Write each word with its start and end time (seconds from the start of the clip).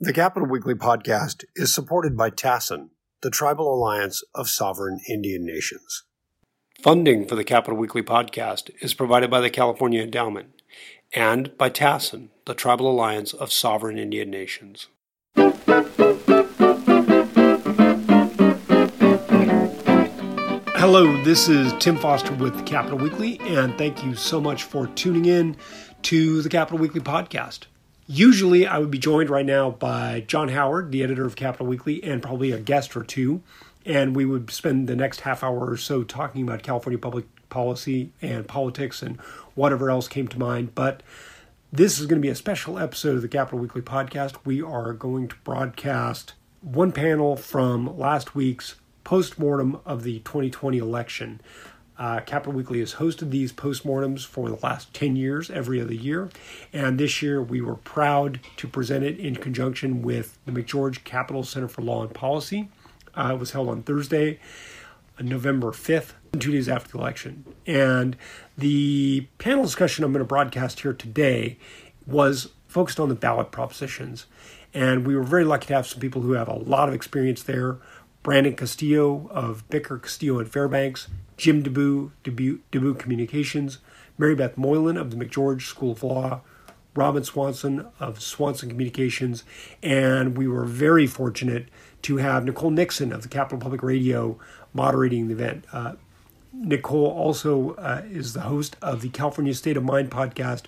The 0.00 0.12
Capital 0.12 0.48
Weekly 0.48 0.74
podcast 0.74 1.44
is 1.54 1.72
supported 1.72 2.16
by 2.16 2.28
TASIN, 2.28 2.88
the 3.22 3.30
Tribal 3.30 3.72
Alliance 3.72 4.24
of 4.34 4.48
Sovereign 4.48 4.98
Indian 5.08 5.46
Nations. 5.46 6.02
Funding 6.82 7.28
for 7.28 7.36
the 7.36 7.44
Capital 7.44 7.78
Weekly 7.78 8.02
podcast 8.02 8.70
is 8.80 8.92
provided 8.92 9.30
by 9.30 9.40
the 9.40 9.50
California 9.50 10.02
Endowment 10.02 10.62
and 11.14 11.56
by 11.56 11.70
TASIN, 11.70 12.30
the 12.44 12.54
Tribal 12.54 12.90
Alliance 12.90 13.32
of 13.32 13.52
Sovereign 13.52 13.96
Indian 13.96 14.30
Nations. 14.30 14.88
Hello, 20.74 21.22
this 21.22 21.48
is 21.48 21.72
Tim 21.78 21.98
Foster 21.98 22.34
with 22.34 22.66
Capital 22.66 22.98
Weekly, 22.98 23.38
and 23.42 23.78
thank 23.78 24.04
you 24.04 24.16
so 24.16 24.40
much 24.40 24.64
for 24.64 24.88
tuning 24.88 25.26
in 25.26 25.56
to 26.02 26.42
the 26.42 26.48
Capital 26.48 26.78
Weekly 26.78 27.00
podcast. 27.00 27.66
Usually, 28.06 28.66
I 28.66 28.78
would 28.78 28.90
be 28.90 28.98
joined 28.98 29.30
right 29.30 29.46
now 29.46 29.70
by 29.70 30.24
John 30.26 30.48
Howard, 30.48 30.92
the 30.92 31.02
editor 31.02 31.24
of 31.24 31.36
Capital 31.36 31.66
Weekly, 31.66 32.04
and 32.04 32.22
probably 32.22 32.52
a 32.52 32.60
guest 32.60 32.96
or 32.96 33.02
two. 33.02 33.42
And 33.86 34.14
we 34.14 34.26
would 34.26 34.50
spend 34.50 34.88
the 34.88 34.96
next 34.96 35.20
half 35.20 35.42
hour 35.42 35.70
or 35.70 35.76
so 35.76 36.02
talking 36.02 36.42
about 36.42 36.62
California 36.62 36.98
public 36.98 37.24
policy 37.48 38.10
and 38.20 38.46
politics 38.46 39.02
and 39.02 39.18
whatever 39.54 39.90
else 39.90 40.08
came 40.08 40.28
to 40.28 40.38
mind. 40.38 40.74
But 40.74 41.02
this 41.72 41.98
is 41.98 42.06
going 42.06 42.20
to 42.20 42.26
be 42.26 42.30
a 42.30 42.34
special 42.34 42.78
episode 42.78 43.16
of 43.16 43.22
the 43.22 43.28
Capital 43.28 43.58
Weekly 43.58 43.82
podcast. 43.82 44.36
We 44.44 44.60
are 44.60 44.92
going 44.92 45.28
to 45.28 45.36
broadcast 45.44 46.34
one 46.60 46.92
panel 46.92 47.36
from 47.36 47.98
last 47.98 48.34
week's 48.34 48.76
postmortem 49.04 49.80
of 49.84 50.02
the 50.02 50.18
2020 50.20 50.78
election. 50.78 51.40
Uh, 51.98 52.20
Capital 52.20 52.52
Weekly 52.52 52.80
has 52.80 52.94
hosted 52.94 53.30
these 53.30 53.52
postmortems 53.52 54.26
for 54.26 54.48
the 54.48 54.58
last 54.62 54.92
10 54.94 55.14
years, 55.16 55.50
every 55.50 55.80
other 55.80 55.94
year. 55.94 56.28
And 56.72 56.98
this 56.98 57.22
year 57.22 57.40
we 57.40 57.60
were 57.60 57.76
proud 57.76 58.40
to 58.56 58.66
present 58.66 59.04
it 59.04 59.18
in 59.18 59.36
conjunction 59.36 60.02
with 60.02 60.38
the 60.44 60.52
McGeorge 60.52 61.04
Capital 61.04 61.44
Center 61.44 61.68
for 61.68 61.82
Law 61.82 62.02
and 62.02 62.12
Policy. 62.12 62.68
Uh, 63.14 63.30
it 63.34 63.38
was 63.38 63.52
held 63.52 63.68
on 63.68 63.82
Thursday, 63.82 64.40
November 65.20 65.70
5th, 65.70 66.14
two 66.38 66.50
days 66.50 66.68
after 66.68 66.92
the 66.92 66.98
election. 66.98 67.44
And 67.66 68.16
the 68.58 69.28
panel 69.38 69.62
discussion 69.62 70.04
I'm 70.04 70.12
going 70.12 70.18
to 70.18 70.24
broadcast 70.26 70.80
here 70.80 70.92
today 70.92 71.58
was 72.06 72.48
focused 72.66 72.98
on 72.98 73.08
the 73.08 73.14
ballot 73.14 73.52
propositions. 73.52 74.26
And 74.72 75.06
we 75.06 75.14
were 75.14 75.22
very 75.22 75.44
lucky 75.44 75.68
to 75.68 75.74
have 75.74 75.86
some 75.86 76.00
people 76.00 76.22
who 76.22 76.32
have 76.32 76.48
a 76.48 76.56
lot 76.56 76.88
of 76.88 76.94
experience 76.94 77.44
there. 77.44 77.78
Brandon 78.24 78.56
Castillo 78.56 79.28
of 79.30 79.68
Bicker, 79.68 79.98
Castillo, 79.98 80.40
and 80.40 80.50
Fairbanks, 80.50 81.08
Jim 81.36 81.62
DeBoo, 81.62 82.10
DeBoo 82.24 82.98
Communications, 82.98 83.78
Mary 84.18 84.34
Beth 84.34 84.56
Moylan 84.56 84.96
of 84.96 85.10
the 85.10 85.16
McGeorge 85.16 85.62
School 85.62 85.92
of 85.92 86.02
Law, 86.02 86.40
Robin 86.94 87.24
Swanson 87.24 87.86
of 87.98 88.22
Swanson 88.22 88.68
Communications, 88.68 89.44
and 89.82 90.36
we 90.38 90.46
were 90.46 90.64
very 90.64 91.06
fortunate 91.06 91.68
to 92.02 92.18
have 92.18 92.44
Nicole 92.44 92.70
Nixon 92.70 93.12
of 93.12 93.22
the 93.22 93.28
Capital 93.28 93.58
Public 93.58 93.82
Radio 93.82 94.38
moderating 94.72 95.26
the 95.28 95.34
event. 95.34 95.64
Uh, 95.72 95.94
Nicole 96.52 97.06
also 97.06 97.72
uh, 97.72 98.02
is 98.08 98.32
the 98.32 98.42
host 98.42 98.76
of 98.80 99.00
the 99.00 99.08
California 99.08 99.54
State 99.54 99.76
of 99.76 99.82
Mind 99.82 100.10
podcast, 100.10 100.66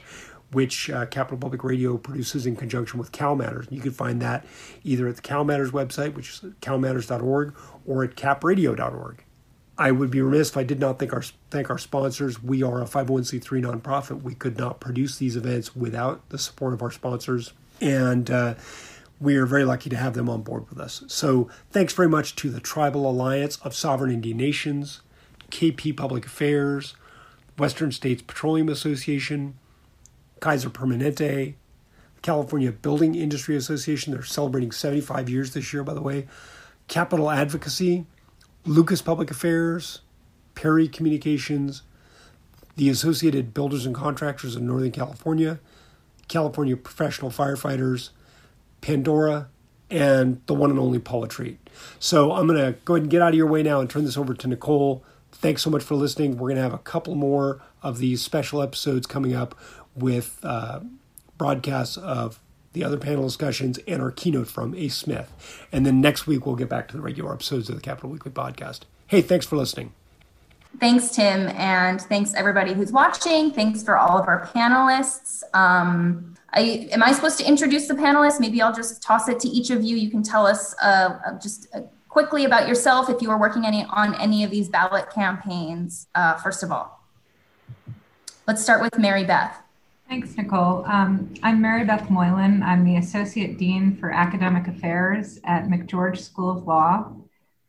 which 0.50 0.90
uh, 0.90 1.06
Capital 1.06 1.38
Public 1.38 1.62
Radio 1.62 1.96
produces 1.96 2.44
in 2.44 2.56
conjunction 2.56 2.98
with 2.98 3.12
Cal 3.12 3.36
Matters. 3.36 3.66
You 3.70 3.80
can 3.80 3.92
find 3.92 4.20
that 4.22 4.44
either 4.82 5.06
at 5.06 5.16
the 5.16 5.22
Cal 5.22 5.44
Matters 5.44 5.70
website, 5.70 6.14
which 6.14 6.30
is 6.30 6.40
calmatters.org, 6.60 7.54
or 7.86 8.02
at 8.02 8.16
capradio.org. 8.16 9.25
I 9.78 9.90
would 9.90 10.10
be 10.10 10.22
remiss 10.22 10.50
if 10.50 10.56
I 10.56 10.62
did 10.62 10.80
not 10.80 10.98
thank 10.98 11.12
our 11.12 11.22
thank 11.50 11.68
our 11.68 11.78
sponsors. 11.78 12.42
We 12.42 12.62
are 12.62 12.80
a 12.80 12.86
501c3 12.86 13.62
nonprofit. 13.62 14.22
We 14.22 14.34
could 14.34 14.56
not 14.56 14.80
produce 14.80 15.18
these 15.18 15.36
events 15.36 15.76
without 15.76 16.26
the 16.30 16.38
support 16.38 16.72
of 16.72 16.82
our 16.82 16.90
sponsors, 16.90 17.52
and 17.80 18.30
uh, 18.30 18.54
we 19.20 19.36
are 19.36 19.46
very 19.46 19.64
lucky 19.64 19.90
to 19.90 19.96
have 19.96 20.14
them 20.14 20.28
on 20.28 20.42
board 20.42 20.68
with 20.70 20.78
us. 20.78 21.02
So, 21.08 21.48
thanks 21.70 21.92
very 21.92 22.08
much 22.08 22.36
to 22.36 22.50
the 22.50 22.60
Tribal 22.60 23.08
Alliance 23.08 23.58
of 23.58 23.74
Sovereign 23.74 24.10
Indian 24.10 24.38
Nations, 24.38 25.02
KP 25.50 25.94
Public 25.94 26.24
Affairs, 26.24 26.94
Western 27.58 27.92
States 27.92 28.22
Petroleum 28.22 28.70
Association, 28.70 29.58
Kaiser 30.40 30.70
Permanente, 30.70 31.54
California 32.22 32.72
Building 32.72 33.14
Industry 33.14 33.56
Association. 33.56 34.12
They're 34.12 34.22
celebrating 34.22 34.72
75 34.72 35.28
years 35.28 35.52
this 35.52 35.72
year, 35.72 35.84
by 35.84 35.94
the 35.94 36.02
way. 36.02 36.26
Capital 36.88 37.30
Advocacy 37.30 38.06
Lucas 38.66 39.00
Public 39.00 39.30
Affairs, 39.30 40.00
Perry 40.56 40.88
Communications, 40.88 41.82
the 42.74 42.88
Associated 42.88 43.54
Builders 43.54 43.86
and 43.86 43.94
Contractors 43.94 44.56
of 44.56 44.62
Northern 44.62 44.90
California, 44.90 45.60
California 46.26 46.76
Professional 46.76 47.30
Firefighters, 47.30 48.10
Pandora, 48.80 49.48
and 49.88 50.40
the 50.46 50.54
one 50.54 50.70
and 50.70 50.80
only 50.80 50.98
Paula 50.98 51.28
Treat. 51.28 51.58
So 52.00 52.32
I'm 52.32 52.48
going 52.48 52.58
to 52.58 52.78
go 52.84 52.94
ahead 52.94 53.04
and 53.04 53.10
get 53.10 53.22
out 53.22 53.28
of 53.28 53.34
your 53.34 53.46
way 53.46 53.62
now 53.62 53.80
and 53.80 53.88
turn 53.88 54.04
this 54.04 54.16
over 54.16 54.34
to 54.34 54.48
Nicole. 54.48 55.04
Thanks 55.30 55.62
so 55.62 55.70
much 55.70 55.84
for 55.84 55.94
listening. 55.94 56.32
We're 56.32 56.48
going 56.48 56.56
to 56.56 56.62
have 56.62 56.74
a 56.74 56.78
couple 56.78 57.14
more 57.14 57.62
of 57.82 57.98
these 57.98 58.20
special 58.20 58.62
episodes 58.62 59.06
coming 59.06 59.32
up 59.32 59.54
with 59.94 60.40
uh, 60.42 60.80
broadcasts 61.38 61.96
of 61.96 62.40
the 62.76 62.84
other 62.84 62.98
panel 62.98 63.24
discussions, 63.24 63.78
and 63.88 64.02
our 64.02 64.10
keynote 64.10 64.48
from 64.48 64.74
Ace 64.74 64.94
Smith. 64.94 65.32
And 65.72 65.86
then 65.86 66.02
next 66.02 66.26
week, 66.26 66.44
we'll 66.44 66.56
get 66.56 66.68
back 66.68 66.88
to 66.88 66.96
the 66.96 67.02
regular 67.02 67.32
episodes 67.32 67.70
of 67.70 67.74
the 67.74 67.80
Capital 67.80 68.10
Weekly 68.10 68.30
podcast. 68.30 68.80
Hey, 69.06 69.22
thanks 69.22 69.46
for 69.46 69.56
listening. 69.56 69.94
Thanks, 70.78 71.10
Tim. 71.10 71.48
And 71.48 72.02
thanks, 72.02 72.34
everybody 72.34 72.74
who's 72.74 72.92
watching. 72.92 73.50
Thanks 73.50 73.82
for 73.82 73.96
all 73.96 74.18
of 74.18 74.28
our 74.28 74.46
panelists. 74.48 75.42
Um, 75.54 76.34
I, 76.52 76.88
am 76.92 77.02
I 77.02 77.12
supposed 77.12 77.38
to 77.38 77.48
introduce 77.48 77.88
the 77.88 77.94
panelists? 77.94 78.40
Maybe 78.40 78.60
I'll 78.60 78.74
just 78.74 79.02
toss 79.02 79.26
it 79.28 79.40
to 79.40 79.48
each 79.48 79.70
of 79.70 79.82
you. 79.82 79.96
You 79.96 80.10
can 80.10 80.22
tell 80.22 80.46
us 80.46 80.74
uh, 80.82 81.18
uh 81.26 81.38
just 81.38 81.74
uh, 81.74 81.80
quickly 82.10 82.44
about 82.44 82.68
yourself 82.68 83.08
if 83.08 83.22
you 83.22 83.30
are 83.30 83.38
working 83.38 83.64
any 83.64 83.84
on 83.84 84.14
any 84.16 84.44
of 84.44 84.50
these 84.50 84.68
ballot 84.68 85.08
campaigns, 85.10 86.08
uh, 86.14 86.34
first 86.34 86.62
of 86.62 86.70
all. 86.70 87.02
Let's 88.46 88.62
start 88.62 88.82
with 88.82 88.98
Mary 88.98 89.24
Beth. 89.24 89.65
Thanks, 90.08 90.36
Nicole. 90.36 90.84
Um, 90.86 91.34
I'm 91.42 91.60
Mary 91.60 91.84
Beth 91.84 92.08
Moylan. 92.10 92.62
I'm 92.62 92.84
the 92.84 92.96
Associate 92.96 93.58
Dean 93.58 93.96
for 93.96 94.12
Academic 94.12 94.68
Affairs 94.68 95.40
at 95.42 95.64
McGeorge 95.64 96.18
School 96.18 96.48
of 96.48 96.64
Law, 96.64 97.12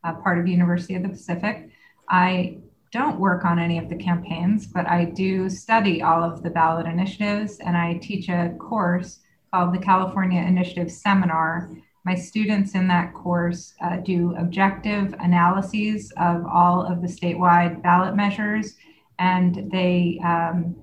uh, 0.04 0.12
part 0.14 0.38
of 0.38 0.46
University 0.46 0.94
of 0.94 1.02
the 1.02 1.08
Pacific. 1.08 1.68
I 2.08 2.58
don't 2.92 3.18
work 3.18 3.44
on 3.44 3.58
any 3.58 3.76
of 3.76 3.88
the 3.88 3.96
campaigns, 3.96 4.68
but 4.68 4.88
I 4.88 5.06
do 5.06 5.50
study 5.50 6.00
all 6.00 6.22
of 6.22 6.44
the 6.44 6.50
ballot 6.50 6.86
initiatives, 6.86 7.58
and 7.58 7.76
I 7.76 7.98
teach 8.00 8.28
a 8.28 8.54
course 8.60 9.18
called 9.52 9.74
the 9.74 9.84
California 9.84 10.40
Initiative 10.40 10.92
Seminar. 10.92 11.70
My 12.04 12.14
students 12.14 12.76
in 12.76 12.86
that 12.86 13.14
course 13.14 13.74
uh, 13.80 13.96
do 13.96 14.36
objective 14.36 15.12
analyses 15.18 16.12
of 16.16 16.46
all 16.46 16.86
of 16.86 17.02
the 17.02 17.08
statewide 17.08 17.82
ballot 17.82 18.14
measures, 18.14 18.76
and 19.18 19.68
they 19.72 20.20
um, 20.22 20.76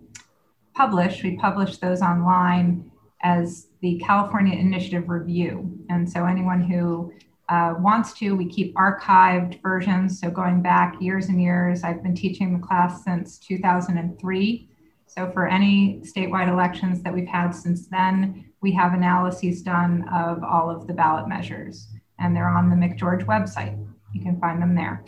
publish, 0.75 1.23
we 1.23 1.37
publish 1.37 1.77
those 1.77 2.01
online 2.01 2.91
as 3.23 3.67
the 3.81 3.99
California 4.05 4.57
Initiative 4.57 5.09
Review. 5.09 5.77
And 5.89 6.09
so 6.09 6.25
anyone 6.25 6.61
who 6.61 7.13
uh, 7.49 7.75
wants 7.79 8.13
to, 8.13 8.35
we 8.35 8.47
keep 8.47 8.75
archived 8.75 9.61
versions. 9.61 10.19
So 10.19 10.29
going 10.29 10.61
back 10.61 11.01
years 11.01 11.29
and 11.29 11.41
years, 11.41 11.83
I've 11.83 12.03
been 12.03 12.15
teaching 12.15 12.53
the 12.53 12.65
class 12.65 13.03
since 13.03 13.37
2003. 13.39 14.69
So 15.07 15.31
for 15.31 15.47
any 15.47 16.01
statewide 16.01 16.49
elections 16.49 17.01
that 17.03 17.13
we've 17.13 17.27
had 17.27 17.51
since 17.51 17.87
then, 17.87 18.45
we 18.61 18.73
have 18.73 18.93
analyses 18.93 19.61
done 19.61 20.07
of 20.13 20.43
all 20.43 20.69
of 20.69 20.87
the 20.87 20.93
ballot 20.93 21.27
measures, 21.27 21.87
and 22.19 22.35
they're 22.35 22.49
on 22.49 22.69
the 22.69 22.75
McGeorge 22.75 23.25
website. 23.25 23.77
You 24.13 24.21
can 24.21 24.39
find 24.39 24.61
them 24.61 24.75
there. 24.75 25.03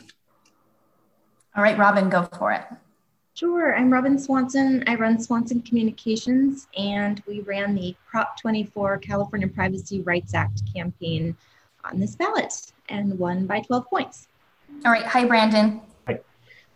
All 1.55 1.63
right, 1.63 1.77
Robin, 1.77 2.09
go 2.09 2.23
for 2.37 2.51
it. 2.51 2.63
Sure. 3.37 3.77
I'm 3.77 3.93
Robin 3.93 4.17
Swanson. 4.17 4.83
I 4.87 4.95
run 4.95 5.19
Swanson 5.19 5.61
Communications, 5.61 6.67
and 6.75 7.21
we 7.27 7.41
ran 7.41 7.75
the 7.75 7.95
Prop 8.09 8.35
24 8.41 8.97
California 8.97 9.47
Privacy 9.47 10.01
Rights 10.01 10.33
Act 10.33 10.63
campaign 10.73 11.37
on 11.83 11.99
this 11.99 12.15
ballot 12.15 12.71
and 12.89 13.19
won 13.19 13.45
by 13.45 13.61
12 13.61 13.85
points. 13.91 14.27
All 14.83 14.91
right. 14.91 15.05
Hi, 15.05 15.23
Brandon. 15.23 15.81
Hi. 16.07 16.19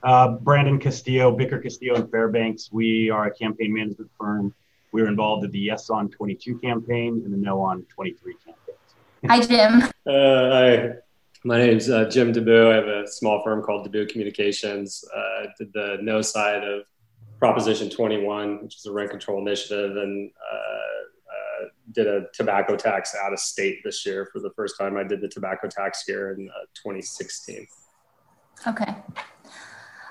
Uh, 0.04 0.34
Brandon 0.34 0.78
Castillo, 0.78 1.32
Bicker 1.32 1.58
Castillo 1.58 1.96
and 1.96 2.12
Fairbanks. 2.12 2.72
We 2.72 3.10
are 3.10 3.26
a 3.26 3.34
campaign 3.34 3.74
management 3.74 4.12
firm. 4.20 4.54
We 4.92 5.02
were 5.02 5.08
involved 5.08 5.44
in 5.44 5.50
the 5.50 5.60
Yes 5.60 5.90
on 5.90 6.10
22 6.10 6.60
campaign 6.60 7.24
and 7.26 7.34
the 7.34 7.38
No 7.38 7.60
on 7.60 7.88
23 7.90 8.36
campaign. 8.36 8.76
Hi, 9.28 9.40
Jim. 9.40 9.82
Uh, 10.06 10.52
hi. 10.52 10.94
My 11.44 11.58
name 11.58 11.78
is 11.78 11.90
uh, 11.90 12.06
Jim 12.06 12.32
DeBoo. 12.32 12.72
I 12.72 12.76
have 12.76 12.88
a 12.88 13.08
small 13.08 13.42
firm 13.44 13.64
called 13.64 13.92
DeBoo 13.92 14.10
Communications. 14.10 15.04
Uh, 15.16 15.48
did 15.58 15.74
the 15.74 15.98
no 16.00 16.22
side 16.22 16.64
of 16.64 16.84
Proposition 17.40 17.90
21, 17.90 18.62
which 18.62 18.76
is 18.76 18.86
a 18.86 18.92
rent 18.92 19.10
control 19.10 19.42
initiative, 19.42 19.98
and 19.98 20.30
uh, 20.30 20.56
uh, 20.56 21.68
did 21.94 22.06
a 22.06 22.28
tobacco 22.32 22.76
tax 22.76 23.16
out 23.16 23.34
of 23.34 23.40
state 23.40 23.80
this 23.84 24.06
year 24.06 24.30
for 24.32 24.40
the 24.40 24.52
first 24.56 24.76
time. 24.80 24.98
I 24.98 25.04
did 25.04 25.20
the 25.20 25.28
tobacco 25.28 25.68
tax 25.68 26.04
here 26.06 26.34
in 26.34 26.48
uh, 26.48 26.66
2016. 26.76 27.66
Okay. 28.68 28.94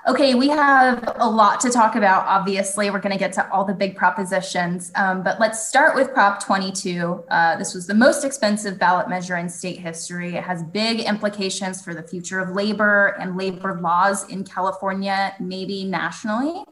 Okay, 0.07 0.33
we 0.33 0.47
have 0.47 1.13
a 1.17 1.29
lot 1.29 1.59
to 1.59 1.69
talk 1.69 1.95
about. 1.95 2.25
Obviously, 2.25 2.89
we're 2.89 2.99
going 2.99 3.11
to 3.11 3.19
get 3.19 3.33
to 3.33 3.47
all 3.51 3.63
the 3.63 3.73
big 3.73 3.95
propositions, 3.95 4.91
um, 4.95 5.21
but 5.21 5.39
let's 5.39 5.67
start 5.67 5.95
with 5.95 6.11
Prop 6.11 6.43
22. 6.43 7.23
Uh, 7.29 7.55
this 7.57 7.75
was 7.75 7.85
the 7.85 7.93
most 7.93 8.23
expensive 8.23 8.79
ballot 8.79 9.09
measure 9.09 9.37
in 9.37 9.47
state 9.47 9.77
history. 9.77 10.35
It 10.35 10.43
has 10.43 10.63
big 10.63 11.01
implications 11.01 11.83
for 11.83 11.93
the 11.93 12.01
future 12.01 12.39
of 12.39 12.49
labor 12.55 13.15
and 13.19 13.37
labor 13.37 13.79
laws 13.79 14.27
in 14.27 14.43
California, 14.43 15.35
maybe 15.39 15.83
nationally. 15.83 16.63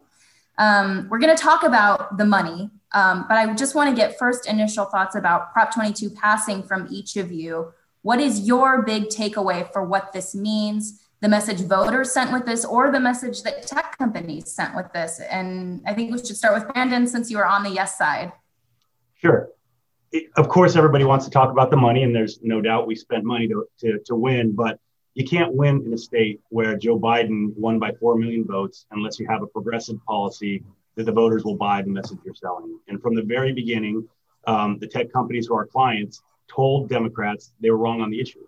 Um, 0.58 1.08
we're 1.08 1.20
going 1.20 1.36
to 1.36 1.42
talk 1.42 1.62
about 1.62 2.18
the 2.18 2.26
money, 2.26 2.72
um, 2.94 3.26
but 3.28 3.38
I 3.38 3.54
just 3.54 3.76
want 3.76 3.92
to 3.92 3.96
get 3.96 4.18
first 4.18 4.48
initial 4.48 4.86
thoughts 4.86 5.14
about 5.14 5.54
Prop 5.54 5.72
22 5.72 6.10
passing 6.10 6.64
from 6.64 6.88
each 6.90 7.16
of 7.16 7.32
you. 7.32 7.74
What 8.02 8.20
is 8.20 8.48
your 8.48 8.82
big 8.82 9.10
takeaway 9.10 9.72
for 9.72 9.84
what 9.84 10.14
this 10.14 10.34
means? 10.34 11.04
The 11.22 11.30
message 11.30 11.62
voters 11.62 12.12
sent 12.12 12.32
with 12.32 12.46
this 12.46 12.64
or 12.64 12.92
the 12.92 13.00
message 13.00 13.44
that 13.44 13.68
tech 13.68 13.98
companies 13.98 14.52
sent 14.52 14.76
with 14.76 14.92
this? 14.94 15.20
And 15.30 15.82
I 15.86 15.94
think 15.94 16.12
we 16.12 16.18
should 16.18 16.38
start 16.38 16.54
with 16.54 16.74
Brandon 16.74 17.08
since 17.08 17.30
you 17.30 17.38
are 17.40 17.46
on 17.46 17.64
the 17.64 17.70
yes 17.70 17.98
side. 17.98 18.32
Sure. 19.16 19.50
of 20.38 20.48
course, 20.48 20.76
everybody 20.76 21.04
wants 21.04 21.26
to 21.26 21.32
talk 21.32 21.52
about 21.52 21.70
the 21.70 21.78
money, 21.78 22.04
and 22.04 22.16
there's 22.16 22.40
no 22.42 22.62
doubt 22.62 22.88
we 22.88 22.96
spent 22.96 23.24
money 23.26 23.48
to, 23.48 23.68
to, 23.80 24.00
to 24.06 24.16
win, 24.16 24.54
but 24.54 24.80
you 25.14 25.26
can't 25.26 25.54
win 25.54 25.84
in 25.86 25.94
a 25.94 25.98
state 25.98 26.40
where 26.50 26.78
Joe 26.78 26.98
Biden 26.98 27.54
won 27.58 27.80
by 27.80 27.92
4 28.00 28.18
million 28.18 28.46
votes 28.46 28.86
unless 28.92 29.20
you 29.20 29.28
have 29.28 29.42
a 29.42 29.48
progressive 29.48 30.04
policy 30.06 30.64
that 30.96 31.06
the 31.06 31.12
voters 31.12 31.44
will 31.44 31.56
buy 31.58 31.82
the 31.82 31.90
message 31.90 32.20
you're 32.24 32.34
selling. 32.34 32.80
And 32.88 33.02
from 33.02 33.16
the 33.16 33.24
very 33.24 33.52
beginning, 33.52 34.08
um, 34.48 34.80
the 34.80 34.88
tech 34.88 35.12
companies 35.12 35.48
who 35.48 35.56
are 35.56 35.66
clients 35.66 36.22
told 36.48 36.90
Democrats 36.90 37.52
they 37.60 37.70
were 37.70 37.78
wrong 37.78 38.02
on 38.02 38.10
the 38.10 38.20
issue. 38.20 38.46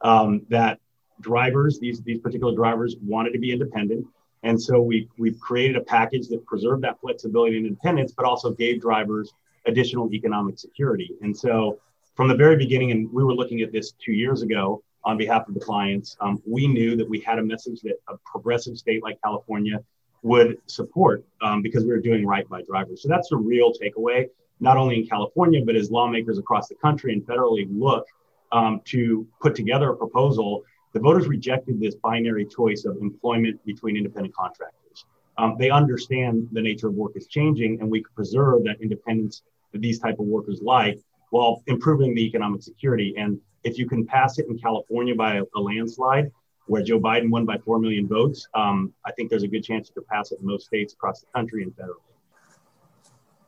Um, 0.00 0.42
that 0.48 0.80
drivers, 1.20 1.78
these, 1.78 2.00
these 2.02 2.18
particular 2.18 2.54
drivers 2.54 2.96
wanted 3.02 3.32
to 3.32 3.38
be 3.38 3.52
independent. 3.52 4.06
And 4.42 4.60
so 4.60 4.80
we, 4.80 5.08
we've 5.16 5.38
created 5.40 5.76
a 5.76 5.80
package 5.80 6.28
that 6.28 6.44
preserved 6.44 6.84
that 6.84 7.00
flexibility 7.00 7.56
and 7.56 7.66
independence, 7.66 8.12
but 8.12 8.26
also 8.26 8.50
gave 8.50 8.80
drivers 8.80 9.32
additional 9.66 10.12
economic 10.12 10.58
security. 10.58 11.14
And 11.22 11.34
so 11.36 11.80
from 12.14 12.28
the 12.28 12.34
very 12.34 12.56
beginning, 12.56 12.90
and 12.90 13.10
we 13.12 13.24
were 13.24 13.34
looking 13.34 13.62
at 13.62 13.72
this 13.72 13.92
two 13.92 14.12
years 14.12 14.42
ago 14.42 14.82
on 15.04 15.16
behalf 15.16 15.48
of 15.48 15.54
the 15.54 15.60
clients, 15.60 16.16
um, 16.20 16.42
we 16.46 16.66
knew 16.66 16.96
that 16.96 17.08
we 17.08 17.20
had 17.20 17.38
a 17.38 17.42
message 17.42 17.80
that 17.82 17.96
a 18.08 18.16
progressive 18.24 18.76
state 18.76 19.02
like 19.02 19.18
California 19.22 19.82
would 20.22 20.58
support 20.66 21.24
um, 21.42 21.60
because 21.62 21.84
we 21.84 21.90
were 21.90 22.00
doing 22.00 22.26
right 22.26 22.48
by 22.48 22.62
drivers. 22.62 23.02
So 23.02 23.08
that's 23.08 23.32
a 23.32 23.36
real 23.36 23.72
takeaway, 23.72 24.28
not 24.60 24.76
only 24.76 25.00
in 25.00 25.06
California, 25.06 25.62
but 25.64 25.76
as 25.76 25.90
lawmakers 25.90 26.38
across 26.38 26.68
the 26.68 26.74
country 26.76 27.12
and 27.12 27.22
federally 27.26 27.66
look 27.70 28.06
um, 28.52 28.80
to 28.86 29.26
put 29.40 29.54
together 29.54 29.90
a 29.90 29.96
proposal 29.96 30.62
the 30.94 31.00
voters 31.00 31.26
rejected 31.26 31.80
this 31.80 31.96
binary 31.96 32.46
choice 32.46 32.84
of 32.84 32.96
employment 33.02 33.62
between 33.66 33.96
independent 33.96 34.34
contractors. 34.34 35.04
Um, 35.36 35.56
they 35.58 35.68
understand 35.68 36.48
the 36.52 36.62
nature 36.62 36.86
of 36.86 36.94
work 36.94 37.12
is 37.16 37.26
changing, 37.26 37.80
and 37.80 37.90
we 37.90 38.00
could 38.00 38.14
preserve 38.14 38.62
that 38.64 38.80
independence 38.80 39.42
that 39.72 39.82
these 39.82 39.98
type 39.98 40.20
of 40.20 40.26
workers 40.26 40.60
like 40.62 41.00
while 41.30 41.62
improving 41.66 42.14
the 42.14 42.24
economic 42.24 42.62
security. 42.62 43.12
And 43.18 43.40
if 43.64 43.76
you 43.76 43.88
can 43.88 44.06
pass 44.06 44.38
it 44.38 44.46
in 44.48 44.56
California 44.56 45.16
by 45.16 45.38
a, 45.38 45.42
a 45.56 45.60
landslide, 45.60 46.30
where 46.66 46.82
Joe 46.82 47.00
Biden 47.00 47.28
won 47.28 47.44
by 47.44 47.58
4 47.58 47.80
million 47.80 48.06
votes, 48.06 48.46
um, 48.54 48.94
I 49.04 49.10
think 49.12 49.30
there's 49.30 49.42
a 49.42 49.48
good 49.48 49.64
chance 49.64 49.88
you 49.88 50.00
could 50.00 50.06
pass 50.06 50.30
it 50.30 50.38
in 50.40 50.46
most 50.46 50.66
states 50.66 50.94
across 50.94 51.20
the 51.20 51.26
country 51.34 51.64
and 51.64 51.72
federally. 51.72 51.98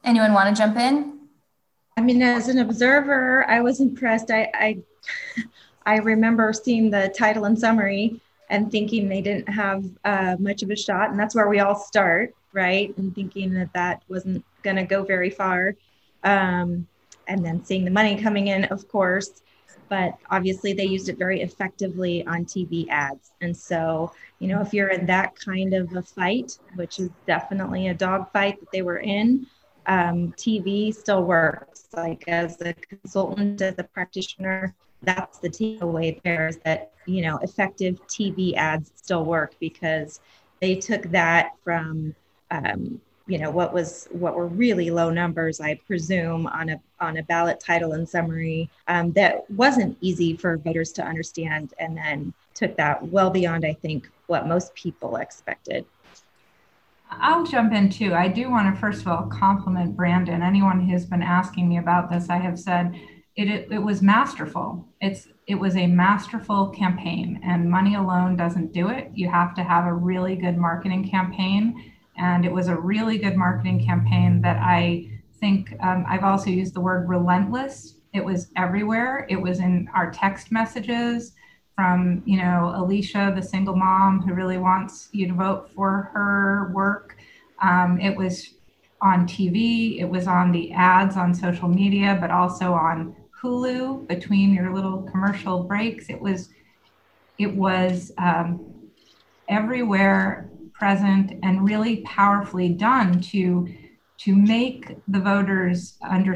Anyone 0.04 0.34
want 0.34 0.54
to 0.54 0.60
jump 0.60 0.76
in? 0.76 1.20
I 1.96 2.00
mean, 2.02 2.20
as 2.20 2.48
an 2.48 2.58
observer, 2.58 3.48
I 3.48 3.60
was 3.60 3.80
impressed. 3.80 4.30
I, 4.30 4.50
I 4.52 4.82
I 5.86 5.98
remember 5.98 6.52
seeing 6.52 6.90
the 6.90 7.14
title 7.16 7.44
and 7.44 7.58
summary 7.58 8.20
and 8.50 8.70
thinking 8.70 9.08
they 9.08 9.22
didn't 9.22 9.48
have 9.48 9.84
uh, 10.04 10.36
much 10.38 10.62
of 10.62 10.70
a 10.70 10.76
shot. 10.76 11.10
And 11.10 11.18
that's 11.18 11.34
where 11.34 11.48
we 11.48 11.60
all 11.60 11.76
start, 11.76 12.34
right? 12.52 12.96
And 12.98 13.14
thinking 13.14 13.54
that 13.54 13.72
that 13.72 14.02
wasn't 14.08 14.44
going 14.62 14.76
to 14.76 14.84
go 14.84 15.04
very 15.04 15.30
far. 15.30 15.76
Um, 16.24 16.86
and 17.28 17.44
then 17.44 17.64
seeing 17.64 17.84
the 17.84 17.90
money 17.90 18.20
coming 18.20 18.48
in, 18.48 18.64
of 18.64 18.88
course. 18.88 19.42
But 19.88 20.16
obviously, 20.30 20.72
they 20.72 20.84
used 20.84 21.08
it 21.08 21.18
very 21.18 21.42
effectively 21.42 22.26
on 22.26 22.44
TV 22.44 22.88
ads. 22.88 23.30
And 23.40 23.56
so, 23.56 24.12
you 24.40 24.48
know, 24.48 24.60
if 24.60 24.74
you're 24.74 24.88
in 24.88 25.06
that 25.06 25.36
kind 25.38 25.74
of 25.74 25.94
a 25.94 26.02
fight, 26.02 26.58
which 26.74 26.98
is 26.98 27.10
definitely 27.26 27.88
a 27.88 27.94
dog 27.94 28.32
fight 28.32 28.58
that 28.58 28.72
they 28.72 28.82
were 28.82 28.98
in, 28.98 29.46
um, 29.86 30.32
TV 30.32 30.92
still 30.92 31.22
works. 31.22 31.86
Like 31.92 32.24
as 32.26 32.60
a 32.60 32.74
consultant, 32.74 33.62
as 33.62 33.76
a 33.78 33.84
practitioner, 33.84 34.74
that's 35.02 35.38
the 35.38 35.48
takeaway 35.48 36.20
there 36.22 36.48
is 36.48 36.58
that 36.58 36.92
you 37.06 37.22
know 37.22 37.38
effective 37.38 38.00
tv 38.06 38.54
ads 38.56 38.92
still 38.96 39.24
work 39.24 39.54
because 39.60 40.20
they 40.60 40.74
took 40.74 41.02
that 41.10 41.52
from 41.62 42.14
um, 42.50 43.00
you 43.26 43.38
know 43.38 43.50
what 43.50 43.72
was 43.72 44.08
what 44.12 44.34
were 44.34 44.46
really 44.46 44.90
low 44.90 45.10
numbers 45.10 45.60
i 45.60 45.74
presume 45.86 46.46
on 46.46 46.70
a 46.70 46.80
on 47.00 47.18
a 47.18 47.22
ballot 47.24 47.60
title 47.60 47.92
and 47.92 48.08
summary 48.08 48.70
um, 48.88 49.12
that 49.12 49.48
wasn't 49.50 49.96
easy 50.00 50.36
for 50.36 50.56
voters 50.56 50.92
to 50.92 51.02
understand 51.02 51.74
and 51.78 51.96
then 51.96 52.32
took 52.54 52.76
that 52.76 53.02
well 53.08 53.30
beyond 53.30 53.64
i 53.64 53.72
think 53.72 54.08
what 54.26 54.46
most 54.46 54.74
people 54.74 55.16
expected 55.16 55.84
I'll 57.08 57.46
jump 57.46 57.72
in 57.72 57.88
too. 57.88 58.14
I 58.14 58.26
do 58.26 58.50
want 58.50 58.74
to 58.74 58.80
first 58.80 59.02
of 59.02 59.08
all 59.08 59.26
compliment 59.26 59.96
Brandon. 59.96 60.42
Anyone 60.42 60.80
who's 60.80 61.06
been 61.06 61.22
asking 61.22 61.68
me 61.68 61.78
about 61.78 62.10
this, 62.10 62.28
I 62.28 62.38
have 62.38 62.58
said 62.58 62.98
it, 63.36 63.48
it, 63.48 63.68
it 63.70 63.78
was 63.78 64.02
masterful. 64.02 64.86
It's 65.00 65.28
it 65.46 65.54
was 65.54 65.76
a 65.76 65.86
masterful 65.86 66.70
campaign, 66.70 67.40
and 67.44 67.70
money 67.70 67.94
alone 67.94 68.36
doesn't 68.36 68.72
do 68.72 68.88
it. 68.88 69.10
You 69.14 69.30
have 69.30 69.54
to 69.56 69.62
have 69.62 69.86
a 69.86 69.92
really 69.92 70.34
good 70.36 70.56
marketing 70.56 71.08
campaign, 71.08 71.92
and 72.16 72.44
it 72.44 72.52
was 72.52 72.68
a 72.68 72.76
really 72.76 73.18
good 73.18 73.36
marketing 73.36 73.84
campaign 73.84 74.40
that 74.40 74.58
I 74.60 75.10
think 75.38 75.74
um, 75.80 76.04
I've 76.08 76.24
also 76.24 76.50
used 76.50 76.74
the 76.74 76.80
word 76.80 77.08
relentless. 77.08 77.96
It 78.14 78.24
was 78.24 78.48
everywhere. 78.56 79.26
It 79.28 79.36
was 79.36 79.60
in 79.60 79.88
our 79.94 80.10
text 80.10 80.50
messages 80.50 81.32
from 81.74 82.22
you 82.24 82.38
know 82.38 82.72
Alicia, 82.74 83.34
the 83.36 83.42
single 83.42 83.76
mom 83.76 84.22
who 84.22 84.32
really 84.32 84.58
wants 84.58 85.10
you 85.12 85.28
to 85.28 85.34
vote 85.34 85.70
for 85.74 86.10
her 86.14 86.72
work. 86.74 87.16
Um, 87.62 88.00
it 88.00 88.16
was 88.16 88.54
on 89.02 89.28
TV. 89.28 90.00
It 90.00 90.06
was 90.06 90.26
on 90.26 90.52
the 90.52 90.72
ads 90.72 91.18
on 91.18 91.34
social 91.34 91.68
media, 91.68 92.16
but 92.18 92.30
also 92.30 92.72
on 92.72 93.14
Hulu 93.42 94.08
between 94.08 94.54
your 94.54 94.74
little 94.74 95.02
commercial 95.02 95.62
breaks. 95.64 96.08
It 96.08 96.20
was 96.20 96.48
it 97.38 97.54
was 97.54 98.12
um, 98.16 98.74
everywhere 99.48 100.48
present 100.72 101.32
and 101.42 101.64
really 101.64 101.98
powerfully 102.02 102.70
done 102.70 103.20
to 103.20 103.68
to 104.18 104.34
make 104.34 104.96
the 105.08 105.20
voters 105.20 105.98
under 106.02 106.34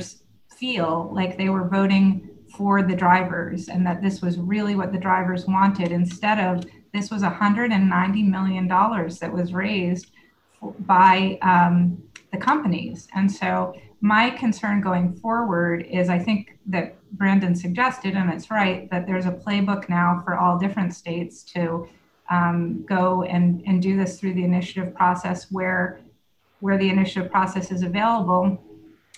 feel 0.56 1.11
like 1.14 1.38
they 1.38 1.49
were 1.49 1.69
voting 1.69 2.29
for 2.55 2.82
the 2.82 2.94
drivers 2.94 3.69
and 3.69 3.87
that 3.87 4.03
this 4.03 4.20
was 4.20 4.38
really 4.38 4.74
what 4.74 4.93
the 4.93 4.98
drivers 4.98 5.46
wanted 5.46 5.93
instead 5.93 6.39
of 6.39 6.65
this 6.93 7.10
was 7.10 7.22
190 7.22 8.22
million 8.24 8.69
dollars 8.69 9.19
that 9.19 9.32
was 9.32 9.55
raised 9.55 10.10
by 10.81 11.39
um, 11.41 12.03
the 12.32 12.39
companies 12.39 13.08
and 13.15 13.31
so 13.31 13.74
my 14.01 14.31
concern 14.31 14.81
going 14.81 15.15
forward 15.15 15.86
is 15.89 16.08
I 16.08 16.19
think 16.19 16.58
that 16.67 16.96
Brandon 17.12 17.55
suggested, 17.55 18.14
and 18.14 18.32
it's 18.32 18.50
right, 18.50 18.90
that 18.90 19.06
there's 19.06 19.26
a 19.26 19.32
playbook 19.32 19.88
now 19.88 20.22
for 20.24 20.38
all 20.38 20.58
different 20.58 20.94
states 20.94 21.43
to 21.44 21.88
um, 22.31 22.84
go 22.86 23.24
and, 23.24 23.62
and 23.67 23.82
do 23.82 23.96
this 23.96 24.19
through 24.20 24.34
the 24.34 24.44
initiative 24.44 24.94
process 24.94 25.50
where, 25.50 26.00
where 26.60 26.79
the 26.79 26.88
initiative 26.88 27.31
process 27.31 27.72
is 27.72 27.82
available. 27.82 28.62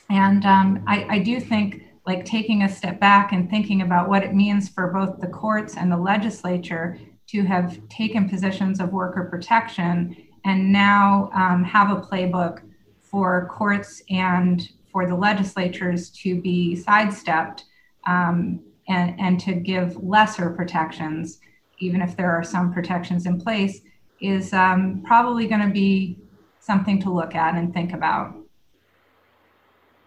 And 0.09 0.45
um, 0.47 0.83
I, 0.87 1.07
I 1.09 1.19
do 1.19 1.41
think 1.41 1.85
like 2.07 2.25
taking 2.25 2.63
a 2.63 2.69
step 2.69 2.99
back 2.99 3.33
and 3.33 3.49
thinking 3.49 3.83
about 3.83 4.09
what 4.09 4.25
it 4.25 4.35
means 4.35 4.69
for 4.69 4.89
both 4.89 5.21
the 5.21 5.29
courts 5.29 5.77
and 5.77 5.93
the 5.93 5.97
legislature 5.97 6.99
to 7.29 7.43
have 7.43 7.79
taken 7.89 8.29
positions 8.29 8.81
of 8.81 8.93
worker 8.93 9.29
protection 9.31 10.17
and 10.45 10.73
now 10.73 11.31
um, 11.35 11.63
have 11.63 11.91
a 11.91 12.01
playbook 12.01 12.63
for 13.01 13.49
courts 13.53 14.03
and 14.11 14.71
for 14.91 15.07
the 15.07 15.15
legislatures 15.15 16.11
to 16.11 16.41
be 16.41 16.75
sidestepped 16.75 17.65
um, 18.07 18.61
and, 18.89 19.19
and 19.21 19.41
to 19.41 19.55
give 19.55 19.97
lesser 20.03 20.51
protections, 20.51 21.39
even 21.79 22.03
if 22.03 22.17
there 22.17 22.31
are 22.31 22.43
some 22.43 22.73
protections 22.73 23.27
in 23.27 23.41
place, 23.41 23.81
is 24.21 24.53
um, 24.53 25.03
probably 25.05 25.47
going 25.47 25.61
to 25.61 25.73
be 25.73 26.19
something 26.61 27.01
to 27.03 27.11
look 27.11 27.35
at 27.35 27.55
and 27.55 27.73
think 27.75 27.93
about. 27.93 28.35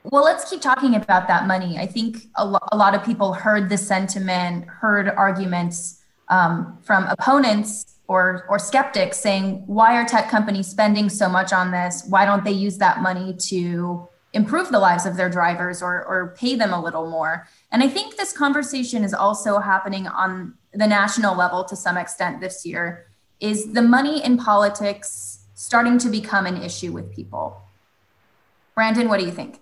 Well, 0.04 0.24
let's 0.24 0.50
keep 0.50 0.62
talking 0.62 0.96
about 0.96 1.28
that 1.28 1.48
money. 1.48 1.78
I 1.78 1.88
think 1.88 2.28
a, 2.36 2.46
lo- 2.46 2.60
a 2.72 2.78
lot 2.78 2.94
of 2.94 3.04
people 3.04 3.34
heard 3.34 3.70
the 3.70 3.78
sentiment, 3.78 4.66
heard 4.68 5.10
arguments 5.10 6.04
um, 6.30 6.78
from 6.84 7.06
opponents 7.06 7.96
or 8.08 8.46
or 8.50 8.60
skeptics 8.60 9.20
saying 9.20 9.64
why 9.66 9.96
are 9.96 10.06
tech 10.06 10.30
companies 10.30 10.68
spending 10.68 11.10
so 11.10 11.28
much 11.28 11.52
on 11.52 11.72
this 11.72 12.06
why 12.10 12.26
don't 12.26 12.44
they 12.44 12.52
use 12.52 12.78
that 12.78 13.02
money 13.02 13.34
to 13.34 14.08
improve 14.34 14.70
the 14.72 14.80
lives 14.80 15.06
of 15.06 15.18
their 15.18 15.30
drivers 15.30 15.82
or 15.82 16.06
or 16.06 16.36
pay 16.38 16.56
them 16.56 16.74
a 16.74 16.82
little 16.82 17.10
more 17.10 17.48
and 17.76 17.84
i 17.84 17.88
think 17.88 18.16
this 18.16 18.32
conversation 18.32 19.04
is 19.04 19.14
also 19.14 19.60
happening 19.60 20.08
on 20.08 20.56
the 20.74 20.88
national 20.88 21.36
level 21.36 21.64
to 21.64 21.76
some 21.76 21.98
extent 21.98 22.40
this 22.40 22.66
year 22.66 23.06
is 23.40 23.74
the 23.74 23.82
money 23.82 24.24
in 24.24 24.38
politics 24.38 25.46
starting 25.56 25.98
to 25.98 26.10
become 26.10 26.46
an 26.46 26.62
issue 26.62 26.92
with 26.92 27.14
people? 27.14 27.62
Brandon, 28.76 29.10
what 29.10 29.20
do 29.20 29.26
you 29.26 29.32
think? 29.32 29.60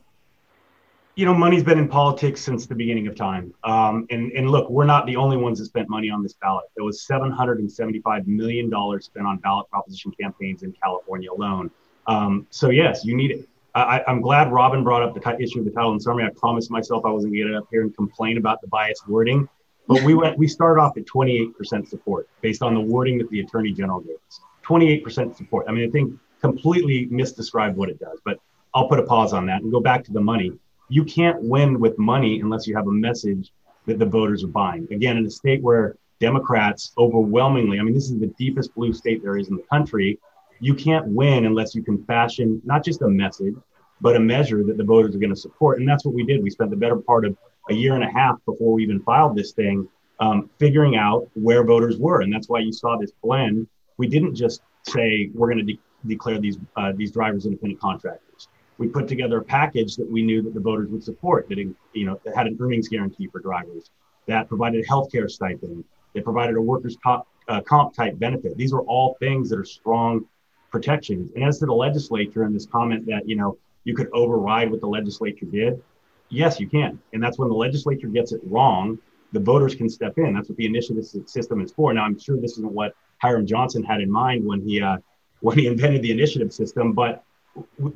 You 1.16 1.26
know, 1.26 1.34
money's 1.34 1.64
been 1.64 1.78
in 1.78 1.88
politics 1.88 2.42
since 2.42 2.66
the 2.66 2.74
beginning 2.74 3.06
of 3.08 3.16
time. 3.16 3.54
Um, 3.64 4.08
and, 4.10 4.32
and 4.32 4.50
look, 4.50 4.70
we're 4.70 4.86
not 4.86 5.06
the 5.06 5.16
only 5.16 5.38
ones 5.38 5.60
that 5.60 5.66
spent 5.66 5.88
money 5.88 6.10
on 6.10 6.24
this 6.24 6.34
ballot. 6.34 6.66
There 6.76 6.84
was 6.84 7.06
$775 7.08 8.26
million 8.26 8.72
spent 9.00 9.28
on 9.28 9.38
ballot 9.38 9.70
proposition 9.70 10.12
campaigns 10.20 10.64
in 10.64 10.74
California 10.74 11.32
alone. 11.32 11.70
Um, 12.08 12.48
so, 12.50 12.72
yes, 12.72 13.06
you 13.06 13.16
need 13.16 13.30
it. 13.30 13.48
I, 13.76 14.04
am 14.08 14.22
glad 14.22 14.52
Robin 14.52 14.84
brought 14.84 15.02
up 15.02 15.16
the 15.16 15.38
issue 15.40 15.60
of 15.60 15.66
the 15.66 15.72
title 15.72 15.92
and 15.92 16.02
summary. 16.02 16.26
I 16.26 16.30
promised 16.36 16.70
myself 16.70 17.06
I 17.06 17.10
wasn't 17.10 17.34
going 17.34 17.48
to 17.48 17.54
get 17.54 17.58
up 17.58 17.68
here 17.72 17.82
and 17.82 17.96
complain 17.96 18.38
about 18.38 18.62
the 18.62 18.68
biased 18.68 19.08
wording, 19.08 19.50
but 19.88 20.02
we 20.04 20.14
went. 20.14 20.38
We 20.38 20.48
started 20.48 20.80
off 20.80 20.96
at 20.98 21.06
28% 21.06 21.88
support 21.88 22.30
based 22.42 22.62
on 22.62 22.76
the 22.76 22.82
wording 22.82 23.18
that 23.18 23.30
the 23.30 23.40
Attorney 23.40 23.74
General 23.74 24.02
gave 24.02 24.18
us. 24.28 24.42
28% 24.64 25.36
support. 25.36 25.66
I 25.68 25.72
mean, 25.72 25.88
I 25.88 25.92
think 25.92 26.14
completely 26.42 27.08
misdescribed 27.08 27.76
what 27.76 27.90
it 27.90 28.00
does, 28.00 28.20
but 28.24 28.40
I'll 28.74 28.88
put 28.88 29.00
a 29.00 29.04
pause 29.04 29.34
on 29.34 29.46
that 29.48 29.62
and 29.62 29.72
go 29.72 29.80
back 29.80 30.04
to 30.06 30.12
the 30.12 30.22
money. 30.22 30.54
You 30.90 31.04
can't 31.04 31.42
win 31.42 31.80
with 31.80 31.98
money 31.98 32.42
unless 32.42 32.68
you 32.68 32.76
have 32.76 32.88
a 32.88 32.92
message 32.92 33.52
that 33.86 34.00
the 34.00 34.06
voters 34.06 34.44
are 34.44 34.48
buying. 34.48 34.88
Again, 34.92 35.18
in 35.18 35.26
a 35.26 35.32
state 35.32 35.62
where 35.62 35.98
Democrats 36.20 36.94
overwhelmingly, 36.98 37.80
I 37.80 37.84
mean, 37.84 37.94
this 37.94 38.10
is 38.10 38.20
the 38.20 38.34
deepest 38.38 38.74
blue 38.76 38.94
state 38.94 39.24
there 39.24 39.38
is 39.38 39.50
in 39.50 39.58
the 39.58 39.64
country. 39.64 40.20
You 40.64 40.74
can't 40.74 41.08
win 41.08 41.46
unless 41.46 41.76
you 41.76 41.84
can 41.84 42.04
fashion 42.06 42.62
not 42.64 42.86
just 42.86 43.02
a 43.02 43.08
message, 43.08 43.56
but 44.00 44.16
a 44.16 44.20
measure 44.20 44.64
that 44.64 44.78
the 44.78 44.84
voters 44.84 45.14
are 45.16 45.20
going 45.20 45.34
to 45.34 45.40
support. 45.40 45.80
And 45.80 45.88
that's 45.88 46.06
what 46.06 46.14
we 46.14 46.24
did. 46.24 46.42
We 46.42 46.50
spent 46.50 46.70
the 46.70 46.78
better 46.78 46.96
part 46.96 47.26
of 47.26 47.36
a 47.70 47.74
year 47.74 47.96
and 47.96 48.04
a 48.04 48.12
half 48.12 48.38
before 48.46 48.72
we 48.74 48.84
even 48.84 49.02
filed 49.02 49.36
this 49.36 49.52
thing, 49.52 49.88
um, 50.20 50.50
figuring 50.60 50.96
out 50.96 51.30
where 51.34 51.64
voters 51.66 51.98
were. 51.98 52.22
And 52.22 52.32
that's 52.32 52.48
why 52.48 52.60
you 52.60 52.72
saw 52.72 52.98
this 52.98 53.12
blend. 53.22 53.68
We 53.98 54.08
didn't 54.08 54.36
just 54.36 54.62
say 54.84 55.30
we're 55.34 55.48
going 55.48 55.66
to 55.66 55.74
de- 55.74 55.80
declare 56.08 56.40
these 56.40 56.58
uh, 56.78 56.94
these 56.96 57.12
drivers 57.12 57.46
independent 57.46 57.82
contractors 57.82 58.48
we 58.78 58.88
put 58.88 59.08
together 59.08 59.38
a 59.38 59.44
package 59.44 59.96
that 59.96 60.10
we 60.10 60.22
knew 60.22 60.42
that 60.42 60.54
the 60.54 60.60
voters 60.60 60.90
would 60.90 61.04
support 61.04 61.48
that 61.50 61.58
you 61.58 62.06
know 62.06 62.20
that 62.26 62.36
had 62.36 62.48
an 62.48 62.58
earnings 62.60 62.88
guarantee 62.88 63.28
for 63.28 63.40
drivers 63.40 63.90
that 64.28 64.48
provided 64.48 64.84
a 64.84 64.88
health 64.88 65.12
care 65.12 65.30
stipend 65.30 65.84
that 66.14 66.24
provided 66.24 66.56
a 66.56 66.62
workers 66.62 66.98
comp, 67.04 67.26
uh, 67.48 67.62
comp 67.62 67.94
type 67.94 68.18
benefit 68.20 68.58
these 68.58 68.74
are 68.74 68.82
all 68.82 69.16
things 69.20 69.50
that 69.50 69.60
are 69.60 69.66
strong 69.66 70.26
protections 70.74 71.32
and 71.36 71.44
as 71.44 71.60
to 71.60 71.66
the 71.66 71.74
legislature 71.74 72.44
and 72.44 72.54
this 72.54 72.66
comment 72.66 73.06
that 73.06 73.28
you 73.28 73.36
know 73.36 73.58
you 73.86 73.96
could 73.96 74.10
override 74.14 74.70
what 74.70 74.82
the 74.82 74.88
legislature 74.88 75.46
did 75.46 75.82
yes 76.30 76.60
you 76.60 76.68
can 76.68 77.00
and 77.14 77.24
that's 77.24 77.38
when 77.40 77.48
the 77.48 77.56
legislature 77.56 78.08
gets 78.08 78.34
it 78.34 78.42
wrong 78.44 78.98
the 79.32 79.40
voters 79.40 79.76
can 79.76 79.88
step 79.88 80.18
in 80.18 80.34
that's 80.34 80.50
what 80.50 80.58
the 80.58 80.66
initiative 80.66 81.06
system 81.26 81.62
is 81.62 81.72
for 81.72 81.94
now 81.94 82.04
i'm 82.04 82.20
sure 82.20 82.38
this 82.42 82.54
isn't 82.54 82.74
what 82.74 82.94
hiram 83.20 83.46
johnson 83.46 83.84
had 83.84 84.02
in 84.02 84.12
mind 84.12 84.46
when 84.46 84.60
he 84.62 84.82
uh, 84.82 84.98
when 85.40 85.58
he 85.58 85.68
invented 85.68 86.02
the 86.02 86.12
initiative 86.12 86.52
system 86.52 86.92
but 86.92 87.24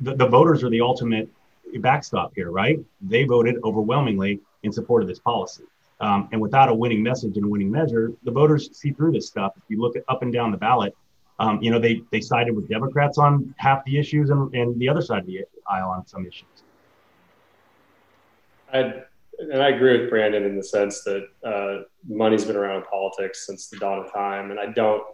the, 0.00 0.14
the 0.14 0.26
voters 0.26 0.62
are 0.62 0.70
the 0.70 0.80
ultimate 0.80 1.28
backstop 1.76 2.32
here, 2.34 2.50
right? 2.50 2.78
They 3.00 3.24
voted 3.24 3.56
overwhelmingly 3.64 4.40
in 4.62 4.72
support 4.72 5.02
of 5.02 5.08
this 5.08 5.18
policy. 5.18 5.64
Um, 6.00 6.28
and 6.32 6.40
without 6.40 6.68
a 6.68 6.74
winning 6.74 7.02
message 7.02 7.36
and 7.36 7.44
a 7.44 7.48
winning 7.48 7.70
measure, 7.70 8.12
the 8.22 8.30
voters 8.30 8.70
see 8.76 8.92
through 8.92 9.12
this 9.12 9.26
stuff. 9.26 9.52
If 9.56 9.64
you 9.68 9.80
look 9.80 9.96
up 10.08 10.22
and 10.22 10.32
down 10.32 10.52
the 10.52 10.56
ballot, 10.56 10.96
um, 11.38 11.62
you 11.62 11.70
know, 11.70 11.78
they, 11.78 12.02
they 12.10 12.20
sided 12.20 12.54
with 12.54 12.68
Democrats 12.68 13.18
on 13.18 13.54
half 13.58 13.84
the 13.84 13.98
issues 13.98 14.30
and, 14.30 14.52
and 14.54 14.78
the 14.80 14.88
other 14.88 15.02
side 15.02 15.20
of 15.20 15.26
the 15.26 15.44
aisle 15.68 15.90
on 15.90 16.06
some 16.06 16.26
issues. 16.26 16.48
I, 18.72 19.02
and 19.38 19.62
I 19.62 19.68
agree 19.68 19.98
with 19.98 20.10
Brandon 20.10 20.44
in 20.44 20.56
the 20.56 20.64
sense 20.64 21.02
that 21.04 21.28
uh, 21.44 21.84
money's 22.08 22.44
been 22.44 22.56
around 22.56 22.78
in 22.78 22.82
politics 22.82 23.46
since 23.46 23.68
the 23.68 23.78
dawn 23.78 24.04
of 24.04 24.12
time. 24.12 24.50
And 24.50 24.58
I 24.58 24.66
don't, 24.66 25.04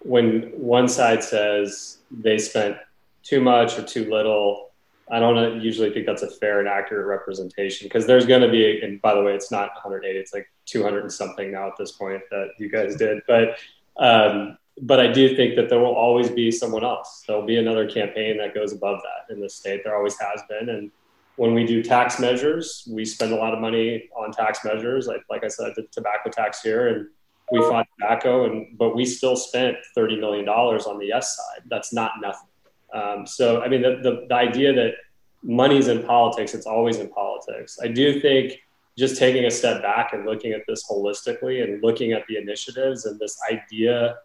when 0.00 0.52
one 0.56 0.88
side 0.88 1.22
says 1.22 1.98
they 2.10 2.38
spent 2.38 2.76
too 3.22 3.40
much 3.40 3.78
or 3.78 3.82
too 3.82 4.10
little. 4.10 4.70
I 5.10 5.18
don't 5.18 5.60
usually 5.60 5.92
think 5.92 6.06
that's 6.06 6.22
a 6.22 6.30
fair 6.30 6.60
and 6.60 6.68
accurate 6.68 7.06
representation 7.06 7.86
because 7.86 8.06
there's 8.06 8.26
going 8.26 8.42
to 8.42 8.48
be, 8.48 8.80
and 8.80 9.02
by 9.02 9.14
the 9.14 9.22
way, 9.22 9.34
it's 9.34 9.50
not 9.50 9.70
180, 9.74 10.18
it's 10.18 10.32
like 10.32 10.48
200 10.66 11.02
and 11.02 11.12
something 11.12 11.50
now 11.50 11.66
at 11.66 11.74
this 11.76 11.92
point 11.92 12.22
that 12.30 12.50
you 12.58 12.68
guys 12.68 12.96
did. 12.96 13.20
But, 13.26 13.56
um, 13.96 14.56
but 14.82 15.00
I 15.00 15.12
do 15.12 15.36
think 15.36 15.56
that 15.56 15.68
there 15.68 15.78
will 15.78 15.94
always 15.94 16.30
be 16.30 16.50
someone 16.50 16.84
else. 16.84 17.24
There'll 17.26 17.46
be 17.46 17.58
another 17.58 17.88
campaign 17.88 18.38
that 18.38 18.54
goes 18.54 18.72
above 18.72 19.00
that 19.02 19.32
in 19.34 19.40
the 19.40 19.48
state. 19.48 19.82
There 19.84 19.96
always 19.96 20.18
has 20.18 20.42
been. 20.48 20.68
And 20.70 20.90
when 21.36 21.54
we 21.54 21.64
do 21.64 21.82
tax 21.82 22.18
measures, 22.18 22.88
we 22.90 23.04
spend 23.04 23.32
a 23.32 23.36
lot 23.36 23.52
of 23.52 23.60
money 23.60 24.08
on 24.16 24.32
tax 24.32 24.64
measures. 24.64 25.06
Like, 25.06 25.22
like 25.28 25.44
I 25.44 25.48
said, 25.48 25.72
the 25.76 25.86
tobacco 25.92 26.30
tax 26.30 26.62
here, 26.62 26.88
and 26.88 27.06
we 27.52 27.60
fought 27.60 27.86
tobacco, 27.98 28.44
and 28.44 28.78
but 28.78 28.94
we 28.94 29.04
still 29.04 29.36
spent 29.36 29.76
$30 29.96 30.20
million 30.20 30.48
on 30.48 30.98
the 30.98 31.06
yes 31.06 31.36
side. 31.36 31.62
That's 31.68 31.92
not 31.92 32.12
nothing. 32.20 32.48
Um, 32.92 33.26
so, 33.26 33.62
I 33.62 33.68
mean, 33.68 33.82
the, 33.82 34.00
the, 34.02 34.26
the 34.28 34.34
idea 34.34 34.72
that 34.72 34.94
money's 35.42 35.88
in 35.88 36.02
politics, 36.02 36.54
it's 36.54 36.66
always 36.66 36.98
in 36.98 37.08
politics. 37.08 37.78
I 37.82 37.88
do 37.88 38.20
think 38.20 38.60
just 38.98 39.16
taking 39.16 39.44
a 39.44 39.50
step 39.50 39.82
back 39.82 40.12
and 40.12 40.26
looking 40.26 40.52
at 40.52 40.62
this 40.66 40.84
holistically 40.88 41.62
and 41.62 41.82
looking 41.82 42.12
at 42.12 42.26
the 42.28 42.36
initiatives 42.36 43.06
and 43.06 43.18
this 43.18 43.38
idea 43.50 44.16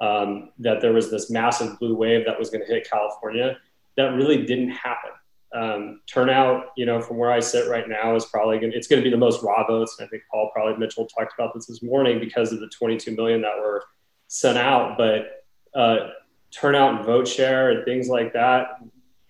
um, 0.00 0.50
that 0.58 0.80
there 0.80 0.92
was 0.92 1.10
this 1.10 1.30
massive 1.30 1.78
blue 1.78 1.94
wave 1.94 2.24
that 2.26 2.38
was 2.38 2.50
going 2.50 2.64
to 2.64 2.72
hit 2.72 2.88
California, 2.88 3.56
that 3.96 4.14
really 4.14 4.44
didn't 4.44 4.70
happen. 4.70 5.10
Um, 5.54 6.00
turnout, 6.06 6.72
you 6.76 6.84
know, 6.84 7.00
from 7.00 7.16
where 7.16 7.30
I 7.30 7.38
sit 7.38 7.68
right 7.68 7.88
now 7.88 8.16
is 8.16 8.24
probably 8.24 8.58
going 8.58 8.72
to, 8.72 8.76
it's 8.76 8.88
going 8.88 9.00
to 9.00 9.04
be 9.04 9.10
the 9.10 9.16
most 9.16 9.42
raw 9.42 9.64
votes. 9.66 9.96
And 9.98 10.06
I 10.06 10.08
think 10.10 10.24
Paul 10.30 10.50
probably 10.52 10.76
Mitchell 10.76 11.06
talked 11.06 11.32
about 11.38 11.54
this 11.54 11.66
this 11.66 11.82
morning 11.82 12.18
because 12.18 12.52
of 12.52 12.58
the 12.58 12.68
22 12.68 13.12
million 13.12 13.40
that 13.42 13.56
were 13.58 13.84
sent 14.26 14.58
out. 14.58 14.98
But 14.98 15.44
uh, 15.78 16.10
turnout 16.50 16.96
and 16.96 17.04
vote 17.04 17.28
share 17.28 17.70
and 17.70 17.84
things 17.84 18.08
like 18.08 18.32
that. 18.32 18.80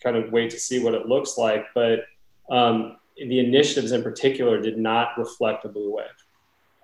Kind 0.02 0.16
of 0.16 0.32
wait 0.32 0.50
to 0.50 0.58
see 0.58 0.82
what 0.82 0.94
it 0.94 1.06
looks 1.06 1.36
like. 1.36 1.66
But 1.74 2.04
um, 2.50 2.96
the 3.16 3.40
initiatives 3.40 3.92
in 3.92 4.02
particular 4.02 4.60
did 4.60 4.78
not 4.78 5.18
reflect 5.18 5.66
a 5.66 5.68
blue 5.68 5.94
wave. 5.94 6.06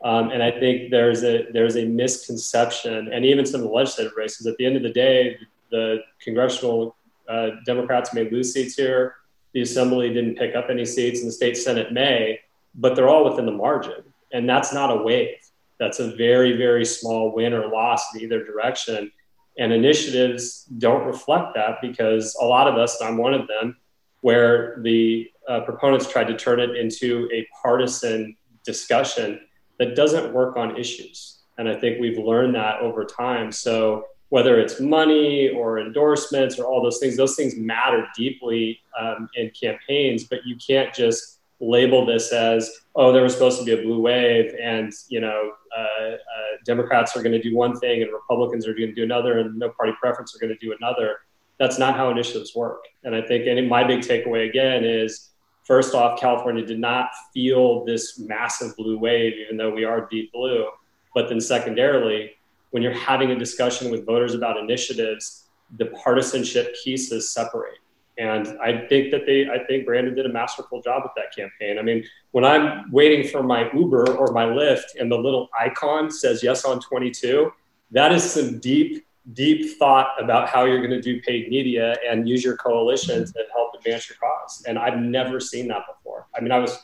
Um, 0.03 0.31
and 0.31 0.43
I 0.43 0.51
think 0.51 0.91
there's 0.91 1.23
a 1.25 1.47
there's 1.53 1.77
a 1.77 1.85
misconception, 1.85 3.13
and 3.13 3.25
even 3.25 3.45
some 3.45 3.61
of 3.61 3.67
the 3.67 3.73
legislative 3.73 4.15
races. 4.17 4.47
At 4.47 4.57
the 4.57 4.65
end 4.65 4.77
of 4.77 4.83
the 4.83 4.93
day, 4.93 5.39
the 5.71 5.99
congressional 6.23 6.97
uh, 7.29 7.51
Democrats 7.67 8.15
may 8.15 8.29
lose 8.29 8.53
seats 8.53 8.75
here. 8.75 9.17
The 9.53 9.61
Assembly 9.61 10.13
didn't 10.13 10.37
pick 10.37 10.55
up 10.55 10.67
any 10.71 10.87
seats, 10.87 11.21
and 11.21 11.29
the 11.29 11.33
state 11.33 11.57
Senate 11.57 11.93
may, 11.93 12.41
but 12.75 12.97
they're 12.97 13.09
all 13.09 13.29
within 13.29 13.45
the 13.45 13.53
margin, 13.53 14.03
and 14.33 14.49
that's 14.49 14.73
not 14.73 14.91
a 14.91 15.03
wave. 15.03 15.37
That's 15.79 16.01
a 16.01 16.17
very 16.17 16.57
very 16.57 16.85
small 16.85 17.35
win 17.35 17.53
or 17.53 17.69
loss 17.69 18.15
in 18.15 18.23
either 18.23 18.43
direction. 18.43 19.13
And 19.59 19.73
initiatives 19.73 20.65
don't 20.79 21.05
reflect 21.05 21.55
that 21.57 21.83
because 21.83 22.35
a 22.41 22.45
lot 22.45 22.69
of 22.69 22.77
us, 22.77 22.99
and 23.01 23.11
I'm 23.11 23.19
one 23.19 23.35
of 23.35 23.47
them, 23.49 23.77
where 24.23 24.79
the 24.81 25.31
uh, 25.47 25.61
proponents 25.61 26.11
tried 26.11 26.29
to 26.29 26.37
turn 26.37 26.61
it 26.61 26.77
into 26.77 27.29
a 27.35 27.47
partisan 27.63 28.37
discussion 28.65 29.41
that 29.81 29.97
doesn't 29.97 30.33
work 30.33 30.57
on 30.57 30.77
issues. 30.77 31.39
And 31.59 31.69
I 31.69 31.75
think 31.75 31.99
we've 31.99 32.19
learned 32.19 32.55
that 32.55 32.81
over 32.81 33.05
time. 33.05 33.51
So 33.51 34.05
whether 34.29 34.61
it's 34.61 34.79
money 34.79 35.49
or 35.49 35.81
endorsements 35.81 36.59
or 36.59 36.67
all 36.67 36.83
those 36.83 36.99
things, 36.99 37.17
those 37.17 37.35
things 37.35 37.57
matter 37.57 38.07
deeply 38.15 38.79
um, 38.99 39.29
in 39.35 39.51
campaigns, 39.59 40.25
but 40.25 40.41
you 40.45 40.57
can't 40.57 40.95
just 40.95 41.39
label 41.63 42.07
this 42.07 42.33
as 42.33 42.71
oh 42.97 43.13
there 43.13 43.23
was 43.23 43.35
supposed 43.35 43.59
to 43.59 43.65
be 43.67 43.73
a 43.73 43.83
blue 43.83 44.01
wave 44.01 44.55
and 44.59 44.95
you 45.11 45.21
know 45.21 45.53
uh, 45.77 45.83
uh, 45.83 46.17
democrats 46.65 47.15
are 47.15 47.23
going 47.23 47.33
to 47.33 47.43
do 47.43 47.55
one 47.55 47.79
thing 47.79 48.01
and 48.01 48.11
republicans 48.15 48.67
are 48.67 48.73
going 48.73 48.89
to 48.89 48.95
do 48.95 49.03
another 49.03 49.41
and 49.41 49.59
no 49.59 49.69
party 49.69 49.93
preference 50.01 50.35
are 50.35 50.39
going 50.39 50.49
to 50.49 50.67
do 50.67 50.75
another 50.81 51.19
that's 51.59 51.79
not 51.79 51.95
how 51.97 52.09
initiatives 52.09 52.57
work 52.57 52.85
and 53.05 53.15
i 53.15 53.21
think 53.21 53.45
my 53.69 53.85
big 53.85 54.01
takeaway 54.01 54.49
again 54.49 54.85
is 54.85 55.30
first 55.71 55.95
off 55.95 56.19
california 56.19 56.65
did 56.67 56.81
not 56.81 57.11
feel 57.33 57.85
this 57.85 58.19
massive 58.19 58.77
blue 58.77 58.99
wave 58.99 59.35
even 59.45 59.57
though 59.57 59.71
we 59.71 59.85
are 59.85 60.09
deep 60.11 60.33
blue 60.33 60.67
but 61.15 61.29
then 61.29 61.41
secondarily 61.41 62.33
when 62.71 62.83
you're 62.83 62.93
having 63.11 63.31
a 63.31 63.39
discussion 63.39 63.91
with 63.91 64.05
voters 64.05 64.35
about 64.35 64.57
initiatives 64.57 65.47
the 65.79 65.87
partisanship 66.03 66.75
pieces 66.83 67.31
separate 67.31 67.79
and 68.19 68.59
I 68.63 68.87
think 68.87 69.13
that 69.13 69.25
they, 69.25 69.49
I 69.49 69.65
think 69.65 69.87
Brandon 69.87 70.15
did 70.15 70.27
a 70.27 70.29
masterful 70.29 70.83
job 70.83 71.05
with 71.05 71.13
that 71.17 71.35
campaign. 71.35 71.79
I 71.79 71.83
mean, 71.83 72.05
when 72.33 72.45
I'm 72.45 72.93
waiting 72.93 73.27
for 73.27 73.43
my 73.43 73.73
Uber 73.73 74.15
or 74.15 74.27
my 74.35 74.45
Lyft 74.45 75.01
and 75.01 75.11
the 75.11 75.17
little 75.17 75.49
icon 75.59 76.11
says 76.11 76.43
yes 76.43 76.67
on 76.67 76.81
22, 76.81 77.51
that 77.93 78.13
is 78.13 78.31
some 78.31 78.59
deep, 78.59 79.07
deep 79.33 79.79
thought 79.79 80.09
about 80.19 80.49
how 80.49 80.65
you're 80.65 80.79
going 80.79 80.91
to 80.91 81.01
do 81.01 81.21
paid 81.23 81.49
media 81.49 81.97
and 82.09 82.29
use 82.29 82.43
your 82.43 82.57
coalition 82.57 83.25
to 83.25 83.45
help 83.53 83.73
advance 83.77 84.09
your 84.09 84.17
cause. 84.19 84.65
And 84.67 84.79
I've 84.79 84.99
never 84.99 85.41
seen 85.41 85.69
that 85.69 85.83
before. 85.87 86.27
I 86.37 86.41
mean, 86.41 86.53
I 86.53 86.59
was 86.59 86.79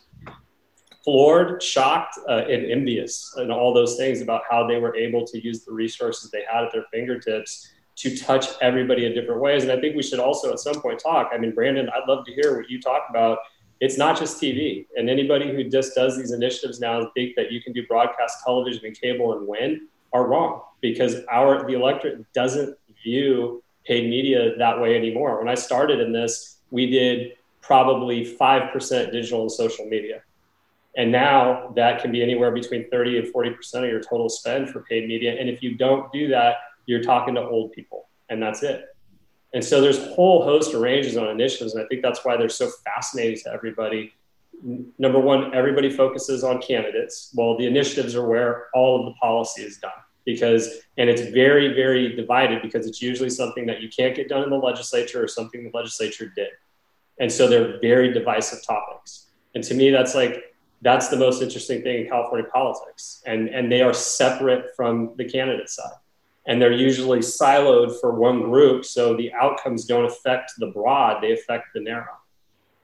floored, 1.04 1.62
shocked, 1.62 2.18
uh, 2.28 2.44
and 2.48 2.70
envious 2.70 3.32
and 3.36 3.50
all 3.50 3.72
those 3.72 3.96
things 3.96 4.20
about 4.20 4.42
how 4.50 4.66
they 4.66 4.78
were 4.78 4.94
able 4.96 5.24
to 5.26 5.42
use 5.42 5.64
the 5.64 5.72
resources 5.72 6.30
they 6.30 6.42
had 6.50 6.64
at 6.64 6.72
their 6.72 6.84
fingertips 6.92 7.70
to 7.96 8.16
touch 8.16 8.48
everybody 8.60 9.06
in 9.06 9.14
different 9.14 9.40
ways. 9.40 9.62
And 9.62 9.72
I 9.72 9.80
think 9.80 9.96
we 9.96 10.02
should 10.02 10.18
also 10.18 10.52
at 10.52 10.58
some 10.58 10.80
point 10.82 10.98
talk. 10.98 11.30
I 11.32 11.38
mean, 11.38 11.54
Brandon, 11.54 11.88
I'd 11.88 12.08
love 12.08 12.26
to 12.26 12.32
hear 12.32 12.56
what 12.56 12.68
you 12.68 12.80
talk 12.80 13.06
about. 13.08 13.38
It's 13.80 13.96
not 13.96 14.18
just 14.18 14.40
TV. 14.40 14.86
And 14.96 15.08
anybody 15.08 15.54
who 15.54 15.64
just 15.64 15.94
does 15.94 16.16
these 16.16 16.32
initiatives 16.32 16.80
now 16.80 17.00
and 17.00 17.08
think 17.14 17.36
that 17.36 17.50
you 17.50 17.62
can 17.62 17.72
do 17.72 17.86
broadcast 17.86 18.38
television 18.44 18.84
and 18.84 19.00
cable 19.00 19.38
and 19.38 19.46
win 19.46 19.88
are 20.16 20.26
wrong 20.26 20.62
because 20.80 21.25
our 21.30 21.66
the 21.66 21.75
electorate 21.75 22.32
doesn't 22.32 22.76
view 23.02 23.62
paid 23.85 24.08
media 24.08 24.56
that 24.58 24.80
way 24.80 24.96
anymore. 24.96 25.38
When 25.38 25.49
I 25.49 25.54
started 25.54 26.00
in 26.00 26.12
this, 26.12 26.58
we 26.70 26.90
did 26.90 27.32
probably 27.61 28.37
5% 28.37 29.12
digital 29.12 29.42
and 29.42 29.52
social 29.52 29.87
media. 29.87 30.23
And 30.96 31.12
now 31.12 31.73
that 31.76 32.00
can 32.00 32.11
be 32.11 32.23
anywhere 32.23 32.50
between 32.50 32.88
30 32.90 33.18
and 33.18 33.35
40% 33.35 33.75
of 33.75 33.85
your 33.85 34.00
total 34.00 34.28
spend 34.28 34.70
for 34.70 34.80
paid 34.82 35.06
media. 35.06 35.37
And 35.38 35.49
if 35.49 35.62
you 35.62 35.75
don't 35.76 36.11
do 36.12 36.28
that, 36.28 36.56
you're 36.87 37.02
talking 37.02 37.35
to 37.35 37.42
old 37.42 37.73
people, 37.73 38.08
and 38.28 38.42
that's 38.42 38.62
it. 38.62 38.87
And 39.52 39.64
so 39.64 39.80
there's 39.80 39.99
a 39.99 40.14
whole 40.14 40.44
host 40.44 40.75
of 40.75 40.80
ranges 40.80 41.16
on 41.16 41.28
initiatives. 41.28 41.75
And 41.75 41.85
I 41.85 41.87
think 41.88 42.02
that's 42.02 42.25
why 42.25 42.37
they're 42.37 42.49
so 42.49 42.70
fascinating 42.85 43.38
to 43.44 43.52
everybody. 43.52 44.12
Number 44.99 45.18
one, 45.18 45.54
everybody 45.54 45.90
focuses 45.90 46.44
on 46.44 46.62
candidates. 46.62 47.32
Well, 47.35 47.58
the 47.58 47.66
initiatives 47.66 48.14
are 48.14 48.26
where 48.26 48.66
all 48.75 49.00
of 49.00 49.06
the 49.06 49.18
policy 49.20 49.62
is 49.62 49.78
done 49.78 49.90
because, 50.26 50.80
and 50.99 51.09
it's 51.09 51.23
very, 51.23 51.73
very 51.73 52.14
divided 52.14 52.61
because 52.61 52.87
it's 52.87 53.00
usually 53.00 53.30
something 53.30 53.64
that 53.66 53.80
you 53.80 53.88
can't 53.88 54.14
get 54.14 54.28
done 54.28 54.42
in 54.42 54.50
the 54.50 54.56
legislature 54.56 55.23
or 55.23 55.28
something 55.28 55.64
the 55.64 55.71
legislature 55.73 56.30
did. 56.37 56.50
And 57.18 57.33
so 57.33 57.49
they're 57.49 57.80
very 57.80 58.12
divisive 58.12 58.66
topics. 58.66 59.30
And 59.54 59.64
to 59.64 59.73
me, 59.73 59.90
that's 59.90 60.14
like, 60.14 60.54
that's 60.83 61.09
the 61.09 61.16
most 61.16 61.40
interesting 61.40 61.83
thing 61.83 62.02
in 62.02 62.09
California 62.11 62.47
politics. 62.52 63.23
And, 63.25 63.49
and 63.49 63.73
they 63.73 63.80
are 63.80 63.95
separate 63.95 64.76
from 64.76 65.14
the 65.16 65.25
candidate 65.25 65.71
side 65.71 65.95
and 66.47 66.62
they're 66.62 66.73
usually 66.73 67.18
siloed 67.18 68.00
for 68.00 68.12
one 68.12 68.42
group 68.42 68.85
so 68.85 69.16
the 69.16 69.33
outcomes 69.33 69.85
don't 69.85 70.04
affect 70.04 70.52
the 70.59 70.68
broad 70.68 71.23
they 71.23 71.33
affect 71.33 71.66
the 71.75 71.80
narrow 71.80 72.16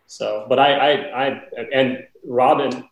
so 0.07 0.47
but 0.49 0.59
i 0.59 0.75
i, 0.75 1.25
I 1.25 1.43
and 1.73 2.05
robin 2.25 2.89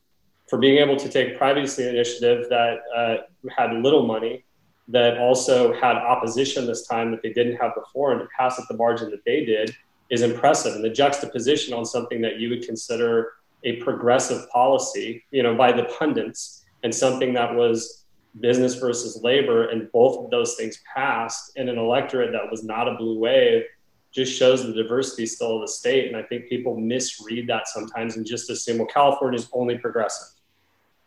for 0.50 0.58
being 0.58 0.78
able 0.78 0.96
to 0.96 1.08
take 1.08 1.38
privacy 1.38 1.88
initiative 1.88 2.48
that 2.50 2.78
uh, 2.94 3.16
had 3.56 3.72
little 3.72 4.04
money 4.04 4.44
that 4.88 5.16
also 5.18 5.72
had 5.72 5.96
opposition 5.96 6.66
this 6.66 6.86
time 6.86 7.12
that 7.12 7.22
they 7.22 7.32
didn't 7.32 7.56
have 7.56 7.72
before 7.74 8.12
and 8.12 8.20
to 8.20 8.26
pass 8.36 8.58
at 8.58 8.66
the 8.68 8.76
margin 8.76 9.08
that 9.10 9.24
they 9.24 9.44
did 9.44 9.74
is 10.10 10.22
impressive 10.22 10.74
and 10.74 10.84
the 10.84 10.90
juxtaposition 10.90 11.72
on 11.72 11.84
something 11.84 12.20
that 12.20 12.40
you 12.40 12.50
would 12.50 12.66
consider 12.66 13.34
a 13.62 13.76
progressive 13.76 14.50
policy 14.50 15.24
you 15.30 15.42
know 15.42 15.54
by 15.54 15.70
the 15.70 15.84
pundits 15.98 16.64
and 16.82 16.92
something 16.92 17.32
that 17.32 17.54
was 17.54 18.00
business 18.38 18.76
versus 18.76 19.22
labor, 19.22 19.68
and 19.68 19.90
both 19.92 20.18
of 20.18 20.30
those 20.30 20.54
things 20.54 20.80
passed 20.94 21.52
in 21.56 21.68
an 21.68 21.78
electorate 21.78 22.32
that 22.32 22.50
was 22.50 22.62
not 22.62 22.88
a 22.88 22.94
blue 22.94 23.18
wave, 23.18 23.64
just 24.12 24.36
shows 24.36 24.64
the 24.64 24.72
diversity 24.72 25.26
still 25.26 25.56
of 25.56 25.62
the 25.62 25.68
state. 25.68 26.08
And 26.08 26.16
I 26.16 26.22
think 26.22 26.48
people 26.48 26.76
misread 26.76 27.48
that 27.48 27.68
sometimes 27.68 28.16
and 28.16 28.26
just 28.26 28.50
assume, 28.50 28.78
well, 28.78 28.86
California 28.86 29.38
is 29.38 29.48
only 29.52 29.78
progressive. 29.78 30.28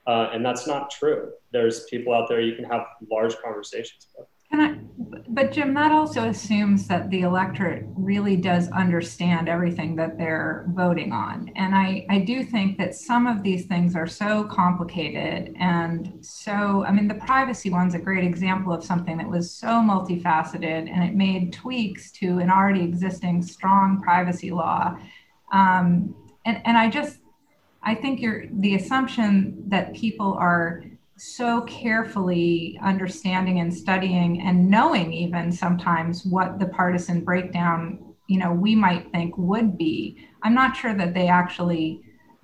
Uh, 0.05 0.29
and 0.33 0.45
that's 0.45 0.67
not 0.67 0.91
true. 0.91 1.31
There's 1.51 1.85
people 1.85 2.13
out 2.13 2.27
there 2.27 2.41
you 2.41 2.55
can 2.55 2.65
have 2.65 2.85
large 3.09 3.35
conversations 3.37 4.07
with. 4.17 4.27
Can 4.51 4.59
I, 4.59 4.77
but 5.29 5.51
Jim, 5.51 5.73
that 5.73 5.91
also 5.91 6.29
assumes 6.29 6.87
that 6.87 7.09
the 7.09 7.21
electorate 7.21 7.85
really 7.95 8.35
does 8.35 8.69
understand 8.69 9.49
everything 9.49 9.95
that 9.95 10.15
they're 10.15 10.65
voting 10.75 11.11
on. 11.11 11.51
And 11.55 11.73
I, 11.73 12.05
I 12.07 12.19
do 12.19 12.43
think 12.43 12.77
that 12.77 12.93
some 12.93 13.25
of 13.25 13.41
these 13.41 13.65
things 13.65 13.95
are 13.95 14.05
so 14.05 14.43
complicated 14.43 15.55
and 15.59 16.19
so, 16.21 16.85
I 16.85 16.91
mean, 16.91 17.07
the 17.07 17.15
privacy 17.15 17.71
one's 17.71 17.95
a 17.95 17.99
great 17.99 18.23
example 18.23 18.71
of 18.71 18.83
something 18.83 19.17
that 19.17 19.27
was 19.27 19.49
so 19.49 19.67
multifaceted 19.67 20.87
and 20.87 21.03
it 21.03 21.15
made 21.15 21.51
tweaks 21.51 22.11
to 22.11 22.37
an 22.37 22.51
already 22.51 22.83
existing 22.83 23.41
strong 23.41 24.01
privacy 24.01 24.51
law. 24.51 24.95
Um, 25.51 26.13
and, 26.45 26.61
and 26.65 26.77
I 26.77 26.91
just, 26.91 27.19
I 27.85 27.95
think 27.95 28.21
you're 28.21 28.45
the 28.51 28.75
assumption 28.75 29.63
that 29.67 29.93
people 29.93 30.33
are 30.33 30.83
so 31.17 31.61
carefully 31.61 32.79
understanding 32.83 33.59
and 33.59 33.73
studying 33.73 34.41
and 34.41 34.69
knowing 34.69 35.13
even 35.13 35.51
sometimes 35.51 36.25
what 36.25 36.59
the 36.59 36.65
partisan 36.65 37.23
breakdown 37.23 38.13
you 38.27 38.39
know 38.39 38.51
we 38.51 38.73
might 38.73 39.11
think 39.11 39.37
would 39.37 39.77
be 39.77 40.17
i'm 40.41 40.55
not 40.55 40.75
sure 40.75 40.93
that 40.95 41.13
they 41.13 41.27
actually 41.27 42.01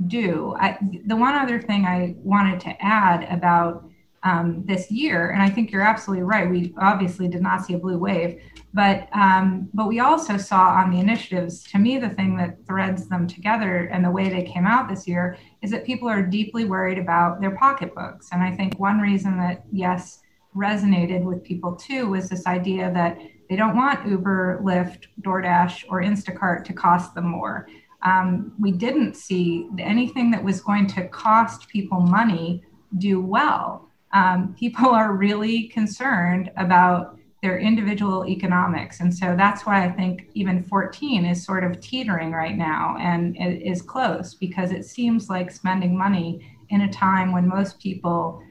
do. 0.08 0.56
I, 0.58 0.78
the 1.08 1.16
one 1.16 1.36
other 1.36 1.62
thing 1.62 1.86
i 1.86 2.16
wanted 2.20 2.60
to 2.62 2.86
add 2.86 3.24
about 3.30 3.89
um, 4.24 4.64
this 4.66 4.92
year 4.92 5.32
and 5.32 5.42
i 5.42 5.50
think 5.50 5.72
you're 5.72 5.82
absolutely 5.82 6.24
right. 6.24 6.50
We 6.50 6.74
obviously 6.78 7.28
did 7.28 7.42
not 7.42 7.66
see 7.66 7.74
a 7.74 7.80
blue 7.80 7.98
wave 7.98 8.42
but 8.74 9.10
um, 9.14 9.70
but 9.74 9.88
we 9.88 10.00
also 10.00 10.38
saw 10.38 10.70
on 10.70 10.92
the 10.92 11.00
initiatives 11.00 11.64
to 11.64 11.80
me 11.80 11.98
the 11.98 12.10
thing 12.10 12.38
that 12.38 12.66
threads 12.68 13.08
them 13.08 13.28
together 13.28 13.86
and 13.92 14.06
the 14.06 14.12
way 14.12 14.30
they 14.30 14.44
came 14.44 14.68
out 14.68 14.88
this 14.88 15.08
year 15.08 15.38
is 15.62 15.72
that 15.72 15.86
people 15.86 16.08
are 16.08 16.22
deeply 16.22 16.66
worried 16.66 17.00
about 17.00 17.42
their 17.42 17.56
pocketbooks. 17.56 18.30
And 18.32 18.44
i 18.44 18.52
think 18.52 18.80
one 18.80 19.00
reason 19.00 19.38
that 19.38 19.64
yes 19.72 20.20
resonated 20.56 21.24
with 21.24 21.44
people 21.44 21.76
too 21.76 22.10
was 22.10 22.30
this 22.30 22.46
idea 22.48 22.92
that 22.94 23.18
they 23.50 23.56
don't 23.56 23.76
want 23.76 24.08
uber 24.08 24.60
lyft 24.64 25.06
doordash 25.22 25.84
or 25.90 26.02
instacart 26.02 26.64
to 26.66 26.74
cost 26.74 27.16
them 27.16 27.28
more. 27.28 27.68
Um, 28.02 28.54
we 28.60 28.72
didn't 28.72 29.16
see 29.16 29.68
anything 29.78 30.32
that 30.32 30.44
was 30.44 30.62
going 30.62 30.88
to 30.88 31.08
cost 31.10 31.68
people 31.68 32.00
money 32.00 32.64
do 32.98 33.20
well 33.22 33.89
um, 34.14 34.56
people 34.60 34.90
are 34.90 35.14
really 35.14 35.68
concerned 35.68 36.52
about 36.58 37.18
their 37.42 37.58
individual 37.58 38.26
economics. 38.28 39.00
And 39.00 39.16
so 39.16 39.36
that's 39.38 39.66
why 39.66 39.86
I 39.86 39.92
think 39.92 40.30
even 40.34 40.64
14 40.64 41.26
is 41.26 41.44
sort 41.44 41.64
of 41.64 41.80
teetering 41.80 42.32
right 42.32 42.58
now 42.58 42.98
and 43.00 43.38
is 43.40 43.82
close 43.82 44.34
because 44.34 44.72
it 44.72 44.86
seems 44.86 45.30
like 45.30 45.50
spending 45.50 45.98
money 45.98 46.46
in 46.70 46.82
a 46.82 46.92
time 46.92 47.32
when 47.32 47.48
most 47.48 47.80
people 47.80 48.44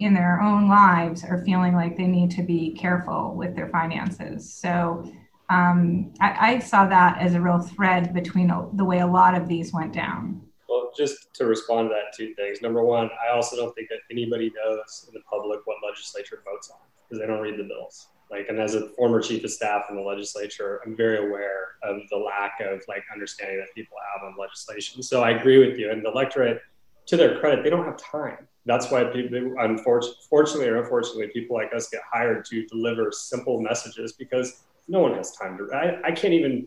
in 0.00 0.14
their 0.14 0.40
own 0.40 0.68
lives 0.68 1.22
are 1.22 1.44
feeling 1.44 1.74
like 1.74 1.96
they 1.96 2.06
need 2.06 2.30
to 2.30 2.42
be 2.42 2.72
careful 2.72 3.34
with 3.36 3.54
their 3.54 3.68
finances. 3.68 4.52
So 4.52 5.10
um, 5.50 6.12
I, 6.20 6.54
I, 6.54 6.58
saw 6.58 6.86
that 6.86 7.18
as 7.20 7.34
a 7.34 7.40
real 7.40 7.60
thread 7.60 8.14
between 8.14 8.50
the 8.72 8.84
way 8.84 9.00
a 9.00 9.06
lot 9.06 9.34
of 9.34 9.46
these 9.46 9.74
went 9.74 9.92
down. 9.92 10.40
Well, 10.74 10.90
just 10.96 11.32
to 11.34 11.46
respond 11.46 11.90
to 11.90 11.94
that, 11.94 12.16
two 12.16 12.34
things. 12.34 12.60
Number 12.60 12.82
one, 12.82 13.08
I 13.24 13.32
also 13.32 13.54
don't 13.54 13.72
think 13.76 13.88
that 13.90 14.00
anybody 14.10 14.50
knows 14.56 15.04
in 15.06 15.14
the 15.14 15.20
public 15.20 15.60
what 15.66 15.76
legislature 15.88 16.42
votes 16.44 16.68
on 16.68 16.78
because 17.04 17.20
they 17.20 17.28
don't 17.28 17.40
read 17.40 17.58
the 17.60 17.64
bills. 17.64 18.08
Like 18.28 18.48
and 18.48 18.58
as 18.58 18.74
a 18.74 18.88
former 18.90 19.20
chief 19.22 19.44
of 19.44 19.52
staff 19.52 19.84
in 19.90 19.96
the 19.96 20.02
legislature 20.02 20.80
i'm 20.84 20.96
very 20.96 21.28
aware 21.28 21.76
of 21.82 22.00
the 22.10 22.16
lack 22.16 22.58
of 22.58 22.80
like 22.88 23.04
understanding 23.12 23.58
that 23.58 23.72
people 23.74 23.96
have 24.12 24.26
on 24.26 24.34
legislation. 24.36 25.02
So 25.02 25.22
i 25.22 25.30
agree 25.30 25.58
with 25.58 25.78
you. 25.78 25.92
And 25.92 26.04
the 26.04 26.10
electorate 26.10 26.62
to 27.06 27.16
their 27.16 27.38
credit 27.38 27.62
they 27.62 27.70
don't 27.70 27.84
have 27.84 27.98
time. 27.98 28.48
That's 28.66 28.90
why 28.90 29.04
people 29.04 29.54
unfortunately 29.58 30.68
or 30.68 30.82
unfortunately 30.82 31.28
people 31.28 31.54
like 31.54 31.72
us 31.76 31.88
get 31.90 32.00
hired 32.10 32.46
to 32.46 32.66
deliver 32.66 33.12
simple 33.12 33.60
messages 33.60 34.14
because 34.14 34.64
no 34.88 35.00
one 35.00 35.14
has 35.14 35.36
time 35.36 35.56
to 35.58 35.72
i, 35.72 36.08
I 36.08 36.12
can't 36.12 36.34
even 36.34 36.66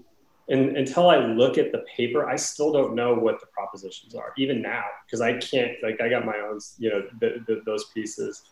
and, 0.49 0.77
until 0.77 1.09
i 1.09 1.17
look 1.17 1.57
at 1.57 1.71
the 1.71 1.83
paper 1.95 2.27
i 2.27 2.35
still 2.35 2.71
don't 2.71 2.95
know 2.95 3.13
what 3.13 3.39
the 3.39 3.47
propositions 3.47 4.15
are 4.15 4.33
even 4.37 4.61
now 4.61 4.83
because 5.05 5.21
i 5.21 5.33
can't 5.37 5.71
like 5.83 5.99
i 6.01 6.09
got 6.09 6.25
my 6.25 6.37
own 6.37 6.59
you 6.77 6.89
know 6.89 7.03
the, 7.19 7.43
the, 7.47 7.61
those 7.65 7.85
pieces 7.93 8.43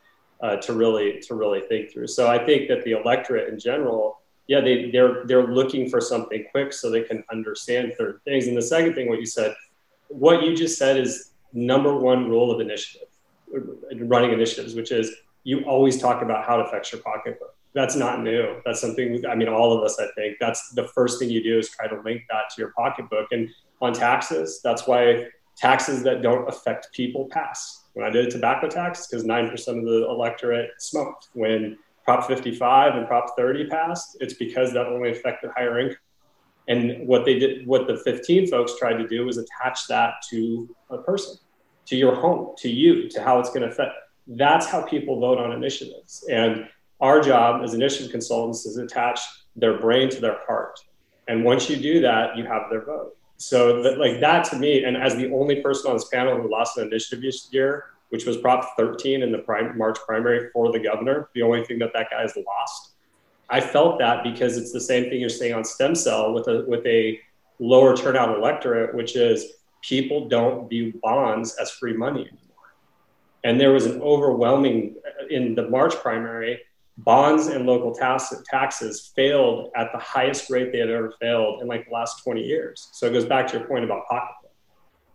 uh, 0.42 0.58
to 0.58 0.74
really 0.74 1.20
to 1.22 1.36
really 1.36 1.62
think 1.62 1.92
through. 1.92 2.08
So 2.08 2.28
I 2.28 2.44
think 2.44 2.68
that 2.68 2.84
the 2.84 2.92
electorate 2.92 3.52
in 3.52 3.60
general, 3.60 4.20
yeah, 4.48 4.62
they 4.62 4.92
they're 4.92 5.26
they're 5.26 5.48
looking 5.48 5.90
for 5.90 6.02
something 6.02 6.46
quick 6.52 6.74
so 6.74 6.90
they 6.90 7.04
can 7.04 7.24
understand 7.32 7.94
certain 7.98 8.20
things. 8.26 8.48
And 8.48 8.58
the 8.58 8.62
second 8.62 8.96
thing, 8.96 9.10
what 9.10 9.20
you 9.20 9.26
said, 9.26 9.56
what 10.08 10.44
you 10.44 10.56
just 10.56 10.78
said 10.78 10.98
is 10.98 11.32
number 11.54 11.96
one 11.96 12.30
rule 12.30 12.52
of 12.52 12.60
initiative, 12.60 13.08
running 14.02 14.34
initiatives, 14.34 14.76
which 14.76 14.92
is 14.92 15.12
you 15.44 15.64
always 15.64 16.00
talk 16.00 16.22
about 16.22 16.46
how 16.46 16.60
it 16.60 16.68
affects 16.68 16.92
your 16.92 17.02
pocketbook. 17.02 17.56
That's 17.76 17.96
not 17.96 18.24
new. 18.24 18.62
That's 18.66 18.80
something. 18.80 19.24
I 19.28 19.36
mean, 19.36 19.50
all 19.50 19.78
of 19.78 19.84
us. 19.84 20.00
I 20.00 20.08
think 20.16 20.38
that's 20.40 20.70
the 20.72 20.88
first 20.88 21.20
thing 21.20 21.30
you 21.30 21.44
do 21.44 21.60
is 21.60 21.70
try 21.70 21.88
to 21.88 22.02
link 22.06 22.22
that 22.30 22.50
to 22.56 22.62
your 22.62 22.72
pocketbook. 22.72 23.28
And 23.32 23.50
on 23.82 23.94
taxes, 23.94 24.62
that's 24.64 24.88
why 24.88 25.28
taxes 25.58 26.02
that 26.04 26.22
don't 26.22 26.48
affect 26.48 26.88
people 26.94 27.28
pass 27.30 27.84
when 27.94 28.06
I 28.06 28.10
did 28.10 28.28
a 28.28 28.32
tobacco 28.32 28.68
tax, 28.68 29.08
because 29.08 29.26
9% 29.26 29.52
of 29.52 29.86
the 29.86 30.08
electorate 30.10 30.72
smoked. 30.80 31.30
When 31.34 31.78
Prop 32.06 32.26
55 32.26 32.96
and 32.96 33.08
Prop 33.08 33.36
30 33.38 33.68
passed, 33.68 34.18
it's 34.22 34.36
because 34.36 34.74
that 34.74 34.88
only 34.88 35.12
affected 35.12 35.52
higher 35.56 35.80
income. 35.80 35.98
And 36.68 37.08
what 37.08 37.26
they 37.26 37.38
did, 37.38 37.68
what 37.68 37.88
the 37.88 37.98
15 37.98 38.48
folks 38.48 38.78
tried 38.78 38.98
to 38.98 39.08
do 39.08 39.26
was 39.26 39.38
attach 39.38 39.88
that 39.88 40.16
to 40.30 40.74
a 40.90 40.98
person, 41.00 41.38
to 41.88 41.96
your 41.96 42.16
home, 42.16 42.56
to 42.60 42.70
you, 42.70 43.10
to 43.10 43.22
how 43.22 43.40
it's 43.40 43.50
going 43.50 43.62
to 43.62 43.68
affect. 43.68 43.92
That's 44.28 44.66
how 44.66 44.82
people 44.82 45.20
vote 45.20 45.38
on 45.38 45.52
initiatives. 45.52 46.26
And 46.30 46.68
our 47.02 47.22
job 47.22 47.64
as 47.64 47.74
initiative 47.74 48.12
consultants 48.12 48.66
is 48.66 48.78
attach 48.78 49.20
their 49.56 49.80
brain 49.80 50.10
to 50.10 50.20
their 50.20 50.40
heart. 50.46 50.80
And 51.28 51.44
once 51.44 51.70
you 51.70 51.76
do 51.76 52.02
that, 52.02 52.38
you 52.38 52.46
have 52.46 52.64
their 52.70 52.86
vote. 52.86 53.18
So 53.38 53.82
that, 53.84 53.98
like 53.98 54.20
that 54.22 54.46
to 54.46 54.58
me, 54.58 54.84
and 54.84 54.96
as 54.96 55.16
the 55.16 55.32
only 55.34 55.62
person 55.62 55.92
on 55.92 55.98
this 55.98 56.08
panel 56.08 56.40
who 56.40 56.50
lost 56.50 56.78
an 56.78 56.88
initiative 56.88 57.22
this 57.22 57.50
year, 57.52 57.86
which 58.10 58.26
was 58.26 58.38
Prop 58.38 58.78
13 58.78 59.24
in 59.24 59.32
the 59.32 59.44
March 59.76 59.98
primary 60.06 60.50
for 60.54 60.72
the 60.72 60.80
governor, 60.80 61.30
the 61.34 61.42
only 61.42 61.64
thing 61.66 61.80
that 61.80 61.92
that 61.94 62.10
guy 62.10 62.22
has 62.22 62.38
lost. 62.38 62.92
I 63.50 63.60
felt 63.60 64.00
that 64.00 64.24
because 64.24 64.58
it's 64.58 64.72
the 64.72 64.80
same 64.80 65.10
thing 65.10 65.20
you're 65.20 65.30
saying 65.30 65.54
on 65.54 65.64
stem 65.64 65.96
cell 65.96 66.34
with 66.34 66.48
a 66.48 66.64
with 66.68 66.86
a 66.86 67.20
lower 67.60 67.96
turnout 67.96 68.36
electorate, 68.36 68.96
which 68.96 69.16
is 69.16 69.54
people 69.82 70.28
don't 70.28 70.68
view 70.70 70.94
bonds 71.04 71.56
as 71.56 71.72
free 71.72 71.94
money 71.94 72.22
anymore. 72.22 72.74
And 73.44 73.60
there 73.60 73.72
was 73.72 73.86
an 73.86 74.02
overwhelming 74.02 74.96
in 75.30 75.54
the 75.54 75.70
March 75.70 75.94
primary, 75.96 76.62
bonds 76.98 77.48
and 77.48 77.66
local 77.66 77.94
tax, 77.94 78.34
taxes 78.46 79.12
failed 79.16 79.72
at 79.76 79.92
the 79.92 80.00
highest 80.00 80.50
rate 80.50 80.72
they 80.72 80.80
had 80.80 80.90
ever 80.90 81.14
failed 81.20 81.62
in 81.62 81.68
like 81.68 81.86
the 81.88 81.94
last 81.94 82.24
20 82.24 82.42
years. 82.42 82.90
So 82.94 83.08
it 83.08 83.14
goes 83.14 83.26
back 83.26 83.48
to 83.48 83.58
your 83.58 83.68
point 83.68 83.84
about 83.84 84.08
pocketbook. 84.08 84.52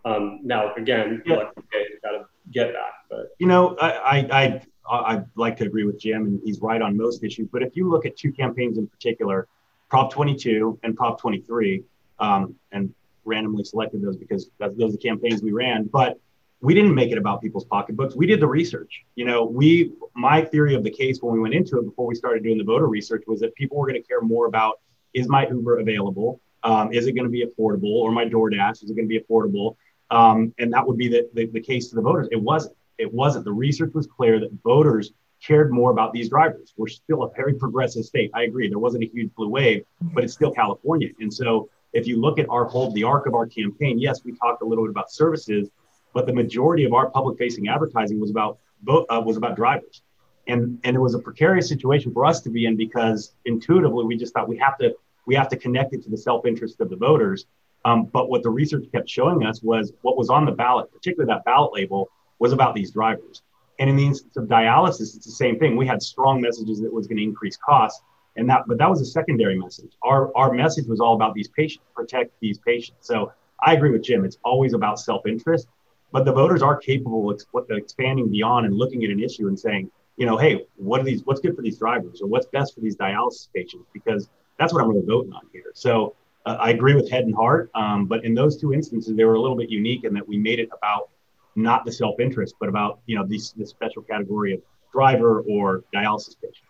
Um, 0.03 0.39
now, 0.43 0.73
again, 0.75 1.21
yeah. 1.25 1.35
like, 1.35 1.47
okay, 1.57 1.85
got 2.03 2.11
to 2.11 2.25
get 2.51 2.73
that. 2.73 2.91
But 3.09 3.29
you 3.39 3.47
know, 3.47 3.75
I, 3.79 3.91
I 3.91 4.17
I 4.29 4.61
I'd 4.89 5.25
like 5.35 5.57
to 5.57 5.65
agree 5.65 5.83
with 5.83 5.99
Jim, 5.99 6.25
and 6.25 6.41
he's 6.43 6.59
right 6.59 6.81
on 6.81 6.97
most 6.97 7.23
issues. 7.23 7.47
But 7.51 7.61
if 7.61 7.75
you 7.75 7.89
look 7.89 8.05
at 8.05 8.17
two 8.17 8.31
campaigns 8.31 8.77
in 8.77 8.87
particular, 8.87 9.47
Prop 9.89 10.11
22 10.11 10.79
and 10.83 10.95
Prop 10.95 11.19
23, 11.19 11.83
um, 12.19 12.55
and 12.71 12.93
randomly 13.25 13.63
selected 13.63 14.01
those 14.01 14.17
because 14.17 14.49
those 14.59 14.79
are 14.79 14.91
the 14.91 14.97
campaigns 14.97 15.43
we 15.43 15.51
ran, 15.51 15.85
but 15.85 16.19
we 16.61 16.75
didn't 16.75 16.93
make 16.93 17.11
it 17.11 17.17
about 17.17 17.41
people's 17.41 17.65
pocketbooks. 17.65 18.15
We 18.15 18.27
did 18.27 18.39
the 18.39 18.47
research. 18.47 19.03
You 19.15 19.25
know, 19.25 19.43
we 19.43 19.93
my 20.15 20.43
theory 20.43 20.75
of 20.75 20.83
the 20.83 20.91
case 20.91 21.19
when 21.21 21.33
we 21.33 21.39
went 21.39 21.53
into 21.53 21.77
it 21.79 21.85
before 21.85 22.05
we 22.05 22.15
started 22.15 22.43
doing 22.43 22.57
the 22.57 22.63
voter 22.63 22.87
research 22.87 23.23
was 23.27 23.39
that 23.39 23.53
people 23.55 23.77
were 23.77 23.87
going 23.87 24.01
to 24.01 24.07
care 24.07 24.21
more 24.21 24.45
about 24.45 24.79
is 25.13 25.27
my 25.27 25.47
Uber 25.47 25.79
available, 25.79 26.39
um, 26.63 26.93
is 26.93 27.07
it 27.07 27.13
going 27.13 27.25
to 27.25 27.31
be 27.31 27.45
affordable, 27.45 27.95
or 27.95 28.11
my 28.11 28.25
DoorDash 28.25 28.83
is 28.83 28.89
it 28.89 28.95
going 28.95 29.09
to 29.09 29.19
be 29.19 29.19
affordable, 29.19 29.75
um, 30.11 30.53
and 30.59 30.71
that 30.71 30.85
would 30.85 30.97
be 30.97 31.07
the, 31.07 31.29
the 31.33 31.47
the 31.47 31.59
case 31.59 31.89
to 31.89 31.95
the 31.95 32.01
voters. 32.01 32.27
It 32.31 32.41
wasn't. 32.41 32.75
It 32.97 33.11
wasn't. 33.11 33.45
The 33.45 33.51
research 33.51 33.93
was 33.95 34.07
clear 34.07 34.39
that 34.39 34.51
voters 34.63 35.11
cared 35.43 35.71
more 35.71 35.89
about 35.89 36.13
these 36.13 36.29
drivers. 36.29 36.71
We're 36.77 36.87
still 36.87 37.23
a 37.23 37.31
very 37.35 37.55
progressive 37.55 38.05
state. 38.05 38.29
I 38.35 38.43
agree. 38.43 38.69
There 38.69 38.77
wasn't 38.77 39.03
a 39.03 39.07
huge 39.07 39.33
blue 39.35 39.49
wave, 39.49 39.83
but 40.13 40.23
it's 40.23 40.33
still 40.33 40.51
California, 40.51 41.09
and 41.19 41.33
so 41.33 41.69
if 41.93 42.07
you 42.07 42.21
look 42.21 42.39
at 42.39 42.47
our 42.49 42.65
whole 42.65 42.91
the 42.91 43.03
arc 43.03 43.25
of 43.25 43.33
our 43.33 43.47
campaign, 43.47 43.99
yes, 43.99 44.23
we 44.23 44.33
talked 44.33 44.61
a 44.61 44.65
little 44.65 44.85
bit 44.85 44.91
about 44.91 45.11
services 45.11 45.69
but 46.13 46.25
the 46.25 46.33
majority 46.33 46.83
of 46.85 46.93
our 46.93 47.09
public 47.09 47.37
facing 47.37 47.67
advertising 47.67 48.19
was 48.19 48.29
about 48.29 48.59
uh, 48.87 49.21
was 49.23 49.37
about 49.37 49.55
drivers. 49.55 50.01
And 50.47 50.79
and 50.83 50.95
it 50.95 50.99
was 50.99 51.13
a 51.13 51.19
precarious 51.19 51.67
situation 51.67 52.13
for 52.13 52.25
us 52.25 52.41
to 52.41 52.49
be 52.49 52.65
in 52.65 52.75
because 52.75 53.33
intuitively 53.45 54.05
we 54.05 54.17
just 54.17 54.33
thought 54.33 54.49
we 54.49 54.57
have 54.57 54.77
to 54.79 54.95
we 55.25 55.35
have 55.35 55.49
to 55.49 55.57
connect 55.57 55.93
it 55.93 56.03
to 56.03 56.09
the 56.09 56.17
self-interest 56.17 56.81
of 56.81 56.89
the 56.89 56.95
voters. 56.95 57.45
Um, 57.83 58.05
but 58.05 58.29
what 58.29 58.43
the 58.43 58.49
research 58.49 58.85
kept 58.91 59.09
showing 59.09 59.43
us 59.45 59.63
was 59.63 59.91
what 60.01 60.17
was 60.17 60.29
on 60.29 60.45
the 60.45 60.51
ballot 60.51 60.91
particularly 60.91 61.31
that 61.33 61.45
ballot 61.45 61.73
label 61.73 62.09
was 62.39 62.53
about 62.53 62.75
these 62.75 62.91
drivers. 62.91 63.41
And 63.79 63.89
in 63.89 63.95
the 63.95 64.05
instance 64.05 64.37
of 64.37 64.45
dialysis 64.45 65.15
it's 65.15 65.25
the 65.25 65.31
same 65.31 65.57
thing. 65.57 65.75
We 65.75 65.87
had 65.87 66.01
strong 66.01 66.41
messages 66.41 66.81
that 66.81 66.93
was 66.93 67.07
going 67.07 67.17
to 67.17 67.23
increase 67.23 67.57
costs 67.57 68.01
and 68.35 68.49
that 68.49 68.63
but 68.67 68.77
that 68.79 68.89
was 68.89 69.01
a 69.01 69.05
secondary 69.05 69.57
message. 69.57 69.93
Our 70.03 70.35
our 70.35 70.51
message 70.51 70.87
was 70.87 70.99
all 70.99 71.13
about 71.15 71.33
these 71.35 71.47
patients 71.49 71.85
protect 71.95 72.31
these 72.39 72.57
patients. 72.57 73.07
So 73.07 73.31
i 73.63 73.73
agree 73.73 73.91
with 73.91 74.03
jim. 74.03 74.25
It's 74.25 74.37
always 74.43 74.73
about 74.73 74.99
self-interest 74.99 75.67
but 76.11 76.25
the 76.25 76.31
voters 76.31 76.61
are 76.61 76.77
capable 76.77 77.29
of 77.29 77.41
expanding 77.69 78.29
beyond 78.29 78.65
and 78.65 78.75
looking 78.75 79.03
at 79.03 79.09
an 79.09 79.21
issue 79.21 79.47
and 79.47 79.59
saying, 79.59 79.89
you 80.17 80.25
know, 80.25 80.37
hey, 80.37 80.65
what 80.75 80.99
are 80.99 81.03
these? 81.03 81.25
What's 81.25 81.39
good 81.39 81.55
for 81.55 81.61
these 81.61 81.79
drivers, 81.79 82.21
or 82.21 82.27
what's 82.27 82.45
best 82.47 82.75
for 82.75 82.81
these 82.81 82.95
dialysis 82.95 83.47
patients? 83.53 83.87
Because 83.93 84.29
that's 84.59 84.73
what 84.73 84.83
I'm 84.83 84.89
really 84.89 85.05
voting 85.05 85.33
on 85.33 85.41
here. 85.51 85.71
So 85.73 86.15
uh, 86.45 86.57
I 86.59 86.71
agree 86.71 86.93
with 86.93 87.09
head 87.09 87.23
and 87.23 87.33
heart, 87.33 87.71
um, 87.75 88.05
but 88.05 88.23
in 88.25 88.33
those 88.33 88.57
two 88.57 88.73
instances, 88.73 89.15
they 89.15 89.25
were 89.25 89.35
a 89.35 89.41
little 89.41 89.57
bit 89.57 89.69
unique 89.69 90.03
in 90.03 90.13
that 90.13 90.27
we 90.27 90.37
made 90.37 90.59
it 90.59 90.69
about 90.75 91.09
not 91.55 91.85
the 91.85 91.91
self-interest, 91.91 92.55
but 92.59 92.69
about 92.69 92.99
you 93.05 93.17
know 93.17 93.25
these 93.25 93.53
this 93.57 93.69
special 93.69 94.01
category 94.01 94.53
of 94.53 94.61
driver 94.91 95.41
or 95.41 95.83
dialysis 95.93 96.35
patient. 96.41 96.67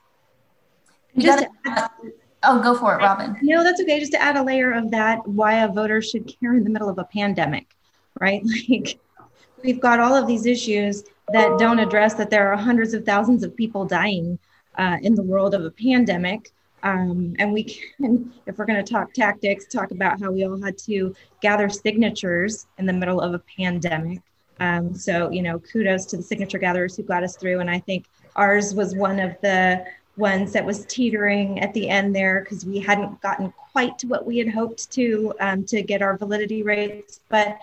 Just 1.17 1.45
add, 1.65 1.89
oh, 2.43 2.62
go 2.62 2.75
for 2.75 2.95
it, 2.95 3.04
Robin. 3.04 3.36
No, 3.41 3.63
that's 3.63 3.82
okay. 3.82 3.99
Just 3.99 4.13
to 4.13 4.21
add 4.21 4.38
a 4.38 4.43
layer 4.43 4.71
of 4.71 4.91
that, 4.91 5.27
why 5.27 5.63
a 5.63 5.67
voter 5.67 6.01
should 6.01 6.32
care 6.39 6.54
in 6.56 6.63
the 6.63 6.69
middle 6.69 6.89
of 6.89 6.97
a 6.99 7.06
pandemic, 7.06 7.67
right? 8.19 8.43
Like 8.69 8.99
we've 9.63 9.80
got 9.80 10.00
all 10.00 10.15
of 10.15 10.28
these 10.28 10.45
issues 10.45 11.04
that 11.34 11.58
don't 11.58 11.80
address 11.80 12.13
that 12.15 12.30
there 12.30 12.52
are 12.52 12.58
hundreds 12.58 12.93
of 12.93 13.06
thousands 13.06 13.43
of 13.43 13.56
people 13.56 13.86
dying 13.86 14.38
uh, 14.78 14.97
in 15.02 15.15
the 15.15 15.24
world 15.24 15.54
of 15.54 15.63
a 15.63 15.71
pandemic. 15.71 16.52
Um, 16.84 17.36
and 17.39 17.54
we 17.54 17.63
can, 17.63 18.34
if 18.45 18.58
we're 18.58 18.65
going 18.65 18.84
to 18.84 18.93
talk 18.93 19.13
tactics, 19.13 19.65
talk 19.65 19.91
about 19.91 20.19
how 20.19 20.32
we 20.32 20.45
all 20.45 20.62
had 20.62 20.78
to 20.80 21.15
gather 21.41 21.69
signatures 21.69 22.65
in 22.78 22.86
the 22.86 22.93
middle 22.93 23.21
of 23.21 23.34
a 23.34 23.39
pandemic. 23.58 24.19
Um, 24.60 24.93
so, 24.93 25.30
you 25.32 25.41
know, 25.41 25.60
kudos 25.60 26.06
to 26.08 26.17
the 26.17 26.24
signature 26.24 26.60
gatherers 26.60 26.95
who 26.95 27.04
got 27.04 27.24
us 27.24 27.36
through. 27.36 27.60
And 27.60 27.69
I 27.69 27.80
think 27.80 28.06
ours 28.36 28.74
was 28.74 28.95
one 28.95 29.19
of 29.19 29.36
the 29.41 29.86
ones 30.17 30.52
that 30.54 30.65
was 30.65 30.86
teetering 30.86 31.60
at 31.60 31.74
the 31.74 31.89
end 31.89 32.15
there 32.15 32.41
because 32.41 32.65
we 32.65 32.80
hadn't 32.80 33.19
gotten 33.21 33.52
quite 33.71 33.97
to 34.00 34.08
what 34.08 34.26
we 34.26 34.38
had 34.38 34.50
hoped 34.50 34.91
to 34.91 35.34
um, 35.39 35.63
to 35.65 35.82
get 35.82 36.02
our 36.02 36.17
validity 36.17 36.63
rates. 36.63 37.21
But 37.30 37.58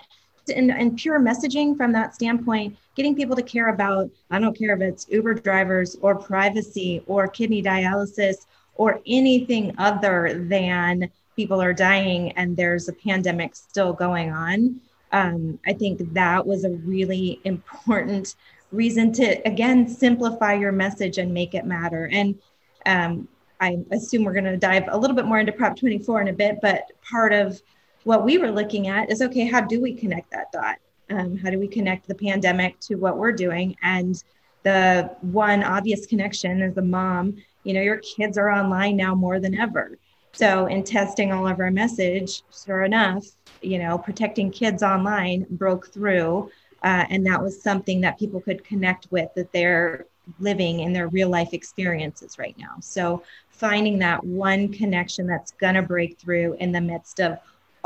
and, 0.50 0.70
and 0.70 0.96
pure 0.96 1.20
messaging 1.20 1.76
from 1.76 1.92
that 1.92 2.14
standpoint, 2.14 2.76
getting 2.94 3.14
people 3.14 3.36
to 3.36 3.42
care 3.42 3.68
about, 3.68 4.10
I 4.30 4.38
don't 4.38 4.56
care 4.56 4.74
if 4.74 4.80
it's 4.80 5.06
Uber 5.08 5.34
drivers 5.34 5.96
or 6.00 6.14
privacy 6.14 7.02
or 7.06 7.28
kidney 7.28 7.62
dialysis 7.62 8.46
or 8.74 9.00
anything 9.06 9.74
other 9.78 10.44
than 10.48 11.10
people 11.36 11.60
are 11.60 11.72
dying 11.72 12.32
and 12.32 12.56
there's 12.56 12.88
a 12.88 12.92
pandemic 12.92 13.54
still 13.54 13.92
going 13.92 14.32
on. 14.32 14.80
Um, 15.12 15.58
I 15.66 15.72
think 15.72 16.12
that 16.14 16.46
was 16.46 16.64
a 16.64 16.70
really 16.70 17.40
important 17.44 18.34
reason 18.72 19.12
to, 19.12 19.46
again, 19.46 19.88
simplify 19.88 20.54
your 20.54 20.72
message 20.72 21.18
and 21.18 21.32
make 21.32 21.54
it 21.54 21.64
matter. 21.64 22.08
And 22.12 22.38
um, 22.86 23.28
I 23.60 23.78
assume 23.90 24.24
we're 24.24 24.32
going 24.32 24.44
to 24.44 24.56
dive 24.56 24.84
a 24.88 24.98
little 24.98 25.16
bit 25.16 25.24
more 25.24 25.38
into 25.38 25.52
Prop 25.52 25.76
24 25.76 26.22
in 26.22 26.28
a 26.28 26.32
bit, 26.32 26.58
but 26.60 26.90
part 27.08 27.32
of 27.32 27.60
what 28.08 28.24
we 28.24 28.38
were 28.38 28.50
looking 28.50 28.88
at 28.88 29.12
is 29.12 29.20
okay, 29.20 29.44
how 29.44 29.60
do 29.60 29.82
we 29.82 29.92
connect 29.92 30.30
that 30.30 30.50
dot? 30.50 30.76
Um, 31.10 31.36
how 31.36 31.50
do 31.50 31.58
we 31.58 31.68
connect 31.68 32.08
the 32.08 32.14
pandemic 32.14 32.80
to 32.80 32.94
what 32.94 33.18
we're 33.18 33.32
doing? 33.32 33.76
And 33.82 34.24
the 34.62 35.14
one 35.20 35.62
obvious 35.62 36.06
connection 36.06 36.62
is 36.62 36.74
the 36.74 36.80
mom, 36.80 37.36
you 37.64 37.74
know, 37.74 37.82
your 37.82 37.98
kids 37.98 38.38
are 38.38 38.48
online 38.48 38.96
now 38.96 39.14
more 39.14 39.38
than 39.40 39.60
ever. 39.60 39.98
So, 40.32 40.66
in 40.68 40.84
testing 40.84 41.32
all 41.32 41.46
of 41.46 41.60
our 41.60 41.70
message, 41.70 42.44
sure 42.64 42.84
enough, 42.84 43.26
you 43.60 43.78
know, 43.78 43.98
protecting 43.98 44.50
kids 44.50 44.82
online 44.82 45.44
broke 45.50 45.92
through. 45.92 46.50
Uh, 46.82 47.04
and 47.10 47.26
that 47.26 47.42
was 47.42 47.62
something 47.62 48.00
that 48.00 48.18
people 48.18 48.40
could 48.40 48.64
connect 48.64 49.08
with 49.10 49.28
that 49.34 49.52
they're 49.52 50.06
living 50.38 50.80
in 50.80 50.94
their 50.94 51.08
real 51.08 51.28
life 51.28 51.52
experiences 51.52 52.38
right 52.38 52.56
now. 52.56 52.76
So, 52.80 53.22
finding 53.50 53.98
that 53.98 54.24
one 54.24 54.72
connection 54.72 55.26
that's 55.26 55.50
going 55.50 55.74
to 55.74 55.82
break 55.82 56.18
through 56.18 56.56
in 56.58 56.72
the 56.72 56.80
midst 56.80 57.20
of 57.20 57.38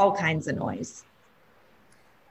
all 0.03 0.13
kinds 0.13 0.49
of 0.49 0.57
noise. 0.57 1.05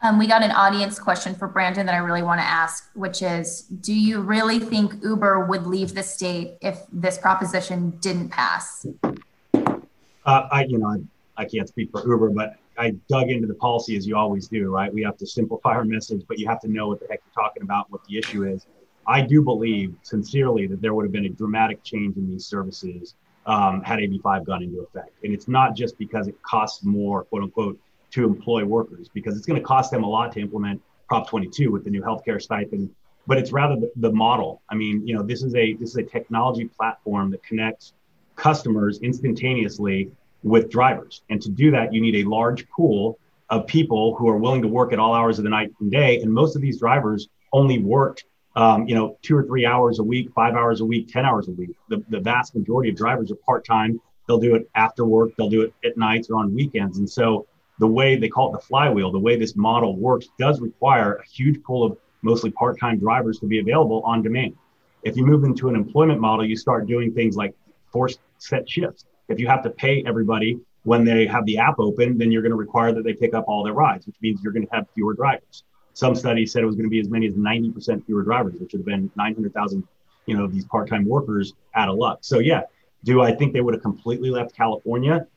Um, 0.04 0.20
we 0.20 0.28
got 0.28 0.44
an 0.44 0.52
audience 0.52 1.00
question 1.00 1.34
for 1.34 1.48
Brandon 1.48 1.86
that 1.86 1.96
I 1.96 2.00
really 2.00 2.24
want 2.24 2.42
to 2.42 2.46
ask, 2.46 2.90
which 2.96 3.22
is 3.22 3.62
Do 3.62 3.94
you 3.94 4.20
really 4.20 4.60
think 4.60 5.02
Uber 5.02 5.46
would 5.46 5.66
leave 5.66 5.94
the 5.94 6.04
state 6.04 6.58
if 6.62 6.80
this 6.92 7.18
proposition 7.18 7.92
didn't 8.02 8.30
pass? 8.30 8.86
Uh, 9.06 10.48
I, 10.52 10.66
you 10.66 10.80
know, 10.80 10.88
I, 10.88 11.44
I 11.44 11.46
can't 11.46 11.70
speak 11.70 11.92
for 11.92 12.06
Uber, 12.06 12.32
but 12.32 12.56
I 12.78 12.92
dug 13.08 13.30
into 13.30 13.48
the 13.48 13.54
policy 13.54 13.96
as 13.96 14.06
you 14.06 14.18
always 14.18 14.48
do, 14.50 14.70
right? 14.70 14.94
We 14.94 15.04
have 15.04 15.18
to 15.18 15.28
simplify 15.28 15.70
our 15.70 15.86
message, 15.86 16.24
but 16.28 16.40
you 16.40 16.48
have 16.48 16.60
to 16.62 16.68
know 16.68 16.90
what 16.90 17.00
the 17.00 17.08
heck 17.10 17.22
you're 17.26 17.46
talking 17.46 17.64
about, 17.64 17.90
what 17.90 18.04
the 18.06 18.18
issue 18.18 18.44
is. 18.44 18.66
I 19.08 19.22
do 19.22 19.42
believe 19.42 19.96
sincerely 20.02 20.68
that 20.68 20.82
there 20.82 20.94
would 20.94 21.06
have 21.06 21.14
been 21.14 21.26
a 21.26 21.30
dramatic 21.30 21.84
change 21.84 22.18
in 22.18 22.28
these 22.30 22.46
services 22.46 23.16
um, 23.46 23.82
had 23.82 24.00
AB5 24.00 24.46
gone 24.46 24.64
into 24.64 24.82
effect. 24.82 25.12
And 25.24 25.34
it's 25.34 25.48
not 25.48 25.76
just 25.76 25.98
because 25.98 26.28
it 26.28 26.42
costs 26.44 26.84
more, 26.84 27.24
quote 27.26 27.44
unquote, 27.44 27.80
to 28.12 28.26
employ 28.26 28.66
workers, 28.66 29.10
because 29.14 29.38
it's 29.38 29.46
going 29.46 29.60
to 29.60 29.66
cost 29.66 29.92
them 29.92 30.04
a 30.04 30.10
lot 30.10 30.32
to 30.34 30.40
implement 30.40 30.82
Prop 31.08 31.28
22 31.28 31.72
with 31.72 31.84
the 31.84 31.90
new 31.90 32.02
healthcare 32.02 32.42
stipend. 32.42 32.90
But 33.28 33.38
it's 33.38 33.52
rather 33.52 33.76
the, 33.76 33.92
the 33.98 34.12
model. 34.12 34.62
I 34.70 34.76
mean, 34.76 35.06
you 35.08 35.16
know, 35.16 35.24
this 35.24 35.44
is 35.44 35.56
a 35.56 35.74
this 35.74 35.90
is 35.90 35.96
a 35.96 36.04
technology 36.04 36.66
platform 36.66 37.30
that 37.32 37.44
connects 37.44 37.94
customers 38.36 39.00
instantaneously 39.00 40.12
with 40.44 40.70
drivers. 40.70 41.22
And 41.30 41.42
to 41.42 41.50
do 41.50 41.72
that, 41.72 41.94
you 41.94 42.02
need 42.02 42.26
a 42.26 42.30
large 42.30 42.68
pool 42.70 43.20
of 43.50 43.68
people 43.68 44.16
who 44.16 44.28
are 44.28 44.38
willing 44.38 44.62
to 44.62 44.68
work 44.68 44.94
at 44.94 45.00
all 45.00 45.14
hours 45.14 45.38
of 45.38 45.44
the 45.44 45.50
night 45.50 45.72
and 45.80 45.92
day. 45.92 46.22
And 46.22 46.34
most 46.34 46.56
of 46.56 46.62
these 46.62 46.80
drivers 46.80 47.28
only 47.54 47.80
worked 47.80 48.26
um, 48.56 48.88
you 48.88 48.96
know, 48.96 49.18
two 49.22 49.36
or 49.36 49.44
three 49.44 49.66
hours 49.66 50.00
a 50.00 50.04
week, 50.04 50.32
five 50.34 50.56
hours 50.56 50.82
a 50.82 50.86
week, 50.86 51.12
10 51.12 51.26
hours 51.26 51.48
a 51.48 51.52
week. 51.52 51.72
The, 51.90 52.04
the 52.10 52.20
vast 52.20 52.56
majority 52.56 52.90
of 52.90 52.96
drivers 52.96 53.32
are 53.32 53.36
part 53.36 53.66
time. 53.66 54.02
They'll 54.28 54.40
do 54.40 54.56
it 54.56 54.70
after 54.76 55.06
work, 55.06 55.32
they'll 55.38 55.50
do 55.50 55.62
it 55.62 55.74
at 55.84 55.98
nights 55.98 56.30
or 56.30 56.38
on 56.38 56.54
weekends. 56.54 56.98
And 56.98 57.10
so 57.10 57.48
the 57.80 57.88
way 57.88 58.16
they 58.16 58.30
call 58.30 58.54
it 58.54 58.60
the 58.60 58.66
flywheel, 58.66 59.12
the 59.12 59.20
way 59.20 59.38
this 59.38 59.56
model 59.56 59.96
works 59.96 60.28
does 60.38 60.62
require 60.62 61.16
a 61.16 61.26
huge 61.26 61.62
pool 61.64 61.84
of 61.84 61.98
mostly 62.22 62.52
part 62.52 62.80
time 62.80 63.00
drivers 63.00 63.40
to 63.40 63.48
be 63.48 63.60
available 63.60 64.02
on 64.06 64.22
demand. 64.22 64.56
If 65.04 65.18
you 65.18 65.26
move 65.26 65.44
into 65.44 65.68
an 65.68 65.76
employment 65.76 66.20
model, 66.22 66.46
you 66.46 66.56
start 66.56 66.88
doing 66.88 67.14
things 67.14 67.36
like 67.36 67.56
forced 67.92 68.20
set 68.38 68.70
shifts. 68.70 69.06
If 69.30 69.40
you 69.40 69.48
have 69.48 69.64
to 69.64 69.70
pay 69.72 70.04
everybody 70.06 70.60
when 70.84 71.04
they 71.04 71.26
have 71.26 71.46
the 71.46 71.58
app 71.58 71.80
open, 71.80 72.18
then 72.18 72.32
you're 72.32 72.42
going 72.42 72.52
to 72.52 72.58
require 72.58 72.94
that 72.94 73.04
they 73.04 73.14
pick 73.14 73.34
up 73.34 73.46
all 73.48 73.64
their 73.64 73.74
rides, 73.74 74.06
which 74.06 74.16
means 74.22 74.42
you're 74.44 74.54
going 74.54 74.68
to 74.68 74.74
have 74.74 74.88
fewer 74.94 75.14
drivers. 75.14 75.64
Some 75.94 76.16
studies 76.16 76.52
said 76.52 76.64
it 76.64 76.66
was 76.66 76.76
going 76.76 76.86
to 76.86 76.90
be 76.90 77.00
as 77.00 77.10
many 77.10 77.28
as 77.28 77.34
90% 77.34 78.06
fewer 78.06 78.24
drivers, 78.24 78.54
which 78.54 78.74
would 78.74 78.80
have 78.80 78.86
been 78.86 79.12
900,000, 79.16 79.84
you 80.26 80.38
know, 80.38 80.48
these 80.48 80.66
part-time 80.66 81.06
workers 81.06 81.54
out 81.76 81.90
of 81.90 81.96
luck. 81.96 82.20
So 82.22 82.40
yeah, 82.40 82.62
do 83.04 83.22
I 83.22 83.34
think 83.34 83.54
they 83.54 83.62
would 83.62 83.74
have 83.74 83.84
completely 83.84 84.30
left 84.30 84.56
California? 84.56 85.28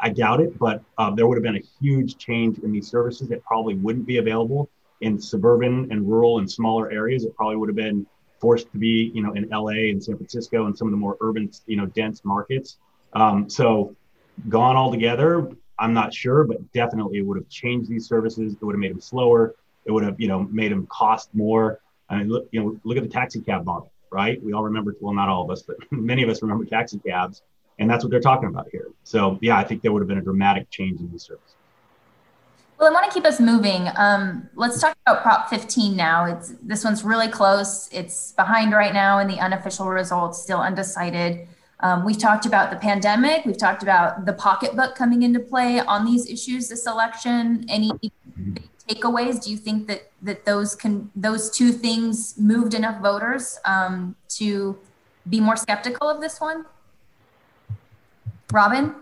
I 0.00 0.08
doubt 0.08 0.40
it, 0.40 0.58
but 0.58 0.82
uh, 0.98 1.10
there 1.10 1.26
would 1.26 1.36
have 1.36 1.44
been 1.44 1.56
a 1.56 1.62
huge 1.80 2.18
change 2.18 2.58
in 2.58 2.72
these 2.72 2.88
services 2.88 3.28
that 3.28 3.42
probably 3.44 3.74
wouldn't 3.74 4.06
be 4.06 4.18
available 4.18 4.68
in 5.00 5.20
suburban 5.20 5.90
and 5.90 6.08
rural 6.08 6.38
and 6.38 6.50
smaller 6.50 6.90
areas. 6.90 7.24
It 7.24 7.34
probably 7.36 7.56
would 7.56 7.68
have 7.68 7.76
been 7.76 8.06
forced 8.40 8.70
to 8.72 8.78
be, 8.78 9.12
you 9.14 9.22
know, 9.22 9.32
in 9.34 9.48
LA 9.48 9.90
and 9.90 10.02
San 10.02 10.16
Francisco 10.16 10.66
and 10.66 10.76
some 10.76 10.88
of 10.88 10.90
the 10.90 10.96
more 10.96 11.16
urban, 11.20 11.50
you 11.66 11.76
know, 11.76 11.86
dense 11.86 12.24
markets. 12.24 12.78
Um, 13.12 13.48
so 13.48 13.94
gone 14.48 14.76
altogether, 14.76 15.48
I'm 15.78 15.92
not 15.92 16.12
sure, 16.12 16.44
but 16.44 16.72
definitely 16.72 17.18
it 17.18 17.22
would 17.22 17.36
have 17.36 17.48
changed 17.48 17.88
these 17.88 18.06
services. 18.06 18.54
It 18.54 18.62
would 18.64 18.74
have 18.74 18.80
made 18.80 18.92
them 18.92 19.00
slower. 19.00 19.54
It 19.84 19.92
would 19.92 20.04
have, 20.04 20.20
you 20.20 20.28
know, 20.28 20.44
made 20.50 20.72
them 20.72 20.86
cost 20.86 21.30
more. 21.34 21.80
I 22.08 22.18
mean, 22.18 22.28
look, 22.28 22.48
you 22.52 22.60
know, 22.60 22.80
look 22.84 22.96
at 22.96 23.02
the 23.02 23.08
taxi 23.08 23.40
cab 23.40 23.64
model, 23.64 23.90
right? 24.10 24.42
We 24.42 24.52
all 24.52 24.62
remember, 24.62 24.94
well, 25.00 25.14
not 25.14 25.28
all 25.28 25.44
of 25.44 25.50
us, 25.50 25.62
but 25.62 25.76
many 25.90 26.22
of 26.22 26.28
us 26.28 26.42
remember 26.42 26.64
taxi 26.64 26.98
cabs, 26.98 27.42
and 27.78 27.88
that's 27.90 28.04
what 28.04 28.10
they're 28.10 28.20
talking 28.20 28.48
about 28.48 28.68
here. 28.70 28.88
So, 29.04 29.38
yeah, 29.40 29.56
I 29.56 29.64
think 29.64 29.82
there 29.82 29.92
would 29.92 30.00
have 30.00 30.08
been 30.08 30.18
a 30.18 30.22
dramatic 30.22 30.70
change 30.70 31.00
in 31.00 31.10
these 31.10 31.24
services. 31.24 31.54
Well, 32.78 32.90
I 32.90 32.94
want 32.94 33.06
to 33.06 33.14
keep 33.14 33.24
us 33.24 33.38
moving. 33.38 33.88
Um, 33.94 34.48
let's 34.56 34.80
talk 34.80 34.96
about 35.06 35.22
Prop 35.22 35.48
15 35.48 35.94
now. 35.94 36.24
It's 36.24 36.54
this 36.62 36.82
one's 36.82 37.04
really 37.04 37.28
close. 37.28 37.88
It's 37.92 38.32
behind 38.32 38.72
right 38.72 38.92
now 38.92 39.20
in 39.20 39.28
the 39.28 39.38
unofficial 39.38 39.86
results, 39.88 40.42
still 40.42 40.60
undecided. 40.60 41.46
Um, 41.78 42.04
we've 42.04 42.18
talked 42.18 42.44
about 42.44 42.70
the 42.70 42.76
pandemic. 42.76 43.44
We've 43.44 43.56
talked 43.56 43.84
about 43.84 44.26
the 44.26 44.32
pocketbook 44.32 44.96
coming 44.96 45.22
into 45.22 45.38
play 45.38 45.78
on 45.78 46.04
these 46.04 46.28
issues 46.28 46.68
this 46.68 46.86
election. 46.86 47.64
Any 47.68 47.92
big 48.00 48.12
takeaways? 48.88 49.42
Do 49.42 49.50
you 49.50 49.56
think 49.56 49.86
that 49.88 50.10
that 50.22 50.44
those 50.44 50.74
can 50.74 51.10
those 51.14 51.50
two 51.50 51.72
things 51.72 52.38
moved 52.38 52.74
enough 52.74 53.00
voters 53.00 53.58
um, 53.64 54.16
to 54.30 54.78
be 55.28 55.40
more 55.40 55.56
skeptical 55.56 56.08
of 56.08 56.20
this 56.20 56.40
one? 56.40 56.66
Robin. 58.52 58.94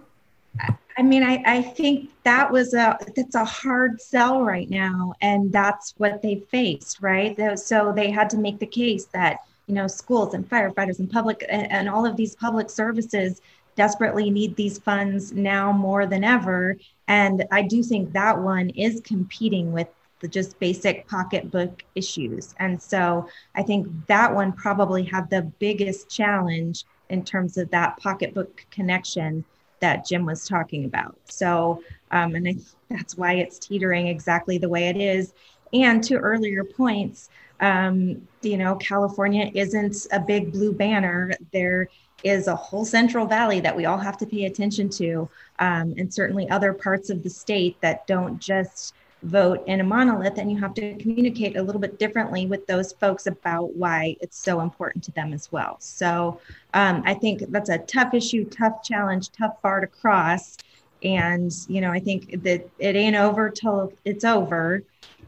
I 0.99 1.03
mean, 1.03 1.23
I, 1.23 1.43
I 1.47 1.63
think 1.63 2.11
that 2.25 2.51
was 2.51 2.75
a 2.75 2.99
that's 3.17 3.35
a 3.35 3.45
hard 3.45 4.01
sell 4.01 4.43
right 4.43 4.69
now, 4.69 5.15
and 5.23 5.53
that's 5.53 5.95
what 5.97 6.21
they 6.21 6.43
faced, 6.51 7.01
right? 7.01 7.39
So 7.59 7.93
they 7.95 8.11
had 8.11 8.29
to 8.31 8.37
make 8.37 8.59
the 8.59 8.67
case 8.67 9.07
that 9.07 9.39
you 9.67 9.75
know 9.75 9.87
schools 9.87 10.35
and 10.35 10.49
firefighters 10.49 10.99
and 10.99 11.11
public 11.11 11.45
and, 11.49 11.71
and 11.71 11.89
all 11.89 12.05
of 12.05 12.17
these 12.17 12.35
public 12.37 12.69
services 12.69 13.41
desperately 13.77 14.31
need 14.31 14.57
these 14.57 14.79
funds 14.79 15.33
now 15.33 15.73
more 15.73 16.07
than 16.07 16.25
ever. 16.25 16.77
And 17.09 17.45
I 17.51 17.63
do 17.63 17.83
think 17.83 18.13
that 18.13 18.39
one 18.39 18.71
is 18.71 19.01
competing 19.01 19.73
with 19.73 19.89
the 20.21 20.29
just 20.29 20.59
basic 20.59 21.09
pocketbook 21.09 21.83
issues. 21.95 22.55
And 22.59 22.81
so 22.81 23.29
I 23.55 23.63
think 23.63 23.89
that 24.07 24.35
one 24.35 24.53
probably 24.53 25.03
had 25.03 25.31
the 25.31 25.43
biggest 25.59 26.11
challenge 26.11 26.85
in 27.09 27.25
terms 27.25 27.57
of 27.57 27.71
that 27.71 27.97
pocketbook 27.97 28.65
connection 28.71 29.45
that 29.81 30.07
Jim 30.07 30.27
was 30.27 30.47
talking 30.47 30.85
about. 30.85 31.17
So, 31.25 31.83
um, 32.11 32.35
and 32.35 32.47
I, 32.47 32.57
that's 32.91 33.17
why 33.17 33.35
it's 33.35 33.59
teetering 33.59 34.09
exactly 34.09 34.59
the 34.59 34.69
way 34.69 34.89
it 34.89 34.97
is. 34.97 35.33
And 35.73 36.05
to 36.05 36.17
earlier 36.17 36.65
points, 36.65 37.31
um, 37.61 38.27
you 38.43 38.57
know, 38.57 38.75
California 38.77 39.51
isn't 39.55 40.07
a 40.13 40.21
big 40.21 40.53
blue 40.53 40.73
banner. 40.73 41.33
There 41.53 41.89
is 42.23 42.47
a 42.47 42.57
whole 42.57 42.85
Central 42.85 43.27
Valley 43.27 43.61
that 43.61 43.77
we 43.77 43.87
all 43.87 43.99
have 43.99 44.19
to 44.19 44.27
pay 44.27 44.45
attention 44.45 44.89
to, 44.91 45.29
um, 45.59 45.95
and 45.97 46.13
certainly 46.13 46.49
other 46.51 46.73
parts 46.73 47.11
of 47.11 47.23
the 47.23 47.31
state 47.31 47.77
that 47.81 48.07
don't 48.07 48.39
just 48.41 48.95
vote 49.23 49.63
in 49.67 49.81
a 49.81 49.85
monolith 49.85 50.39
and 50.39 50.51
you 50.51 50.59
have 50.59 50.75
to 50.75 50.95
communicate 50.97 51.57
a 51.57 51.63
little 51.63 51.81
bit 51.81 51.99
differently 51.99 52.47
with 52.47 52.67
those 52.67 52.93
folks 52.95 53.27
about 53.27 53.75
why 53.77 54.17
it's 54.21 54.39
so 54.39 54.61
important 54.61 55.05
to 55.05 55.13
them 55.13 55.33
as 55.33 55.53
well. 55.53 55.77
So 55.81 56.41
um, 56.75 57.03
i 57.05 57.15
think 57.15 57.51
that's 57.51 57.69
a 57.69 57.79
tough 57.79 58.15
issue 58.15 58.45
tough 58.45 58.83
challenge 58.83 59.31
tough 59.31 59.61
bar 59.63 59.81
to 59.81 59.87
cross. 59.87 60.57
And 61.03 61.53
you 61.69 61.81
know 61.81 61.91
i 61.91 61.99
think 61.99 62.43
that 62.43 62.69
it 62.79 62.97
ain't 62.97 63.17
over 63.17 63.51
till 63.51 63.93
it's 64.05 64.25
over 64.25 64.83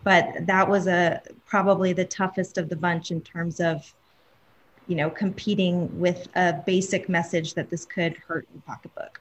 but 0.04 0.46
that 0.46 0.68
was 0.68 0.86
a 0.86 1.22
probably 1.46 1.92
the 1.92 2.04
toughest 2.04 2.58
of 2.58 2.68
the 2.68 2.76
bunch 2.76 3.10
in 3.10 3.20
terms 3.20 3.60
of 3.60 3.94
you 4.86 4.96
know 4.96 5.10
competing 5.10 5.98
with 5.98 6.28
a 6.34 6.54
basic 6.66 7.08
message 7.08 7.54
that 7.54 7.70
this 7.70 7.84
could 7.84 8.16
hurt 8.16 8.46
your 8.52 8.62
pocketbook 8.66 9.20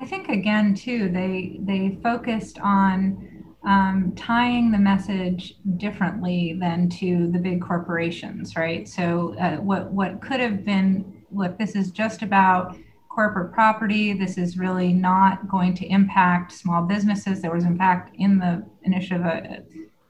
i 0.00 0.06
think 0.06 0.28
again 0.28 0.74
too 0.74 1.08
they 1.08 1.58
they 1.60 1.98
focused 2.02 2.58
on 2.60 3.40
um, 3.64 4.12
tying 4.16 4.70
the 4.70 4.78
message 4.78 5.56
differently 5.76 6.56
than 6.58 6.88
to 6.88 7.30
the 7.30 7.38
big 7.38 7.60
corporations, 7.60 8.56
right? 8.56 8.88
So 8.88 9.34
uh, 9.38 9.56
what 9.56 9.90
what 9.92 10.20
could 10.22 10.40
have 10.40 10.64
been, 10.64 11.24
look, 11.30 11.58
this 11.58 11.76
is 11.76 11.90
just 11.90 12.22
about 12.22 12.76
corporate 13.10 13.52
property. 13.52 14.12
This 14.14 14.38
is 14.38 14.56
really 14.56 14.92
not 14.92 15.48
going 15.48 15.74
to 15.74 15.86
impact 15.86 16.52
small 16.52 16.82
businesses. 16.82 17.42
There 17.42 17.52
was, 17.52 17.64
in 17.64 17.76
fact, 17.76 18.14
in 18.16 18.38
the 18.38 18.64
initiative 18.84 19.26
a, 19.26 19.62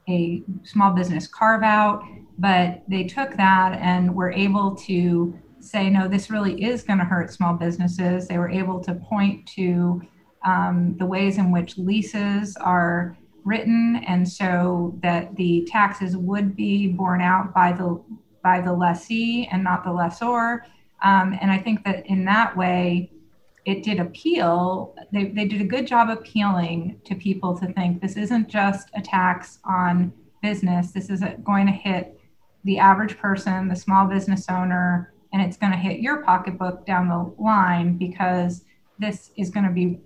a 0.07 0.43
small 0.63 0.93
business 0.93 1.27
carve 1.27 1.63
out, 1.63 2.03
but 2.41 2.81
they 2.87 3.03
took 3.03 3.37
that 3.37 3.77
and 3.79 4.13
were 4.15 4.31
able 4.31 4.75
to 4.75 5.37
say, 5.59 5.91
no, 5.91 6.07
this 6.07 6.31
really 6.31 6.63
is 6.63 6.81
going 6.81 6.97
to 6.97 7.05
hurt 7.05 7.31
small 7.31 7.53
businesses. 7.53 8.27
They 8.27 8.39
were 8.39 8.49
able 8.49 8.79
to 8.83 8.95
point 8.95 9.47
to 9.55 10.01
um, 10.43 10.97
the 10.97 11.05
ways 11.05 11.37
in 11.37 11.51
which 11.51 11.77
leases 11.77 12.57
are 12.57 13.15
written 13.43 14.03
and 14.07 14.27
so 14.27 14.97
that 15.03 15.35
the 15.35 15.67
taxes 15.71 16.17
would 16.17 16.55
be 16.55 16.87
borne 16.87 17.21
out 17.21 17.53
by 17.53 17.71
the 17.71 18.01
by 18.43 18.61
the 18.61 18.73
lessee 18.73 19.47
and 19.51 19.63
not 19.63 19.83
the 19.83 19.91
lessor 19.91 20.63
um, 21.01 21.35
and 21.41 21.51
i 21.51 21.57
think 21.57 21.83
that 21.83 22.05
in 22.05 22.23
that 22.23 22.55
way 22.55 23.11
it 23.65 23.81
did 23.81 23.99
appeal 23.99 24.95
they, 25.11 25.25
they 25.29 25.45
did 25.45 25.59
a 25.59 25.65
good 25.65 25.87
job 25.87 26.09
appealing 26.09 26.99
to 27.03 27.15
people 27.15 27.57
to 27.57 27.65
think 27.73 27.99
this 27.99 28.15
isn't 28.15 28.47
just 28.47 28.89
a 28.93 29.01
tax 29.01 29.57
on 29.65 30.13
business 30.43 30.91
this 30.91 31.09
is 31.09 31.23
going 31.43 31.65
to 31.65 31.73
hit 31.73 32.20
the 32.63 32.77
average 32.77 33.17
person 33.17 33.67
the 33.67 33.75
small 33.75 34.07
business 34.07 34.45
owner 34.49 35.13
and 35.33 35.41
it's 35.41 35.57
going 35.57 35.71
to 35.71 35.77
hit 35.77 35.99
your 35.99 36.23
pocketbook 36.23 36.85
down 36.85 37.07
the 37.07 37.33
line 37.41 37.97
because 37.97 38.65
this 38.99 39.31
is 39.37 39.49
going 39.49 39.65
to 39.65 39.71
be 39.71 39.99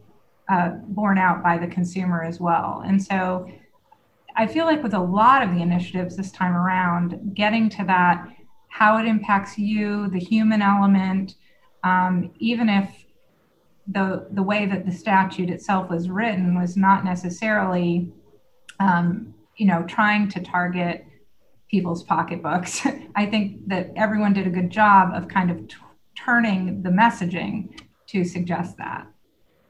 uh, 0.49 0.69
borne 0.87 1.17
out 1.17 1.41
by 1.41 1.57
the 1.57 1.67
consumer 1.67 2.23
as 2.23 2.39
well. 2.39 2.83
And 2.85 3.01
so 3.01 3.49
I 4.35 4.47
feel 4.47 4.65
like 4.65 4.83
with 4.83 4.93
a 4.93 4.99
lot 4.99 5.41
of 5.41 5.53
the 5.53 5.61
initiatives 5.61 6.15
this 6.15 6.31
time 6.31 6.55
around, 6.55 7.33
getting 7.33 7.69
to 7.69 7.85
that, 7.85 8.27
how 8.67 8.97
it 8.97 9.05
impacts 9.05 9.57
you, 9.57 10.09
the 10.09 10.19
human 10.19 10.61
element, 10.61 11.35
um, 11.83 12.31
even 12.39 12.69
if 12.69 12.89
the 13.87 14.27
the 14.31 14.41
way 14.41 14.65
that 14.65 14.85
the 14.85 14.91
statute 14.91 15.49
itself 15.49 15.89
was 15.89 16.09
written 16.09 16.59
was 16.59 16.75
not 16.75 17.05
necessarily, 17.05 18.11
um, 18.79 19.33
you 19.57 19.67
know, 19.67 19.83
trying 19.83 20.27
to 20.29 20.41
target 20.41 21.04
people's 21.69 22.04
pocketbooks. 22.04 22.86
I 23.15 23.25
think 23.25 23.67
that 23.67 23.91
everyone 23.95 24.34
did 24.34 24.47
a 24.47 24.49
good 24.49 24.69
job 24.69 25.13
of 25.13 25.28
kind 25.28 25.51
of 25.51 25.67
t- 25.67 25.75
turning 26.17 26.82
the 26.84 26.89
messaging 26.89 27.80
to 28.08 28.23
suggest 28.23 28.78
that. 28.78 29.08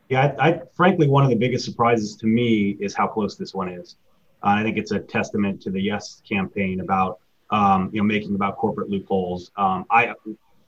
Yeah, 0.09 0.35
I, 0.39 0.49
I, 0.49 0.61
frankly, 0.75 1.07
one 1.07 1.23
of 1.23 1.29
the 1.29 1.35
biggest 1.35 1.65
surprises 1.65 2.15
to 2.17 2.27
me 2.27 2.77
is 2.79 2.93
how 2.93 3.07
close 3.07 3.35
this 3.35 3.53
one 3.53 3.69
is. 3.69 3.95
Uh, 4.43 4.49
I 4.49 4.63
think 4.63 4.77
it's 4.77 4.91
a 4.91 4.99
testament 4.99 5.61
to 5.63 5.71
the 5.71 5.81
Yes 5.81 6.21
campaign 6.27 6.81
about 6.81 7.19
um, 7.49 7.89
you 7.91 7.99
know 7.99 8.05
making 8.05 8.35
about 8.35 8.57
corporate 8.57 8.89
loopholes. 8.89 9.51
Um, 9.57 9.85
I, 9.89 10.13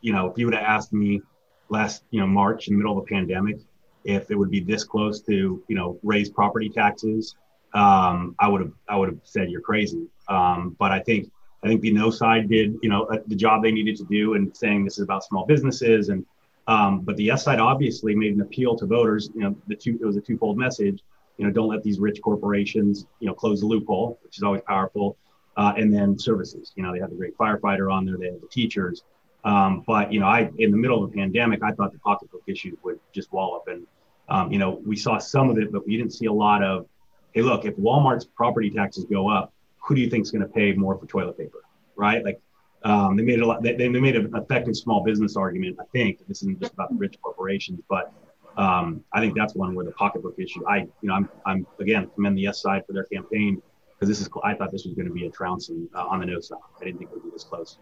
you 0.02 0.14
know, 0.14 0.28
if 0.28 0.38
you 0.38 0.46
would 0.46 0.56
have 0.56 0.64
asked 0.64 0.94
me 0.94 1.22
last 1.70 2.04
you 2.10 2.20
know 2.20 2.28
March 2.28 2.68
in 2.68 2.74
the 2.74 2.78
middle 2.78 2.98
of 2.98 3.04
a 3.04 3.08
pandemic 3.08 3.60
if 4.08 4.32
it 4.32 4.36
would 4.36 4.50
be 4.50 4.62
this 4.62 4.84
close 4.84 5.22
to 5.22 5.62
you 5.68 5.76
know 5.76 6.00
raise 6.02 6.30
property 6.30 6.70
taxes, 6.70 7.36
um, 7.74 8.36
I 8.40 8.48
would 8.48 8.62
have 8.62 8.72
I 8.90 8.96
would 8.96 9.10
have 9.10 9.20
said 9.24 9.52
you're 9.52 9.62
crazy. 9.62 10.08
Um, 10.30 10.76
but 10.80 10.92
I 10.92 11.00
think 11.00 11.32
I 11.64 11.68
think 11.68 11.82
the 11.82 11.92
no 11.92 12.10
side 12.10 12.50
did 12.50 12.76
you 12.82 12.90
know 12.90 13.04
uh, 13.06 13.20
the 13.28 13.36
job 13.36 13.64
they 13.64 13.72
needed 13.72 13.96
to 13.98 14.06
do 14.06 14.36
and 14.36 14.56
saying 14.56 14.84
this 14.84 14.98
is 14.98 15.04
about 15.04 15.24
small 15.24 15.46
businesses 15.46 16.10
and 16.10 16.26
um, 16.68 17.02
but 17.02 17.16
the 17.16 17.24
yes 17.24 17.44
side 17.44 17.60
obviously 17.60 18.14
made 18.14 18.34
an 18.34 18.42
appeal 18.42 18.76
to 18.78 18.86
voters. 18.86 19.30
You 19.34 19.42
know, 19.42 19.56
the 19.68 19.76
two 19.76 19.98
it 20.02 20.06
was 20.06 20.18
a 20.18 20.22
twofold 20.22 20.58
message. 20.58 21.02
You 21.38 21.46
know, 21.46 21.52
don't 21.52 21.70
let 21.70 21.84
these 21.84 22.00
rich 22.00 22.22
corporations 22.22 23.06
you 23.20 23.28
know 23.28 23.34
close 23.34 23.62
the 23.62 23.68
loophole, 23.68 24.20
which 24.24 24.38
is 24.38 24.44
always 24.44 24.62
powerful. 24.68 25.18
Uh, 25.56 25.74
and 25.76 25.92
then 25.92 26.20
services. 26.20 26.72
You 26.76 26.84
know, 26.84 26.94
they 26.94 27.00
had 27.00 27.10
the 27.10 27.16
great 27.16 27.36
firefighter 27.36 27.92
on 27.92 28.06
there. 28.06 28.16
They 28.16 28.28
had 28.28 28.42
the 28.42 28.48
teachers. 28.48 29.04
Um, 29.44 29.84
but 29.88 30.12
you 30.12 30.20
know, 30.20 30.28
I 30.28 30.52
in 30.58 30.72
the 30.72 30.78
middle 30.78 31.04
of 31.04 31.10
a 31.10 31.14
pandemic, 31.14 31.64
I 31.64 31.72
thought 31.72 31.94
the 31.94 32.00
pocketbook 32.00 32.44
issue 32.48 32.78
would 32.84 33.00
just 33.14 33.32
wallop. 33.32 33.64
And 33.68 33.88
um, 34.30 34.52
you 34.52 34.60
know, 34.60 34.82
we 34.86 34.96
saw 34.96 35.18
some 35.18 35.50
of 35.50 35.58
it, 35.58 35.72
but 35.72 35.88
we 35.88 35.98
didn't 35.98 36.14
see 36.14 36.26
a 36.26 36.34
lot 36.34 36.64
of. 36.64 36.86
Hey, 37.34 37.42
look, 37.42 37.66
if 37.66 37.76
Walmart's 37.78 38.26
property 38.26 38.70
taxes 38.70 39.06
go 39.06 39.30
up, 39.30 39.54
who 39.88 39.96
do 39.96 40.02
you 40.02 40.10
think 40.10 40.24
is 40.24 40.32
going 40.32 40.42
to 40.42 40.48
pay 40.48 40.74
more 40.74 40.98
for 40.98 41.06
toilet 41.06 41.38
paper? 41.38 41.64
Right? 41.96 42.24
Like 42.24 42.42
um, 42.84 43.16
they 43.16 43.24
made 43.24 43.40
a 43.40 43.46
lot. 43.46 43.64
They, 43.64 43.74
they 43.74 43.88
made 43.88 44.16
an 44.16 44.36
effective 44.36 44.76
small 44.76 45.04
business 45.04 45.36
argument. 45.36 45.78
I 45.80 45.86
think 45.94 46.28
this 46.28 46.42
isn't 46.42 46.60
just 46.60 46.74
about 46.74 46.90
the 46.90 46.96
rich 46.96 47.16
corporations, 47.22 47.80
but 47.90 48.12
um, 48.58 49.04
I 49.14 49.20
think 49.22 49.36
that's 49.36 49.56
one 49.56 49.74
where 49.76 49.86
the 49.86 49.92
pocketbook 49.92 50.36
issue. 50.38 50.68
I, 50.68 50.80
you 50.80 50.90
know, 51.04 51.14
I'm, 51.14 51.30
I'm 51.46 51.68
again 51.80 52.10
commend 52.16 52.38
the 52.38 52.42
yes 52.42 52.62
side 52.62 52.86
for 52.86 52.94
their 52.94 53.06
campaign 53.06 53.62
because 53.94 54.10
this 54.10 54.22
is. 54.22 54.30
I 54.44 54.54
thought 54.54 54.72
this 54.72 54.86
was 54.86 54.94
going 54.94 55.08
to 55.08 55.14
be 55.14 55.26
a 55.26 55.32
trouncing 55.32 55.88
uh, 55.96 56.06
on 56.06 56.20
the 56.20 56.26
no 56.26 56.40
side. 56.40 56.60
I 56.80 56.86
didn't 56.86 57.00
think 57.00 57.12
it 57.12 57.14
would 57.16 57.24
be 57.24 57.30
this 57.32 57.46
close. 57.46 57.80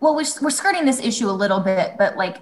Well, 0.00 0.14
we're, 0.14 0.24
we're 0.40 0.50
skirting 0.50 0.84
this 0.84 1.00
issue 1.00 1.28
a 1.28 1.32
little 1.32 1.58
bit, 1.58 1.94
but 1.98 2.16
like, 2.16 2.36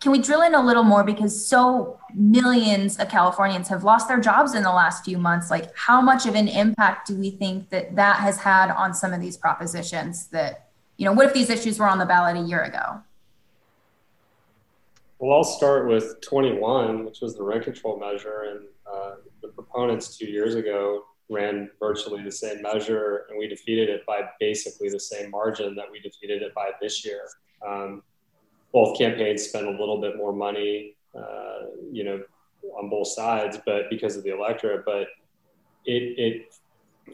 can 0.00 0.12
we 0.12 0.18
drill 0.18 0.40
in 0.42 0.54
a 0.54 0.64
little 0.64 0.82
more 0.82 1.04
because 1.04 1.46
so 1.46 2.00
millions 2.14 2.98
of 2.98 3.10
Californians 3.10 3.68
have 3.68 3.84
lost 3.84 4.08
their 4.08 4.18
jobs 4.18 4.54
in 4.54 4.62
the 4.62 4.72
last 4.72 5.04
few 5.04 5.18
months? 5.18 5.50
Like, 5.50 5.76
how 5.76 6.00
much 6.00 6.24
of 6.24 6.34
an 6.34 6.48
impact 6.48 7.08
do 7.08 7.16
we 7.16 7.30
think 7.30 7.68
that 7.68 7.94
that 7.96 8.16
has 8.16 8.38
had 8.38 8.70
on 8.70 8.94
some 8.94 9.12
of 9.12 9.20
these 9.20 9.36
propositions? 9.36 10.28
That 10.28 10.68
you 10.96 11.04
know, 11.04 11.12
what 11.12 11.26
if 11.26 11.34
these 11.34 11.50
issues 11.50 11.78
were 11.78 11.88
on 11.88 11.98
the 11.98 12.06
ballot 12.06 12.36
a 12.36 12.40
year 12.40 12.62
ago? 12.62 13.02
Well, 15.18 15.36
I'll 15.36 15.44
start 15.44 15.86
with 15.86 16.20
21, 16.22 17.04
which 17.04 17.20
was 17.20 17.36
the 17.36 17.44
rent 17.44 17.64
control 17.64 18.00
measure, 18.00 18.44
and 18.50 18.60
uh, 18.90 19.14
the 19.42 19.48
proponents 19.48 20.16
two 20.16 20.26
years 20.26 20.54
ago 20.54 21.04
ran 21.32 21.70
virtually 21.78 22.22
the 22.22 22.30
same 22.30 22.62
measure, 22.62 23.26
and 23.28 23.38
we 23.38 23.48
defeated 23.48 23.88
it 23.88 24.04
by 24.06 24.22
basically 24.38 24.88
the 24.88 25.00
same 25.00 25.30
margin 25.30 25.74
that 25.74 25.86
we 25.90 26.00
defeated 26.00 26.42
it 26.42 26.54
by 26.54 26.70
this 26.80 27.04
year. 27.04 27.26
Um, 27.66 28.02
both 28.72 28.96
campaigns 28.96 29.42
spent 29.42 29.66
a 29.66 29.70
little 29.70 30.00
bit 30.00 30.16
more 30.16 30.32
money, 30.32 30.94
uh, 31.16 31.66
you 31.90 32.04
know, 32.04 32.22
on 32.78 32.88
both 32.88 33.08
sides, 33.08 33.58
but 33.66 33.90
because 33.90 34.16
of 34.16 34.24
the 34.24 34.34
electorate. 34.34 34.84
But 34.84 35.08
it, 35.84 36.18
it 36.18 36.54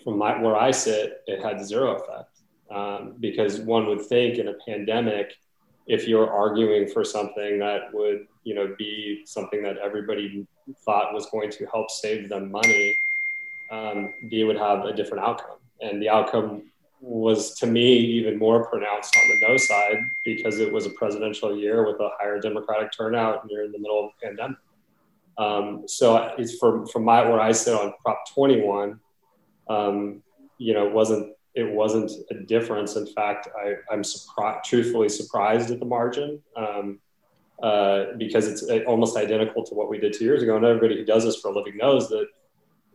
from 0.05 0.19
my, 0.19 0.41
where 0.41 0.57
I 0.57 0.71
sit, 0.71 1.23
it 1.27 1.43
had 1.43 1.65
zero 1.65 1.97
effect 1.97 2.39
um, 2.71 3.15
because 3.19 3.61
one 3.61 3.87
would 3.87 4.03
think 4.03 4.39
in 4.39 4.49
a 4.49 4.55
pandemic, 4.67 5.35
if 5.87 6.07
you're 6.07 6.31
arguing 6.31 6.87
for 6.87 7.03
something 7.05 7.59
that 7.59 7.93
would, 7.95 8.27
you 8.45 8.55
know, 8.55 8.75
be 8.79 9.23
something 9.25 9.63
that 9.63 9.79
everybody 9.79 10.47
thought 10.85 11.15
was 11.15 11.27
going 11.31 11.51
to 11.51 11.67
help 11.67 11.91
save 11.91 12.29
them 12.29 12.51
money 12.51 12.95
um, 13.71 14.13
B 14.29 14.45
would 14.45 14.57
have 14.57 14.85
a 14.85 14.93
different 14.93 15.25
outcome. 15.25 15.59
And 15.81 16.03
the 16.03 16.09
outcome 16.09 16.71
was, 17.01 17.55
to 17.59 17.67
me, 17.67 17.97
even 17.97 18.39
more 18.39 18.67
pronounced 18.67 19.17
on 19.17 19.29
the 19.29 19.49
no 19.49 19.57
side 19.57 19.99
because 20.25 20.59
it 20.59 20.73
was 20.73 20.87
a 20.87 20.91
presidential 20.91 21.57
year 21.57 21.87
with 21.87 22.01
a 22.01 22.11
higher 22.19 22.41
Democratic 22.41 22.93
turnout 22.93 23.43
and 23.43 23.51
you're 23.51 23.65
in 23.65 23.73
the 23.73 23.79
middle 23.79 24.07
of 24.07 24.11
a 24.11 24.27
pandemic. 24.27 24.59
Um, 25.37 25.85
so 25.87 26.35
it's 26.37 26.57
from, 26.57 26.87
from 26.87 27.05
my, 27.05 27.23
where 27.23 27.41
I 27.41 27.53
sit 27.53 27.75
on 27.75 27.93
Prop 28.03 28.29
21, 28.35 28.99
um, 29.69 30.23
you 30.59 30.75
know, 30.75 30.87
it 30.87 30.93
wasn't, 30.93 31.33
it 31.55 31.71
wasn't 31.71 32.11
a 32.31 32.35
difference. 32.35 32.97
In 32.97 33.07
fact, 33.07 33.49
I, 33.57 33.75
I'm 33.93 34.03
surprised, 34.03 34.69
truthfully 34.69 35.09
surprised 35.09 35.71
at 35.71 35.79
the 35.79 35.87
margin. 35.87 36.43
Um, 36.57 36.99
uh, 37.63 38.13
because 38.19 38.47
it's 38.47 38.87
almost 38.87 39.17
identical 39.17 39.65
to 39.65 39.75
what 39.75 39.89
we 39.89 39.99
did 39.99 40.13
two 40.13 40.25
years 40.25 40.45
ago. 40.45 40.57
And 40.57 40.65
everybody 40.65 40.97
who 40.97 41.05
does 41.05 41.25
this 41.25 41.41
for 41.41 41.49
a 41.49 41.53
living 41.53 41.77
knows 41.77 42.09
that 42.09 42.29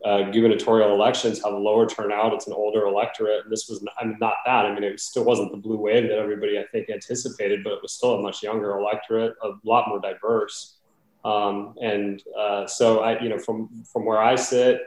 uh, 0.05 0.29
gubernatorial 0.31 0.93
elections 0.93 1.41
have 1.43 1.53
a 1.53 1.57
lower 1.57 1.87
turnout. 1.87 2.33
It's 2.33 2.47
an 2.47 2.53
older 2.53 2.85
electorate. 2.85 3.43
And 3.43 3.51
this 3.51 3.69
was 3.69 3.85
I 3.99 4.05
mean, 4.05 4.17
not 4.19 4.35
that. 4.45 4.65
I 4.65 4.73
mean, 4.73 4.83
it 4.83 4.99
still 4.99 5.23
wasn't 5.23 5.51
the 5.51 5.57
blue 5.57 5.77
wave 5.77 6.09
that 6.09 6.17
everybody, 6.17 6.59
I 6.59 6.65
think, 6.71 6.89
anticipated, 6.89 7.63
but 7.63 7.73
it 7.73 7.81
was 7.81 7.93
still 7.93 8.15
a 8.15 8.21
much 8.21 8.43
younger 8.43 8.77
electorate, 8.77 9.35
a 9.41 9.51
lot 9.63 9.87
more 9.87 9.99
diverse. 9.99 10.75
Um, 11.23 11.75
and 11.81 12.21
uh, 12.37 12.67
so, 12.67 12.99
I, 12.99 13.21
you 13.21 13.29
know, 13.29 13.37
from 13.37 13.69
from 13.85 14.03
where 14.03 14.21
I 14.21 14.35
sit, 14.35 14.81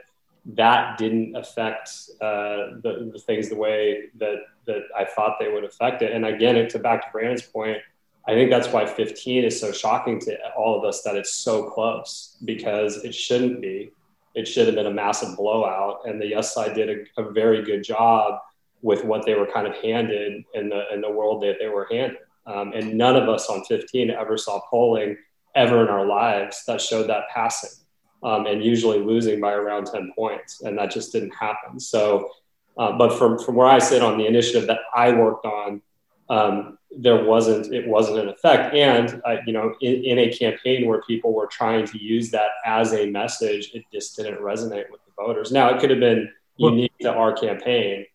that 0.53 0.99
didn't 0.99 1.35
affect 1.35 1.89
uh, 2.21 2.77
the, 2.83 3.09
the 3.11 3.19
things 3.19 3.49
the 3.49 3.55
way 3.55 4.09
that 4.19 4.37
that 4.67 4.83
I 4.95 5.05
thought 5.05 5.37
they 5.39 5.51
would 5.51 5.63
affect 5.63 6.03
it. 6.03 6.11
And 6.11 6.25
again, 6.25 6.55
it's 6.55 6.73
to 6.73 6.79
back 6.79 7.05
to 7.05 7.11
Brandon's 7.11 7.41
point, 7.41 7.79
I 8.27 8.33
think 8.33 8.51
that's 8.51 8.67
why 8.67 8.85
15 8.85 9.45
is 9.45 9.59
so 9.59 9.71
shocking 9.71 10.19
to 10.21 10.37
all 10.55 10.77
of 10.77 10.83
us 10.83 11.01
that 11.03 11.15
it's 11.15 11.33
so 11.33 11.69
close 11.69 12.37
because 12.45 12.97
it 13.03 13.15
shouldn't 13.15 13.61
be 13.61 13.91
it 14.37 14.47
should 14.47 14.67
have 14.67 14.75
been 14.75 14.85
a 14.85 14.93
massive 14.93 15.35
blowout. 15.35 16.01
And 16.05 16.21
the 16.21 16.27
Yes 16.27 16.53
side 16.53 16.75
did 16.75 17.07
a, 17.17 17.21
a, 17.21 17.31
very 17.31 17.63
good 17.63 17.83
job 17.83 18.39
with 18.83 19.03
what 19.03 19.25
they 19.25 19.33
were 19.33 19.47
kind 19.47 19.65
of 19.65 19.75
handed 19.77 20.43
in 20.53 20.69
the 20.69 20.83
in 20.93 21.01
the 21.01 21.09
world 21.09 21.41
that 21.41 21.55
they 21.59 21.67
were 21.67 21.87
handed. 21.89 22.19
Um, 22.45 22.71
and 22.73 22.93
none 22.93 23.15
of 23.15 23.27
us 23.27 23.49
on 23.49 23.65
15 23.65 24.11
ever 24.11 24.37
saw 24.37 24.61
polling 24.69 25.17
ever 25.55 25.81
in 25.81 25.89
our 25.89 26.05
lives 26.05 26.63
that 26.67 26.79
showed 26.79 27.09
that 27.09 27.23
passing, 27.33 27.83
um, 28.21 28.45
and 28.45 28.63
usually 28.63 28.99
losing 28.99 29.41
by 29.41 29.53
around 29.53 29.87
10 29.87 30.13
points, 30.15 30.61
and 30.61 30.77
that 30.77 30.91
just 30.91 31.11
didn't 31.11 31.33
happen. 31.33 31.79
So, 31.79 32.29
uh, 32.77 32.91
but 32.95 33.17
from 33.17 33.39
from 33.39 33.55
where 33.55 33.67
I 33.67 33.79
sit 33.79 34.03
on 34.03 34.19
the 34.19 34.27
initiative 34.27 34.67
that 34.67 34.81
I 34.93 35.13
worked 35.13 35.45
on, 35.45 35.81
um, 36.29 36.77
there 36.91 37.23
wasn't 37.23 37.73
it 37.73 37.87
wasn't 37.87 38.19
an 38.19 38.29
effect. 38.29 38.73
And 38.73 39.21
uh, 39.25 39.37
you 39.45 39.53
know 39.53 39.75
in, 39.81 40.03
in, 40.03 40.19
a 40.19 40.31
campaign 40.31 40.87
where 40.87 41.01
people 41.03 41.33
were 41.33 41.47
trying 41.47 41.85
to 41.87 42.03
use 42.03 42.31
that 42.31 42.49
as 42.65 42.93
a 42.93 43.09
message 43.09 43.71
it 43.73 43.83
just 43.93 44.15
didn't 44.15 44.39
resonate 44.39 44.89
with 44.91 45.01
the 45.05 45.11
voters. 45.17 45.51
Now 45.51 45.69
it 45.69 45.79
could 45.79 45.89
have 45.89 45.99
been 45.99 46.31
unique 46.57 46.93
to 47.01 47.13
our 47.13 47.33
campaign 47.33 48.05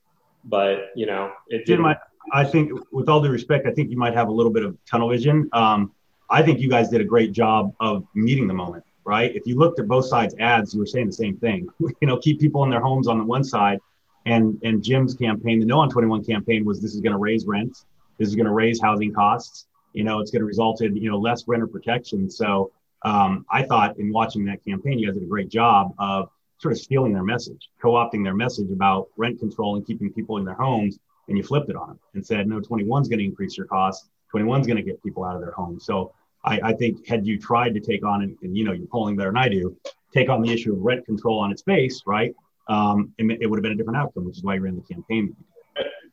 but 0.45 0.91
you 0.97 1.07
know 1.07 1.33
it 1.49 1.65
did 1.65 1.81
I, 1.81 1.97
I 2.33 2.45
think 2.45 2.73
with 2.91 3.09
all 3.09 3.23
due 3.23 3.31
respect 3.31 3.67
i 3.67 3.71
think 3.71 3.91
you 3.91 3.97
might 3.97 4.15
have 4.15 4.29
a 4.29 4.33
little 4.33 4.53
bit 4.53 4.65
of 4.65 4.77
tunnel 4.85 5.09
vision. 5.09 5.49
Um, 5.53 5.93
i 6.29 6.43
think 6.43 6.59
you 6.59 6.69
guys 6.69 6.89
did 6.89 7.01
a 7.01 7.05
great 7.05 7.33
job 7.33 7.73
of 7.81 8.05
meeting 8.15 8.47
the 8.47 8.55
moment 8.55 8.85
right? 9.05 9.35
If 9.35 9.49
you 9.49 9.57
looked 9.57 9.81
at 9.81 9.89
both 9.89 10.07
sides 10.07 10.35
ads 10.39 10.75
you 10.75 10.81
were 10.81 10.87
saying 10.87 11.07
the 11.07 11.13
same 11.13 11.37
thing. 11.37 11.69
You 12.01 12.09
know 12.09 12.17
keep 12.19 12.41
people 12.41 12.65
in 12.65 12.71
their 12.71 12.81
homes 12.81 13.07
on 13.07 13.19
the 13.19 13.25
one 13.25 13.45
side 13.45 13.79
and 14.27 14.59
and 14.63 14.83
jim's 14.83 15.15
campaign 15.15 15.61
the 15.61 15.67
no 15.67 15.81
on 15.81 15.91
21 15.91 16.25
campaign 16.25 16.65
was 16.65 16.81
this 16.81 16.95
is 16.95 17.01
going 17.01 17.13
to 17.13 17.19
raise 17.19 17.45
rents 17.45 17.87
this 18.19 18.29
is 18.29 18.35
going 18.35 18.47
to 18.47 18.53
raise 18.53 18.81
housing 18.81 19.13
costs. 19.13 19.67
You 19.93 20.05
know, 20.05 20.21
it's 20.21 20.31
going 20.31 20.41
to 20.41 20.47
result 20.47 20.81
in 20.81 20.97
you 20.97 21.11
know 21.11 21.19
less 21.19 21.47
renter 21.47 21.67
protection. 21.67 22.31
So 22.31 22.73
um, 23.05 23.45
I 23.51 23.63
thought 23.63 23.99
in 23.99 24.13
watching 24.13 24.45
that 24.47 24.65
campaign, 24.65 24.99
you 24.99 25.07
guys 25.07 25.15
did 25.15 25.25
a 25.25 25.29
great 25.29 25.49
job 25.49 25.93
of 25.99 26.31
sort 26.59 26.73
of 26.73 26.79
stealing 26.79 27.13
their 27.13 27.25
message, 27.25 27.69
co-opting 27.83 28.23
their 28.23 28.35
message 28.35 28.71
about 28.71 29.09
rent 29.17 29.41
control 29.41 29.77
and 29.77 29.87
keeping 29.87 30.13
people 30.13 30.37
in 30.37 30.45
their 30.45 30.55
homes, 30.55 30.99
and 31.29 31.37
you 31.37 31.43
flipped 31.43 31.69
it 31.69 31.77
on 31.77 31.89
them 31.89 31.99
and 32.15 32.25
said, 32.25 32.47
no, 32.47 32.61
21 32.61 33.03
is 33.03 33.09
going 33.09 33.19
to 33.19 33.25
increase 33.25 33.57
your 33.57 33.67
costs. 33.67 34.09
21 34.31 34.61
is 34.61 34.67
going 34.67 34.77
to 34.77 34.83
get 34.83 35.03
people 35.03 35.25
out 35.25 35.35
of 35.35 35.43
their 35.43 35.51
homes. 35.51 35.85
So 35.85 36.13
I, 36.45 36.61
I, 36.63 36.73
think 36.73 37.07
had 37.07 37.27
you 37.27 37.39
tried 37.39 37.75
to 37.75 37.81
take 37.81 38.05
on, 38.05 38.23
and, 38.23 38.37
and, 38.43 38.57
you 38.57 38.65
know, 38.65 38.73
you're 38.73 38.87
polling 38.87 39.17
better 39.17 39.31
than 39.31 39.39
I 39.39 39.49
do, 39.49 39.77
take 40.15 40.29
on 40.29 40.41
the 40.41 40.53
issue 40.53 40.73
of 40.73 40.81
rent 40.81 41.05
control 41.05 41.41
on 41.41 41.51
its 41.51 41.63
face, 41.63 42.03
right? 42.07 42.35
Um, 42.69 43.13
it, 43.19 43.39
it 43.41 43.47
would 43.47 43.59
have 43.59 43.63
been 43.63 43.73
a 43.73 43.77
different 43.77 43.99
outcome, 43.99 44.25
which 44.25 44.39
is 44.39 44.45
why 44.45 44.55
you 44.55 44.61
ran 44.61 44.77
the 44.77 44.83
campaign 44.83 45.35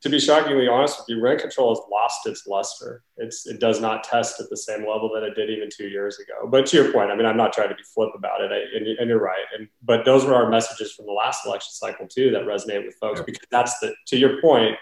to 0.02 0.08
be 0.08 0.18
shockingly 0.18 0.66
honest 0.66 0.98
with 0.98 1.08
you, 1.08 1.22
rent 1.22 1.40
control 1.40 1.74
has 1.74 1.84
lost 1.90 2.26
its 2.26 2.46
luster. 2.46 3.02
It's 3.18 3.46
it 3.46 3.60
does 3.60 3.80
not 3.80 4.02
test 4.02 4.40
at 4.40 4.48
the 4.48 4.56
same 4.56 4.80
level 4.80 5.10
that 5.14 5.22
it 5.22 5.34
did 5.34 5.50
even 5.50 5.68
two 5.70 5.88
years 5.88 6.18
ago. 6.18 6.48
But 6.48 6.66
to 6.66 6.76
your 6.76 6.92
point, 6.92 7.10
I 7.10 7.16
mean, 7.16 7.26
I'm 7.26 7.36
not 7.36 7.52
trying 7.52 7.68
to 7.68 7.74
be 7.74 7.82
flip 7.82 8.10
about 8.14 8.40
it, 8.40 8.50
I, 8.50 8.76
and, 8.76 8.86
and, 8.86 9.08
you're 9.08 9.20
right. 9.20 9.44
And 9.56 9.68
but 9.82 10.06
those 10.06 10.24
were 10.24 10.34
our 10.34 10.48
messages 10.48 10.92
from 10.92 11.06
the 11.06 11.12
last 11.12 11.44
election 11.44 11.72
cycle 11.72 12.06
too 12.06 12.30
that 12.30 12.42
resonate 12.42 12.86
with 12.86 12.94
folks 12.96 13.20
because 13.20 13.46
that's 13.50 13.78
the 13.80 13.94
to 14.06 14.16
your 14.16 14.40
point. 14.40 14.76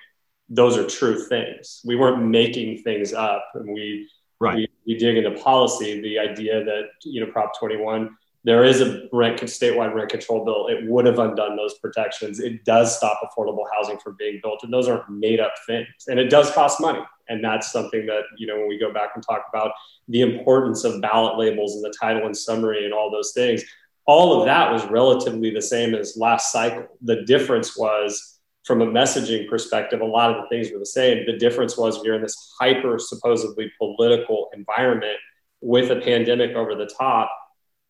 Those 0.49 0.79
are 0.79 0.87
true 0.87 1.23
things. 1.23 1.83
We 1.85 1.97
weren't 1.97 2.25
making 2.25 2.83
things 2.83 3.13
up, 3.13 3.45
and 3.55 3.73
we 3.75 4.09
right. 4.41 4.55
we, 4.55 4.69
we 4.87 4.99
dig 4.99 5.17
into 5.17 5.33
policy. 5.43 6.01
The 6.01 6.19
idea 6.19 6.65
that 6.65 6.85
you 7.03 7.25
know 7.25 7.31
Prop 7.33 7.59
21 7.59 8.17
there 8.45 8.65
is 8.65 8.81
a 8.81 9.09
rent 9.13 9.41
statewide 9.41 9.95
rent 9.95 10.11
control 10.11 10.45
bill. 10.45 10.69
It 10.69 10.89
would 10.89 11.07
have 11.07 11.19
undone 11.19 11.57
those 11.57 11.79
protections. 11.79 12.41
It 12.41 12.65
does 12.65 12.97
stop 12.97 13.21
affordable 13.23 13.65
housing 13.73 13.99
from 13.99 14.17
being 14.19 14.41
built, 14.43 14.63
and 14.63 14.73
those 14.73 14.89
aren't 14.89 15.11
made 15.11 15.41
up 15.41 15.53
things. 15.67 15.89
And 16.07 16.19
it 16.19 16.31
does 16.31 16.51
cost 16.53 16.81
money, 16.81 17.01
and 17.29 17.43
that's 17.43 17.73
something 17.73 18.07
that 18.07 18.23
you 18.37 18.47
know 18.47 18.57
when 18.57 18.69
we 18.69 18.79
go 18.79 18.93
back 18.93 19.11
and 19.15 19.25
talk 19.25 19.47
about 19.53 19.73
the 20.09 20.23
importance 20.23 20.85
of 20.85 21.01
ballot 21.03 21.39
labels 21.39 21.75
and 21.75 21.85
the 21.85 21.95
title 22.01 22.27
and 22.27 22.37
summary 22.37 22.85
and 22.85 22.95
all 22.95 23.11
those 23.11 23.33
things. 23.33 23.63
All 24.07 24.41
of 24.41 24.47
that 24.47 24.73
was 24.73 24.87
relatively 24.87 25.51
the 25.51 25.61
same 25.61 25.95
as 25.95 26.17
last 26.17 26.51
cycle. 26.51 26.87
The 27.03 27.25
difference 27.25 27.77
was 27.77 28.39
from 28.65 28.83
a 28.83 28.87
messaging 28.87 29.49
perspective, 29.49 30.03
a 30.03 30.05
lot 30.05 30.31
of 30.31 30.43
the 30.43 30.49
things 30.49 30.71
were 30.71 30.79
the 30.79 30.87
same. 30.87 31.25
The 31.27 31.39
difference 31.39 31.79
was 31.79 32.05
you're 32.05 32.15
in 32.15 32.23
this 32.23 32.55
hyper 32.61 32.99
supposedly 32.99 33.73
political 33.79 34.51
environment 34.55 35.17
with 35.63 35.91
a 35.91 35.97
pandemic 35.97 36.55
over 36.55 36.75
the 36.75 36.87
top 36.87 37.31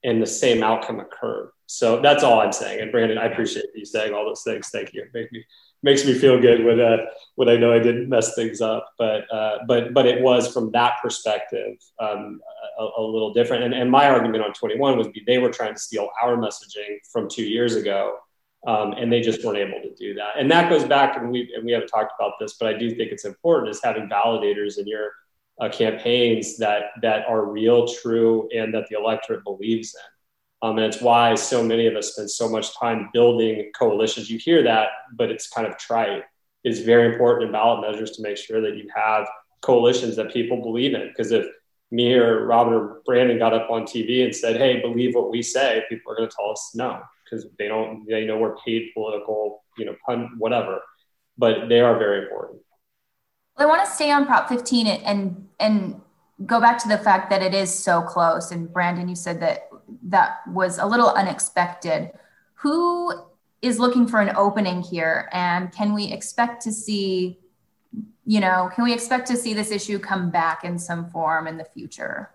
and 0.05 0.23
the 0.23 0.27
same 0.27 0.63
outcome 0.63 1.01
occurred. 1.01 1.51
So 1.67 2.01
that's 2.01 2.23
all 2.23 2.41
I'm 2.41 2.53
saying. 2.53 2.81
And 2.81 2.91
Brandon, 2.91 3.19
I 3.19 3.27
appreciate 3.27 3.67
you 3.75 3.85
saying 3.85 4.15
all 4.15 4.25
those 4.25 4.43
things. 4.43 4.69
Thank 4.69 4.95
you. 4.95 5.05
Make 5.13 5.31
me 5.33 5.45
makes 5.83 6.05
me 6.05 6.15
feel 6.15 6.41
good 6.41 6.65
when 6.65 6.81
uh, 6.81 6.99
when 7.37 7.49
I 7.49 7.57
know 7.57 7.73
I 7.73 7.79
didn't 7.79 8.09
mess 8.09 8.35
things 8.35 8.61
up. 8.61 8.89
But 8.99 9.33
uh, 9.33 9.59
but 9.67 9.95
but 9.95 10.07
it 10.07 10.23
was 10.23 10.53
from 10.53 10.71
that 10.73 10.95
perspective 11.03 11.77
um, 12.01 12.41
a, 12.79 12.89
a, 12.99 13.03
little 13.03 13.33
different. 13.33 13.65
And, 13.65 13.75
and 13.75 13.91
my 13.91 14.09
argument 14.09 14.45
on 14.45 14.53
21 14.53 14.99
was 14.99 15.09
they 15.27 15.39
were 15.39 15.51
trying 15.51 15.75
to 15.75 15.81
steal 15.81 16.09
our 16.23 16.37
messaging 16.37 16.99
from 17.13 17.29
two 17.29 17.45
years 17.45 17.75
ago. 17.77 18.19
Um, 18.67 18.93
and 18.95 19.11
they 19.11 19.21
just 19.21 19.45
weren't 19.45 19.59
able 19.59 19.81
to 19.83 19.95
do 19.95 20.15
that. 20.15 20.33
And 20.37 20.51
that 20.51 20.69
goes 20.69 20.83
back, 20.83 21.17
and 21.17 21.31
we 21.31 21.53
and 21.55 21.65
we 21.65 21.71
haven't 21.71 21.87
talked 21.87 22.13
about 22.19 22.33
this, 22.41 22.55
but 22.55 22.75
I 22.75 22.77
do 22.77 22.91
think 22.91 23.13
it's 23.13 23.25
important 23.25 23.71
is 23.71 23.81
having 23.83 24.09
validators 24.09 24.79
in 24.79 24.87
your 24.89 25.13
uh, 25.61 25.69
campaigns 25.69 26.57
that 26.59 26.91
that 27.03 27.27
are 27.27 27.45
real, 27.45 27.89
true, 27.89 28.49
and 28.55 28.73
that 28.75 28.89
the 28.89 28.99
electorate 28.99 29.45
believes 29.45 29.95
in. 29.95 30.69
Um, 30.69 30.79
and 30.79 30.87
it's 30.93 31.01
why 31.01 31.35
so 31.35 31.63
many 31.63 31.87
of 31.87 31.95
us 31.95 32.13
spend 32.13 32.31
so 32.31 32.49
much 32.49 32.77
time 32.77 33.11
building 33.13 33.71
coalitions. 33.79 34.31
You 34.31 34.39
hear 34.39 34.63
that, 34.65 34.89
but 35.15 35.31
it's 35.31 35.49
kind 35.49 35.67
of 35.67 35.79
trite. 35.79 36.25
It's 36.65 36.81
very 36.81 37.13
important 37.13 37.47
in 37.47 37.53
ballot 37.53 37.89
measures 37.89 38.13
to 38.13 38.23
make 38.23 38.37
sure 38.37 38.61
that 38.61 38.77
you 38.77 38.89
have 38.95 39.29
coalitions 39.61 40.17
that 40.17 40.33
people 40.33 40.61
believe 40.61 40.95
in. 40.95 41.09
Because 41.09 41.31
if 41.31 41.47
me 41.91 42.15
or 42.15 42.45
Robin 42.45 42.75
or 42.75 43.01
Brandon 43.07 43.39
got 43.39 43.55
up 43.55 43.71
on 43.71 43.83
TV 43.83 44.25
and 44.25 44.35
said, 44.35 44.57
"Hey, 44.57 44.81
believe 44.81 45.15
what 45.15 45.31
we 45.31 45.43
say," 45.43 45.85
people 45.89 46.13
are 46.13 46.17
going 46.17 46.29
to 46.29 46.35
tell 46.35 46.51
us 46.51 46.73
no 46.75 47.01
because 47.25 47.47
they 47.59 47.69
don't. 47.69 48.07
They 48.07 48.25
know 48.25 48.39
we're 48.39 48.57
paid 48.57 48.91
political, 48.95 49.65
you 49.77 49.85
know, 49.87 49.97
pun, 50.05 50.35
whatever. 50.39 50.81
But 51.37 51.69
they 51.69 51.81
are 51.81 51.99
very 51.99 52.23
important. 52.23 52.63
Well, 53.59 53.67
I 53.67 53.71
want 53.71 53.85
to 53.87 53.93
stay 53.93 54.13
on 54.13 54.25
Prop 54.25 54.49
15 54.49 54.87
and 54.87 55.49
and 55.59 56.01
go 56.47 56.61
back 56.61 56.79
to 56.83 56.89
the 56.89 56.99
fact 56.99 57.29
that 57.31 57.43
it 57.43 57.53
is 57.53 57.77
so 57.77 58.03
close. 58.03 58.53
And 58.53 58.73
Brandon, 58.73 59.09
you 59.09 59.17
said 59.17 59.41
that 59.41 59.69
that 60.05 60.47
was 60.47 60.79
a 60.79 60.87
little 60.87 61.09
unexpected. 61.09 62.13
Who 62.55 63.13
is 63.61 63.81
looking 63.81 64.07
for 64.07 64.21
an 64.21 64.37
opening 64.37 64.83
here, 64.83 65.29
and 65.33 65.73
can 65.73 65.93
we 65.93 66.13
expect 66.13 66.63
to 66.63 66.73
see, 66.73 67.41
you 68.25 68.39
know, 68.39 68.71
can 68.73 68.85
we 68.85 68.93
expect 68.93 69.27
to 69.29 69.37
see 69.37 69.53
this 69.55 69.73
issue 69.73 69.99
come 69.99 70.31
back 70.31 70.63
in 70.63 70.79
some 70.79 71.11
form 71.11 71.49
in 71.49 71.57
the 71.57 71.65
future? 71.65 72.31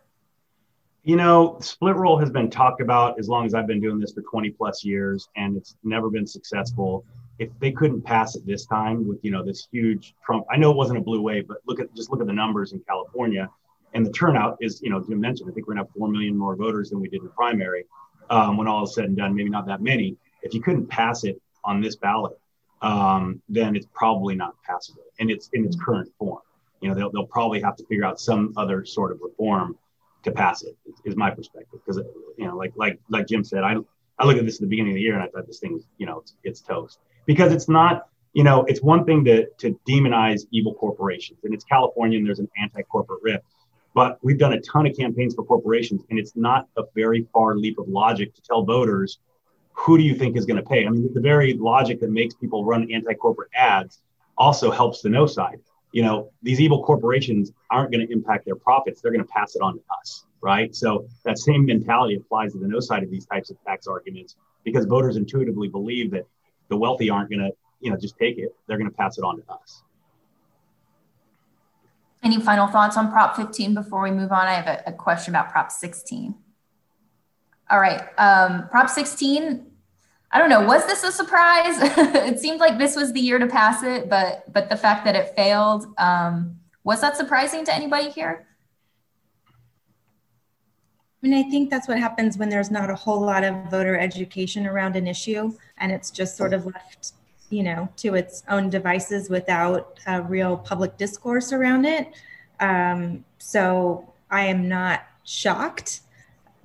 You 1.03 1.15
know, 1.15 1.57
split 1.61 1.95
roll 1.95 2.17
has 2.17 2.30
been 2.30 2.49
talked 2.49 2.82
about 2.82 3.17
as 3.19 3.30
long 3.30 3.45
as 3.45 3.53
I've 3.53 3.67
been 3.67 3.82
doing 3.82 3.99
this 3.99 4.11
for 4.11 4.21
20 4.21 4.49
plus 4.51 4.84
years, 4.84 5.30
and 5.38 5.55
it's 5.55 5.78
never 5.84 6.09
been 6.09 6.28
successful. 6.28 7.05
If 7.44 7.60
they 7.60 7.72
couldn't 7.72 8.02
pass 8.02 8.36
it 8.36 8.46
this 8.46 8.66
time 8.66 9.08
with 9.08 9.20
you 9.24 9.32
know 9.32 9.44
this 9.44 9.68
huge 9.72 10.16
Trump, 10.26 10.46
I 10.52 10.58
know 10.58 10.72
it 10.72 10.78
wasn't 10.78 11.00
a 11.00 11.02
blue 11.02 11.22
wave, 11.22 11.48
but 11.48 11.58
look 11.66 11.80
at 11.80 11.94
just 11.96 12.12
look 12.12 12.22
at 12.22 12.28
the 12.28 12.34
numbers 12.34 12.74
in 12.74 12.80
California, 12.88 13.50
and 13.94 14.06
the 14.06 14.12
turnout 14.12 14.58
is 14.62 14.82
you 14.82 14.89
know 14.89 15.00
Jim 15.02 15.20
mentioned. 15.20 15.50
I 15.50 15.54
think 15.54 15.68
we're 15.68 15.74
gonna 15.74 15.86
have 15.86 15.94
four 15.96 16.08
million 16.08 16.38
more 16.38 16.56
voters 16.56 16.89
than 16.89 17.00
we 17.00 17.10
did 17.10 17.20
in 17.20 17.26
the 17.26 17.32
primary. 17.32 17.86
Um, 18.30 18.58
when 18.58 18.68
all 18.68 18.84
is 18.84 18.96
said 18.96 19.06
and 19.06 19.18
done, 19.18 19.36
maybe 19.36 19.50
not 19.50 19.68
that 19.68 19.82
many. 19.82 20.18
If 20.41 20.54
you 20.54 20.62
couldn't 20.62 20.88
pass 20.88 21.24
it 21.24 21.41
on 21.66 21.82
this 21.82 21.98
ballot, 21.98 22.38
um, 22.82 23.41
then 23.50 23.76
it's 23.76 23.88
probably 23.94 24.36
not 24.36 24.56
passable 24.64 25.04
in 25.20 25.30
its 25.30 25.50
in 25.54 25.66
its 25.66 25.76
current 25.76 26.10
form. 26.18 26.41
You 26.82 26.89
know, 26.89 26.96
they'll 26.96 27.12
they'll 27.12 27.28
probably 27.28 27.62
have 27.62 27.76
to 27.78 27.86
figure 27.86 28.06
out 28.06 28.20
some 28.20 28.54
other 28.56 28.86
sort 28.86 29.12
of 29.12 29.20
reform 29.22 29.78
to 30.24 30.32
pass 30.32 30.64
it 30.64 30.76
is 31.06 31.16
my 31.16 31.30
perspective 31.30 31.80
because 31.86 32.02
you 32.38 32.46
know 32.46 32.56
like 32.56 32.72
like 32.76 33.00
like 33.10 33.28
jim 33.28 33.44
said 33.44 33.64
i 33.64 33.76
i 34.20 34.26
look 34.26 34.38
at 34.38 34.46
this 34.46 34.56
at 34.56 34.62
the 34.62 34.68
beginning 34.68 34.94
of 34.94 34.96
the 34.96 35.02
year 35.02 35.16
and 35.16 35.24
i 35.24 35.28
thought 35.28 35.46
this 35.46 35.60
thing 35.60 35.84
you 35.98 36.06
know 36.06 36.20
it's, 36.20 36.34
it's 36.44 36.62
toast 36.62 37.00
because 37.26 37.51
it's 37.51 37.69
not 37.69 38.07
you 38.34 38.43
know 38.43 38.63
it's 38.65 38.82
one 38.82 39.05
thing 39.05 39.24
to 39.26 39.47
to 39.57 39.80
demonize 39.88 40.41
evil 40.51 40.74
corporations 40.74 41.39
and 41.43 41.53
it's 41.53 41.63
california 41.63 42.17
and 42.17 42.28
there's 42.28 42.39
an 42.39 42.49
anti-corporate 42.61 43.19
rift 43.21 43.45
but 43.95 44.17
we've 44.24 44.39
done 44.39 44.53
a 44.53 44.61
ton 44.61 44.86
of 44.86 44.95
campaigns 44.97 45.36
for 45.36 45.43
corporations 45.43 46.01
and 46.09 46.19
it's 46.19 46.36
not 46.36 46.67
a 46.78 46.84
very 46.95 47.28
far 47.34 47.55
leap 47.55 47.78
of 47.80 47.88
logic 47.88 48.34
to 48.34 48.41
tell 48.41 48.63
voters 48.63 49.19
who 49.74 49.97
do 49.97 50.03
you 50.03 50.15
think 50.15 50.36
is 50.38 50.45
going 50.45 50.57
to 50.57 50.67
pay 50.67 50.86
i 50.86 50.89
mean 50.89 51.09
the 51.13 51.21
very 51.21 51.53
logic 51.53 51.99
that 51.99 52.09
makes 52.09 52.34
people 52.36 52.65
run 52.65 52.91
anti-corporate 52.91 53.49
ads 53.55 54.01
also 54.38 54.71
helps 54.71 55.01
the 55.01 55.09
no 55.09 55.26
side 55.26 55.59
you 55.93 56.01
know, 56.01 56.32
these 56.41 56.59
evil 56.59 56.84
corporations 56.84 57.53
aren't 57.69 57.91
going 57.91 58.05
to 58.05 58.11
impact 58.11 58.45
their 58.45 58.55
profits. 58.55 58.99
They're 58.99 59.11
going 59.11 59.26
to 59.26 59.32
pass 59.32 59.55
it 59.55 59.61
on 59.61 59.76
to 59.76 59.84
us, 60.01 60.26
right? 60.41 60.76
So 60.76 61.07
that 61.24 61.38
same 61.38 61.65
mentality 61.65 62.15
applies 62.15 62.51
to 62.53 62.59
the 62.59 62.67
no 62.67 62.80
side 62.80 63.03
of 63.03 63.11
these 63.11 63.28
types 63.28 63.51
of 63.51 63.63
tax 63.63 63.88
arguments 63.88 64.36
because 64.63 64.86
voters 64.86 65.17
intuitively 65.17 65.67
believe 65.67 66.09
that 66.11 66.26
the 66.74 66.78
wealthy 66.78 67.07
aren't 67.07 67.30
going 67.30 67.39
to, 67.39 67.51
you 67.82 67.91
know, 67.91 67.97
just 67.97 68.17
take 68.17 68.39
it. 68.39 68.55
They're 68.67 68.80
going 68.80 68.89
to 68.89 68.95
pass 68.95 69.19
it 69.19 69.24
on 69.24 69.38
to 69.38 69.43
us. 69.53 69.84
Any 72.24 72.39
final 72.39 72.65
thoughts 72.65 72.97
on 72.97 73.11
Prop 73.11 73.36
15 73.36 73.76
before 73.76 74.01
we 74.01 74.09
move 74.09 74.32
on? 74.32 74.47
I 74.47 74.53
have 74.53 74.67
a, 74.67 74.84
a 74.88 74.93
question 74.93 75.36
about 75.36 75.51
Prop 75.51 75.71
16. 75.71 76.34
All 77.69 77.80
right. 77.80 78.01
Um, 78.17 78.67
Prop 78.69 78.89
16 78.89 79.67
I 80.36 80.39
don't 80.39 80.49
know. 80.49 80.65
Was 80.65 80.84
this 80.88 81.03
a 81.03 81.11
surprise? 81.11 81.76
it 81.80 82.39
seemed 82.39 82.59
like 82.59 82.80
this 82.80 82.95
was 82.95 83.13
the 83.13 83.19
year 83.19 83.38
to 83.38 83.45
pass 83.45 83.84
it, 83.84 84.09
but 84.09 84.51
but 84.51 84.67
the 84.67 84.76
fact 84.76 85.05
that 85.05 85.15
it 85.15 85.36
failed 85.36 85.86
um, 85.99 86.57
was 86.84 87.01
that 87.01 87.15
surprising 87.15 87.63
to 87.65 87.74
anybody 87.74 88.09
here? 88.09 88.47
I 91.24 91.28
mean, 91.28 91.45
I 91.45 91.49
think 91.49 91.69
that's 91.69 91.88
what 91.88 91.97
happens 91.97 92.38
when 92.38 92.49
there's 92.49 92.69
not 92.69 92.89
a 92.89 92.95
whole 92.95 93.21
lot 93.21 93.45
of 93.45 93.55
voter 93.71 93.97
education 93.97 94.67
around 94.67 94.97
an 94.97 95.07
issue, 95.07 95.53
and 95.78 95.89
it's 95.89 96.11
just 96.11 96.36
sort 96.36 96.53
of 96.53 96.65
left, 96.65 97.13
you 97.49 97.63
know, 97.63 97.88
to 97.97 98.15
its 98.15 98.43
own 98.49 98.69
devices 98.69 99.30
without 99.30 99.99
a 100.05 100.21
real 100.21 100.57
public 100.57 100.97
discourse 100.97 101.53
around 101.53 101.86
it. 101.86 102.11
Um, 102.59 103.24
so 103.38 104.11
I 104.30 104.47
am 104.47 104.67
not 104.67 105.05
shocked 105.24 106.01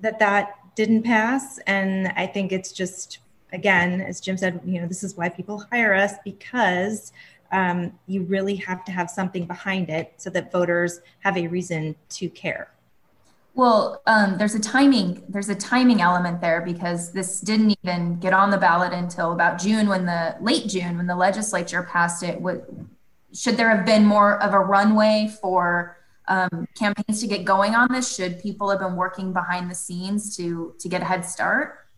that 0.00 0.18
that 0.18 0.56
didn't 0.74 1.04
pass, 1.04 1.58
and 1.68 2.08
I 2.16 2.26
think 2.26 2.50
it's 2.50 2.72
just 2.72 3.20
again, 3.52 4.00
as 4.00 4.20
Jim 4.20 4.36
said, 4.36 4.60
you 4.64 4.80
know, 4.80 4.88
this 4.88 5.04
is 5.04 5.16
why 5.16 5.28
people 5.28 5.64
hire 5.70 5.94
us 5.94 6.14
because 6.24 7.12
um, 7.52 7.96
you 8.08 8.24
really 8.24 8.56
have 8.56 8.84
to 8.86 8.92
have 8.92 9.08
something 9.08 9.46
behind 9.46 9.88
it 9.88 10.14
so 10.16 10.30
that 10.30 10.50
voters 10.50 11.00
have 11.20 11.36
a 11.36 11.46
reason 11.46 11.94
to 12.10 12.28
care. 12.28 12.72
Well, 13.58 14.02
um, 14.06 14.38
there's 14.38 14.54
a 14.54 14.60
timing. 14.60 15.24
There's 15.28 15.48
a 15.48 15.54
timing 15.54 16.00
element 16.00 16.40
there 16.40 16.60
because 16.60 17.10
this 17.10 17.40
didn't 17.40 17.76
even 17.82 18.20
get 18.20 18.32
on 18.32 18.50
the 18.50 18.56
ballot 18.56 18.92
until 18.92 19.32
about 19.32 19.60
June, 19.60 19.88
when 19.88 20.06
the 20.06 20.36
late 20.40 20.68
June, 20.68 20.96
when 20.96 21.08
the 21.08 21.16
legislature 21.16 21.82
passed 21.82 22.22
it. 22.22 22.40
What, 22.40 22.70
should 23.34 23.56
there 23.56 23.68
have 23.68 23.84
been 23.84 24.06
more 24.06 24.40
of 24.40 24.54
a 24.54 24.60
runway 24.60 25.36
for 25.40 25.96
um, 26.28 26.68
campaigns 26.78 27.20
to 27.20 27.26
get 27.26 27.44
going 27.44 27.74
on 27.74 27.92
this? 27.92 28.14
Should 28.14 28.40
people 28.40 28.70
have 28.70 28.78
been 28.78 28.94
working 28.94 29.32
behind 29.32 29.68
the 29.68 29.74
scenes 29.74 30.36
to 30.36 30.76
to 30.78 30.88
get 30.88 31.02
a 31.02 31.04
head 31.04 31.24
start? 31.24 31.88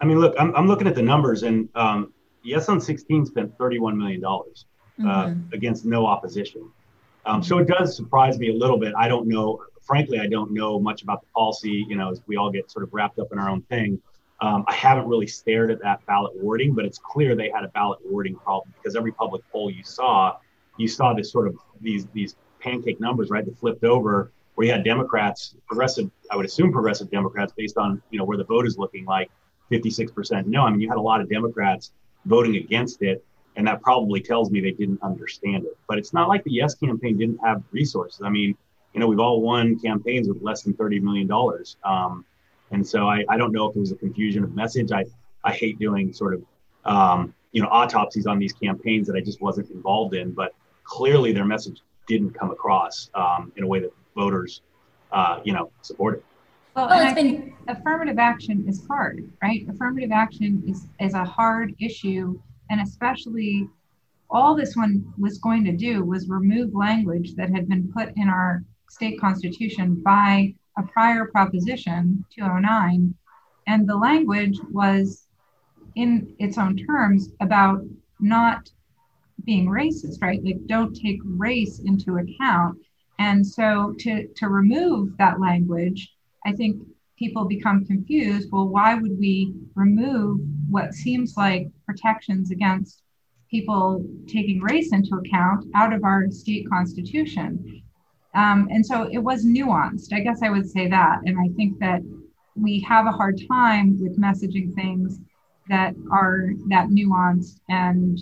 I 0.00 0.06
mean, 0.06 0.18
look, 0.18 0.34
I'm, 0.38 0.56
I'm 0.56 0.66
looking 0.66 0.86
at 0.86 0.94
the 0.94 1.02
numbers, 1.02 1.42
and 1.42 1.68
um, 1.74 2.10
Yes 2.42 2.70
on 2.70 2.80
16 2.80 3.26
spent 3.26 3.58
31 3.58 3.98
million 3.98 4.22
dollars 4.22 4.64
uh, 4.98 5.26
mm-hmm. 5.26 5.52
against 5.52 5.84
no 5.84 6.06
opposition. 6.06 6.70
Um, 7.26 7.42
so 7.42 7.58
it 7.58 7.68
does 7.68 7.94
surprise 7.94 8.38
me 8.38 8.48
a 8.48 8.54
little 8.54 8.78
bit. 8.78 8.94
I 8.96 9.08
don't 9.08 9.28
know, 9.28 9.60
frankly, 9.84 10.20
I 10.20 10.26
don't 10.26 10.52
know 10.52 10.78
much 10.78 11.02
about 11.02 11.20
the 11.20 11.26
policy. 11.34 11.84
You 11.88 11.96
know, 11.96 12.10
as 12.10 12.22
we 12.26 12.36
all 12.36 12.50
get 12.50 12.70
sort 12.70 12.84
of 12.84 12.92
wrapped 12.92 13.18
up 13.18 13.28
in 13.32 13.38
our 13.38 13.48
own 13.48 13.62
thing. 13.62 14.00
Um, 14.40 14.64
I 14.66 14.74
haven't 14.74 15.06
really 15.06 15.28
stared 15.28 15.70
at 15.70 15.80
that 15.82 16.04
ballot 16.04 16.32
wording, 16.36 16.74
but 16.74 16.84
it's 16.84 16.98
clear 16.98 17.36
they 17.36 17.48
had 17.54 17.62
a 17.62 17.68
ballot 17.68 18.00
wording 18.04 18.34
problem 18.34 18.74
because 18.76 18.96
every 18.96 19.12
public 19.12 19.42
poll 19.52 19.70
you 19.70 19.84
saw, 19.84 20.36
you 20.78 20.88
saw 20.88 21.14
this 21.14 21.30
sort 21.30 21.46
of 21.46 21.56
these 21.80 22.06
these 22.12 22.34
pancake 22.58 22.98
numbers, 22.98 23.30
right? 23.30 23.44
That 23.44 23.56
flipped 23.58 23.84
over 23.84 24.32
where 24.54 24.66
you 24.66 24.72
had 24.72 24.84
Democrats, 24.84 25.54
progressive, 25.66 26.10
I 26.30 26.36
would 26.36 26.46
assume 26.46 26.72
progressive 26.72 27.10
Democrats, 27.10 27.52
based 27.56 27.78
on 27.78 28.02
you 28.10 28.18
know 28.18 28.24
where 28.24 28.36
the 28.36 28.44
vote 28.44 28.66
is 28.66 28.78
looking 28.78 29.04
like, 29.04 29.30
56% 29.70 30.46
no. 30.46 30.62
I 30.62 30.70
mean, 30.70 30.80
you 30.80 30.88
had 30.88 30.98
a 30.98 31.02
lot 31.02 31.20
of 31.20 31.30
Democrats 31.30 31.92
voting 32.26 32.56
against 32.56 33.02
it, 33.02 33.24
and 33.56 33.66
that 33.66 33.80
probably 33.82 34.20
tells 34.20 34.50
me 34.50 34.60
they 34.60 34.72
didn't 34.72 35.02
understand 35.02 35.64
it. 35.64 35.76
But 35.88 35.98
it's 35.98 36.12
not 36.12 36.28
like 36.28 36.44
the 36.44 36.52
Yes 36.52 36.74
campaign 36.74 37.16
didn't 37.16 37.38
have 37.44 37.62
resources. 37.70 38.20
I 38.22 38.28
mean, 38.28 38.56
you 38.94 39.00
know, 39.00 39.06
we've 39.06 39.20
all 39.20 39.40
won 39.40 39.78
campaigns 39.78 40.28
with 40.28 40.42
less 40.42 40.62
than 40.62 40.74
$30 40.74 41.00
million. 41.00 41.30
Um, 41.84 42.24
and 42.70 42.86
so 42.86 43.08
I, 43.08 43.24
I 43.28 43.36
don't 43.36 43.52
know 43.52 43.68
if 43.68 43.76
it 43.76 43.80
was 43.80 43.92
a 43.92 43.96
confusion 43.96 44.44
of 44.44 44.54
message. 44.54 44.92
I, 44.92 45.04
I 45.44 45.52
hate 45.52 45.78
doing 45.78 46.12
sort 46.12 46.34
of, 46.34 46.42
um, 46.84 47.34
you 47.52 47.62
know, 47.62 47.68
autopsies 47.68 48.26
on 48.26 48.38
these 48.38 48.52
campaigns 48.52 49.06
that 49.06 49.16
I 49.16 49.20
just 49.20 49.40
wasn't 49.40 49.70
involved 49.70 50.14
in, 50.14 50.32
but 50.32 50.54
clearly 50.84 51.32
their 51.32 51.44
message 51.44 51.80
didn't 52.06 52.32
come 52.32 52.50
across 52.50 53.10
um, 53.14 53.52
in 53.56 53.64
a 53.64 53.66
way 53.66 53.80
that 53.80 53.92
voters, 54.16 54.62
uh, 55.12 55.40
you 55.44 55.52
know, 55.52 55.70
supported. 55.82 56.22
Well, 56.74 56.88
well 56.88 57.42
affirmative 57.68 58.18
action 58.18 58.64
is 58.66 58.86
hard, 58.86 59.30
right? 59.42 59.66
Affirmative 59.68 60.10
action 60.10 60.62
is, 60.66 60.86
is 61.00 61.14
a 61.14 61.24
hard 61.24 61.74
issue. 61.78 62.40
And 62.70 62.80
especially 62.80 63.68
all 64.30 64.54
this 64.54 64.74
one 64.74 65.12
was 65.18 65.38
going 65.38 65.64
to 65.64 65.72
do 65.72 66.04
was 66.04 66.28
remove 66.28 66.74
language 66.74 67.34
that 67.34 67.50
had 67.50 67.68
been 67.68 67.92
put 67.92 68.12
in 68.16 68.28
our 68.28 68.64
state 68.92 69.20
constitution 69.20 69.94
by 70.02 70.54
a 70.78 70.82
prior 70.82 71.26
proposition 71.26 72.24
209. 72.34 73.14
And 73.66 73.88
the 73.88 73.96
language 73.96 74.58
was 74.70 75.26
in 75.94 76.34
its 76.38 76.58
own 76.58 76.76
terms 76.76 77.30
about 77.40 77.82
not 78.20 78.70
being 79.44 79.66
racist, 79.66 80.22
right? 80.22 80.42
Like 80.44 80.66
don't 80.66 80.94
take 80.94 81.20
race 81.24 81.80
into 81.80 82.18
account. 82.18 82.78
And 83.18 83.46
so 83.46 83.94
to, 84.00 84.26
to 84.28 84.48
remove 84.48 85.16
that 85.18 85.40
language 85.40 86.12
I 86.44 86.52
think 86.52 86.82
people 87.18 87.44
become 87.44 87.84
confused. 87.84 88.48
Well, 88.50 88.68
why 88.68 88.94
would 88.94 89.18
we 89.18 89.54
remove 89.74 90.40
what 90.68 90.94
seems 90.94 91.36
like 91.36 91.68
protections 91.86 92.50
against 92.50 93.02
people 93.50 94.04
taking 94.26 94.60
race 94.60 94.92
into 94.92 95.14
account 95.16 95.66
out 95.74 95.92
of 95.92 96.04
our 96.04 96.30
state 96.30 96.68
constitution? 96.68 97.82
Um, 98.34 98.68
and 98.70 98.84
so 98.84 99.08
it 99.12 99.18
was 99.18 99.44
nuanced. 99.44 100.12
I 100.12 100.20
guess 100.20 100.40
I 100.42 100.50
would 100.50 100.68
say 100.68 100.88
that. 100.88 101.20
And 101.26 101.38
I 101.38 101.54
think 101.54 101.78
that 101.80 102.00
we 102.56 102.80
have 102.80 103.06
a 103.06 103.12
hard 103.12 103.40
time 103.48 104.00
with 104.00 104.18
messaging 104.18 104.74
things 104.74 105.18
that 105.68 105.94
are 106.10 106.50
that 106.68 106.88
nuanced 106.88 107.60
and 107.68 108.18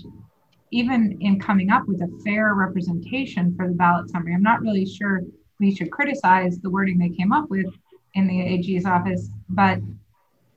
even 0.72 1.16
in 1.20 1.40
coming 1.40 1.70
up 1.70 1.86
with 1.86 2.00
a 2.00 2.20
fair 2.24 2.54
representation 2.54 3.54
for 3.56 3.66
the 3.66 3.74
ballot 3.74 4.08
summary. 4.10 4.34
I'm 4.34 4.42
not 4.42 4.60
really 4.60 4.86
sure 4.86 5.22
we 5.58 5.74
should 5.74 5.90
criticize 5.90 6.58
the 6.58 6.70
wording 6.70 6.98
they 6.98 7.08
came 7.08 7.32
up 7.32 7.50
with 7.50 7.66
in 8.14 8.26
the 8.26 8.40
AG's 8.40 8.86
office, 8.86 9.28
but 9.48 9.80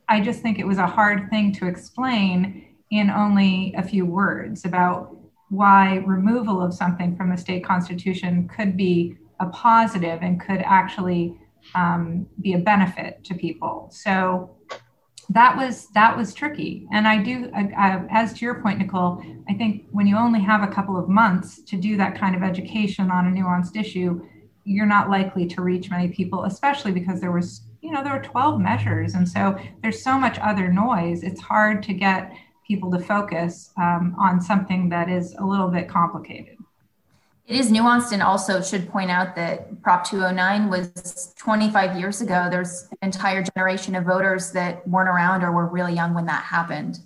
I 0.07 0.21
just 0.21 0.41
think 0.41 0.59
it 0.59 0.67
was 0.67 0.77
a 0.77 0.87
hard 0.87 1.29
thing 1.29 1.51
to 1.53 1.67
explain 1.67 2.67
in 2.91 3.09
only 3.09 3.73
a 3.77 3.83
few 3.83 4.05
words 4.05 4.65
about 4.65 5.17
why 5.49 6.03
removal 6.05 6.61
of 6.61 6.73
something 6.73 7.15
from 7.15 7.29
the 7.29 7.37
state 7.37 7.63
constitution 7.63 8.47
could 8.47 8.77
be 8.77 9.17
a 9.43 9.49
positive 9.49 10.19
and 10.21 10.41
could 10.41 10.61
actually 10.65 11.37
um, 11.75 12.27
be 12.41 12.53
a 12.53 12.57
benefit 12.57 13.23
to 13.25 13.35
people. 13.35 13.89
So 13.91 14.57
that 15.29 15.55
was 15.55 15.87
that 15.93 16.17
was 16.17 16.33
tricky. 16.33 16.85
And 16.91 17.07
i 17.07 17.17
do 17.17 17.49
uh, 17.55 18.03
as 18.11 18.33
to 18.33 18.45
your 18.45 18.61
point 18.61 18.77
nicole 18.79 19.23
i 19.47 19.53
think 19.53 19.85
when 19.91 20.05
you 20.05 20.17
only 20.17 20.41
have 20.41 20.61
a 20.63 20.67
couple 20.67 20.97
of 20.97 21.07
months 21.07 21.61
to 21.61 21.77
do 21.77 21.95
that 21.95 22.19
kind 22.19 22.35
of 22.35 22.43
education 22.43 23.09
on 23.09 23.27
a 23.27 23.31
nuanced 23.31 23.77
issue 23.79 24.21
you're 24.65 24.85
not 24.85 25.09
likely 25.09 25.45
to 25.47 25.61
reach 25.61 25.89
many 25.89 26.09
people 26.09 26.43
especially 26.43 26.91
because 26.91 27.21
there 27.21 27.31
was 27.31 27.61
you 27.83 27.91
know 27.91 28.01
there 28.01 28.13
were 28.13 28.23
12 28.23 28.59
measures. 28.59 29.13
And 29.13 29.27
so 29.27 29.59
there's 29.81 30.01
so 30.01 30.17
much 30.17 30.39
other 30.39 30.71
noise. 30.71 31.21
It's 31.21 31.41
hard 31.41 31.83
to 31.83 31.93
get 31.93 32.31
people 32.65 32.89
to 32.91 32.99
focus 32.99 33.71
um, 33.77 34.15
on 34.17 34.39
something 34.39 34.87
that 34.89 35.09
is 35.09 35.35
a 35.37 35.45
little 35.45 35.67
bit 35.67 35.89
complicated 35.89 36.55
it 37.45 37.57
is 37.57 37.71
nuanced 37.71 38.13
and 38.13 38.21
also 38.21 38.61
should 38.61 38.87
point 38.89 39.11
out 39.11 39.35
that 39.35 39.81
Prop 39.81 40.07
209 40.07 40.69
was 40.69 41.33
25 41.37 41.99
years 41.99 42.21
ago. 42.21 42.47
There's 42.49 42.87
an 42.91 42.97
entire 43.01 43.43
generation 43.43 43.95
of 43.95 44.05
voters 44.05 44.51
that 44.53 44.87
weren't 44.87 45.09
around 45.09 45.43
or 45.43 45.51
were 45.51 45.67
really 45.67 45.93
young 45.93 46.13
when 46.13 46.25
that 46.27 46.43
happened. 46.43 46.99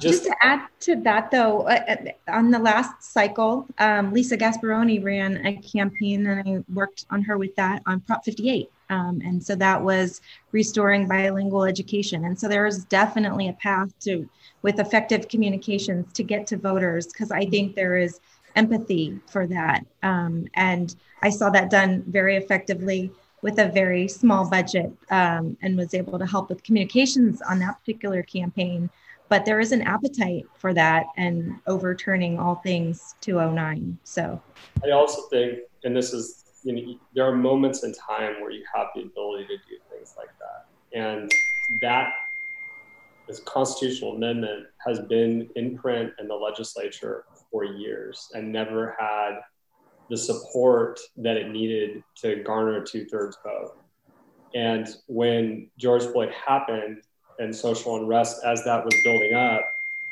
Just, 0.00 0.22
Just 0.22 0.24
to 0.24 0.36
add 0.42 0.66
to 0.80 0.96
that, 1.02 1.30
though, 1.30 1.62
uh, 1.62 1.80
uh, 1.88 1.96
on 2.32 2.50
the 2.50 2.58
last 2.58 3.02
cycle, 3.02 3.66
um, 3.78 4.12
Lisa 4.12 4.36
Gasparoni 4.36 5.02
ran 5.02 5.44
a 5.44 5.56
campaign, 5.56 6.24
and 6.26 6.48
I 6.48 6.72
worked 6.72 7.06
on 7.10 7.20
her 7.22 7.36
with 7.36 7.56
that 7.56 7.82
on 7.84 8.00
Prop 8.00 8.24
58. 8.24 8.70
Um, 8.90 9.20
and 9.24 9.42
so 9.42 9.56
that 9.56 9.82
was 9.82 10.20
restoring 10.52 11.08
bilingual 11.08 11.64
education. 11.64 12.24
And 12.26 12.38
so 12.38 12.48
there 12.48 12.64
is 12.64 12.84
definitely 12.84 13.48
a 13.48 13.54
path 13.54 13.92
to, 14.00 14.28
with 14.62 14.78
effective 14.78 15.28
communications, 15.28 16.12
to 16.12 16.22
get 16.22 16.46
to 16.46 16.56
voters, 16.56 17.08
because 17.08 17.32
I 17.32 17.46
think 17.46 17.74
there 17.74 17.96
is 17.96 18.20
empathy 18.58 19.18
for 19.30 19.46
that. 19.46 19.86
Um, 20.02 20.48
and 20.54 20.94
I 21.22 21.30
saw 21.30 21.48
that 21.50 21.70
done 21.70 22.02
very 22.08 22.36
effectively 22.36 23.10
with 23.40 23.58
a 23.60 23.68
very 23.68 24.08
small 24.08 24.50
budget 24.50 24.90
um, 25.10 25.56
and 25.62 25.76
was 25.76 25.94
able 25.94 26.18
to 26.18 26.26
help 26.26 26.48
with 26.48 26.64
communications 26.64 27.40
on 27.40 27.60
that 27.60 27.78
particular 27.78 28.22
campaign. 28.22 28.90
But 29.28 29.44
there 29.44 29.60
is 29.60 29.70
an 29.72 29.82
appetite 29.82 30.46
for 30.56 30.74
that 30.74 31.06
and 31.16 31.54
overturning 31.66 32.38
all 32.40 32.56
things 32.56 33.14
209. 33.20 33.98
So 34.02 34.42
I 34.84 34.90
also 34.90 35.22
think, 35.28 35.60
and 35.84 35.96
this 35.96 36.12
is, 36.12 36.44
you 36.64 36.72
know, 36.72 36.98
there 37.14 37.24
are 37.26 37.36
moments 37.36 37.84
in 37.84 37.94
time 37.94 38.40
where 38.40 38.50
you 38.50 38.64
have 38.74 38.88
the 38.96 39.02
ability 39.02 39.46
to 39.46 39.56
do 39.56 39.76
things 39.90 40.14
like 40.16 40.30
that. 40.40 40.66
And 40.98 41.30
that 41.82 42.10
this 43.28 43.40
constitutional 43.40 44.16
amendment 44.16 44.66
has 44.84 44.98
been 45.00 45.48
in 45.54 45.76
print 45.76 46.12
in 46.18 46.26
the 46.26 46.34
legislature 46.34 47.24
for 47.50 47.64
years 47.64 48.28
and 48.34 48.52
never 48.52 48.96
had 48.98 49.40
the 50.10 50.16
support 50.16 50.98
that 51.16 51.36
it 51.36 51.50
needed 51.50 52.02
to 52.16 52.42
garner 52.42 52.82
a 52.82 52.86
two 52.86 53.04
thirds 53.06 53.36
vote. 53.44 53.76
And 54.54 54.88
when 55.06 55.68
George 55.78 56.04
Floyd 56.04 56.32
happened 56.32 57.02
and 57.38 57.54
social 57.54 57.96
unrest, 57.96 58.40
as 58.44 58.64
that 58.64 58.84
was 58.84 58.94
building 59.04 59.34
up, 59.34 59.62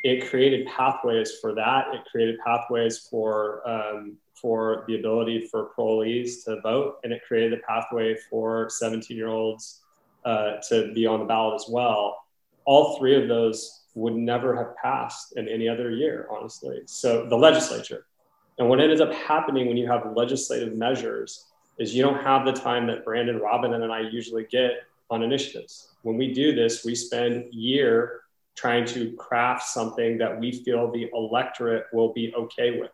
it 0.05 0.29
created 0.29 0.67
pathways 0.67 1.39
for 1.41 1.55
that. 1.55 1.87
It 1.95 2.03
created 2.11 2.39
pathways 2.45 2.99
for 3.11 3.67
um, 3.69 4.19
for 4.35 4.85
the 4.87 4.97
ability 4.99 5.49
for 5.51 5.71
parolees 5.77 6.45
to 6.45 6.61
vote, 6.61 6.99
and 7.03 7.13
it 7.13 7.23
created 7.27 7.55
a 7.55 7.63
pathway 7.67 8.15
for 8.31 8.69
17 8.69 9.17
year 9.17 9.29
olds 9.29 9.81
uh, 10.25 10.57
to 10.69 10.93
be 10.93 11.07
on 11.07 11.21
the 11.21 11.25
ballot 11.25 11.55
as 11.55 11.67
well. 11.69 12.19
All 12.67 12.99
three 12.99 13.21
of 13.21 13.29
those 13.29 13.86
would 13.97 14.15
never 14.15 14.55
have 14.55 14.77
passed 14.77 15.37
in 15.37 15.49
any 15.49 15.69
other 15.69 15.91
year, 15.91 16.29
honestly. 16.31 16.83
So 16.85 17.27
the 17.27 17.37
legislature. 17.37 18.07
And 18.59 18.69
what 18.69 18.79
ends 18.79 19.01
up 19.01 19.13
happening 19.13 19.67
when 19.67 19.79
you 19.79 19.87
have 19.87 20.15
legislative 20.15 20.77
measures 20.77 21.47
is 21.79 21.95
you 21.95 22.03
don't 22.03 22.23
have 22.23 22.45
the 22.45 22.53
time 22.53 22.87
that 22.87 23.05
Brandon, 23.05 23.39
Robin, 23.41 23.73
and 23.73 23.91
I 23.91 24.01
usually 24.01 24.45
get 24.45 24.83
on 25.11 25.23
initiatives. 25.23 25.95
When 26.03 26.17
we 26.19 26.33
do 26.33 26.55
this, 26.55 26.85
we 26.85 26.95
spend 26.95 27.53
year 27.53 28.21
trying 28.55 28.85
to 28.87 29.13
craft 29.13 29.65
something 29.65 30.19
that 30.19 30.39
we 30.39 30.53
feel 30.53 30.91
the 30.91 31.11
electorate 31.15 31.87
will 31.93 32.13
be 32.13 32.35
okay 32.35 32.79
with. 32.79 32.91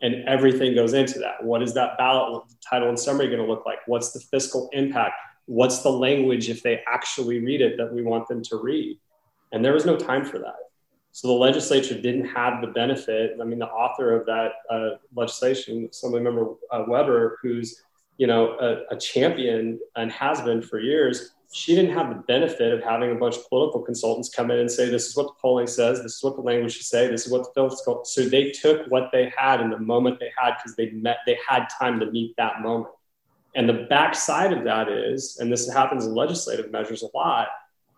And 0.00 0.26
everything 0.26 0.74
goes 0.74 0.94
into 0.94 1.18
that. 1.18 1.42
What 1.42 1.62
is 1.62 1.74
that 1.74 1.98
ballot 1.98 2.44
title 2.68 2.88
and 2.88 2.98
summary 2.98 3.26
going 3.26 3.38
to 3.38 3.46
look 3.46 3.66
like? 3.66 3.78
What's 3.86 4.12
the 4.12 4.20
fiscal 4.20 4.70
impact? 4.72 5.14
What's 5.46 5.82
the 5.82 5.90
language 5.90 6.48
if 6.48 6.62
they 6.62 6.82
actually 6.86 7.40
read 7.40 7.60
it 7.60 7.76
that 7.78 7.92
we 7.92 8.02
want 8.02 8.28
them 8.28 8.42
to 8.44 8.56
read? 8.56 8.98
And 9.52 9.64
there 9.64 9.72
was 9.72 9.86
no 9.86 9.96
time 9.96 10.24
for 10.24 10.38
that. 10.38 10.56
So 11.12 11.28
the 11.28 11.34
legislature 11.34 12.00
didn't 12.00 12.26
have 12.26 12.60
the 12.60 12.68
benefit. 12.68 13.36
I 13.40 13.44
mean, 13.44 13.58
the 13.58 13.66
author 13.66 14.14
of 14.14 14.26
that 14.26 14.52
uh, 14.70 14.98
legislation, 15.14 15.88
Assembly 15.90 16.20
member 16.20 16.54
uh, 16.70 16.84
Weber, 16.86 17.38
who's 17.42 17.82
you 18.18 18.26
know 18.26 18.56
a, 18.58 18.94
a, 18.94 18.98
champion 18.98 19.78
and 19.96 20.10
has 20.12 20.40
been 20.42 20.60
for 20.60 20.80
years, 20.80 21.32
she 21.52 21.74
didn't 21.74 21.92
have 21.92 22.08
the 22.10 22.22
benefit 22.22 22.72
of 22.72 22.82
having 22.82 23.10
a 23.10 23.14
bunch 23.14 23.36
of 23.36 23.48
political 23.48 23.80
consultants 23.80 24.28
come 24.28 24.50
in 24.50 24.58
and 24.58 24.70
say, 24.70 24.88
"This 24.88 25.06
is 25.08 25.16
what 25.16 25.28
the 25.28 25.34
polling 25.40 25.66
says. 25.66 26.02
This 26.02 26.16
is 26.16 26.22
what 26.22 26.36
the 26.36 26.42
language 26.42 26.74
should 26.76 26.86
say. 26.86 27.08
This 27.08 27.26
is 27.26 27.32
what 27.32 27.52
the 27.54 27.68
fiscal." 27.68 28.04
So 28.04 28.22
they 28.22 28.50
took 28.50 28.86
what 28.88 29.10
they 29.12 29.32
had 29.36 29.60
in 29.60 29.70
the 29.70 29.78
moment 29.78 30.20
they 30.20 30.30
had 30.36 30.54
because 30.56 30.76
they 30.76 30.90
met. 30.90 31.18
They 31.26 31.38
had 31.48 31.66
time 31.80 31.98
to 32.00 32.10
meet 32.10 32.36
that 32.36 32.60
moment. 32.60 32.90
And 33.54 33.68
the 33.68 33.86
backside 33.88 34.52
of 34.52 34.64
that 34.64 34.88
is, 34.88 35.38
and 35.40 35.50
this 35.50 35.68
happens 35.72 36.06
in 36.06 36.14
legislative 36.14 36.70
measures 36.70 37.02
a 37.02 37.08
lot 37.16 37.48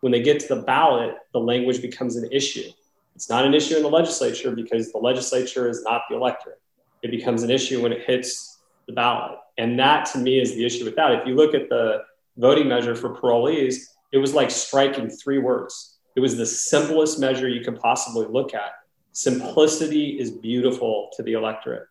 when 0.00 0.12
they 0.12 0.22
get 0.22 0.40
to 0.40 0.54
the 0.54 0.62
ballot, 0.62 1.14
the 1.32 1.40
language 1.40 1.82
becomes 1.82 2.16
an 2.16 2.28
issue. 2.32 2.70
It's 3.14 3.28
not 3.28 3.44
an 3.44 3.54
issue 3.54 3.76
in 3.76 3.82
the 3.82 3.90
legislature 3.90 4.50
because 4.50 4.92
the 4.92 4.98
legislature 4.98 5.68
is 5.68 5.82
not 5.82 6.02
the 6.08 6.16
electorate. 6.16 6.60
It 7.02 7.10
becomes 7.10 7.42
an 7.42 7.50
issue 7.50 7.82
when 7.82 7.92
it 7.92 8.02
hits 8.06 8.60
the 8.86 8.92
ballot. 8.92 9.38
And 9.58 9.78
that 9.78 10.06
to 10.12 10.18
me 10.18 10.40
is 10.40 10.54
the 10.54 10.64
issue 10.64 10.84
with 10.84 10.96
that. 10.96 11.12
If 11.12 11.26
you 11.26 11.34
look 11.34 11.54
at 11.54 11.68
the 11.68 12.02
voting 12.38 12.68
measure 12.68 12.94
for 12.94 13.14
parolees, 13.14 13.76
it 14.12 14.18
was 14.18 14.34
like 14.34 14.50
striking 14.50 15.10
three 15.10 15.38
words. 15.38 15.98
It 16.16 16.20
was 16.20 16.36
the 16.36 16.46
simplest 16.46 17.20
measure 17.20 17.48
you 17.48 17.62
could 17.62 17.78
possibly 17.78 18.26
look 18.26 18.54
at. 18.54 18.72
Simplicity 19.12 20.18
is 20.18 20.30
beautiful 20.30 21.10
to 21.16 21.22
the 21.22 21.34
electorate. 21.34 21.86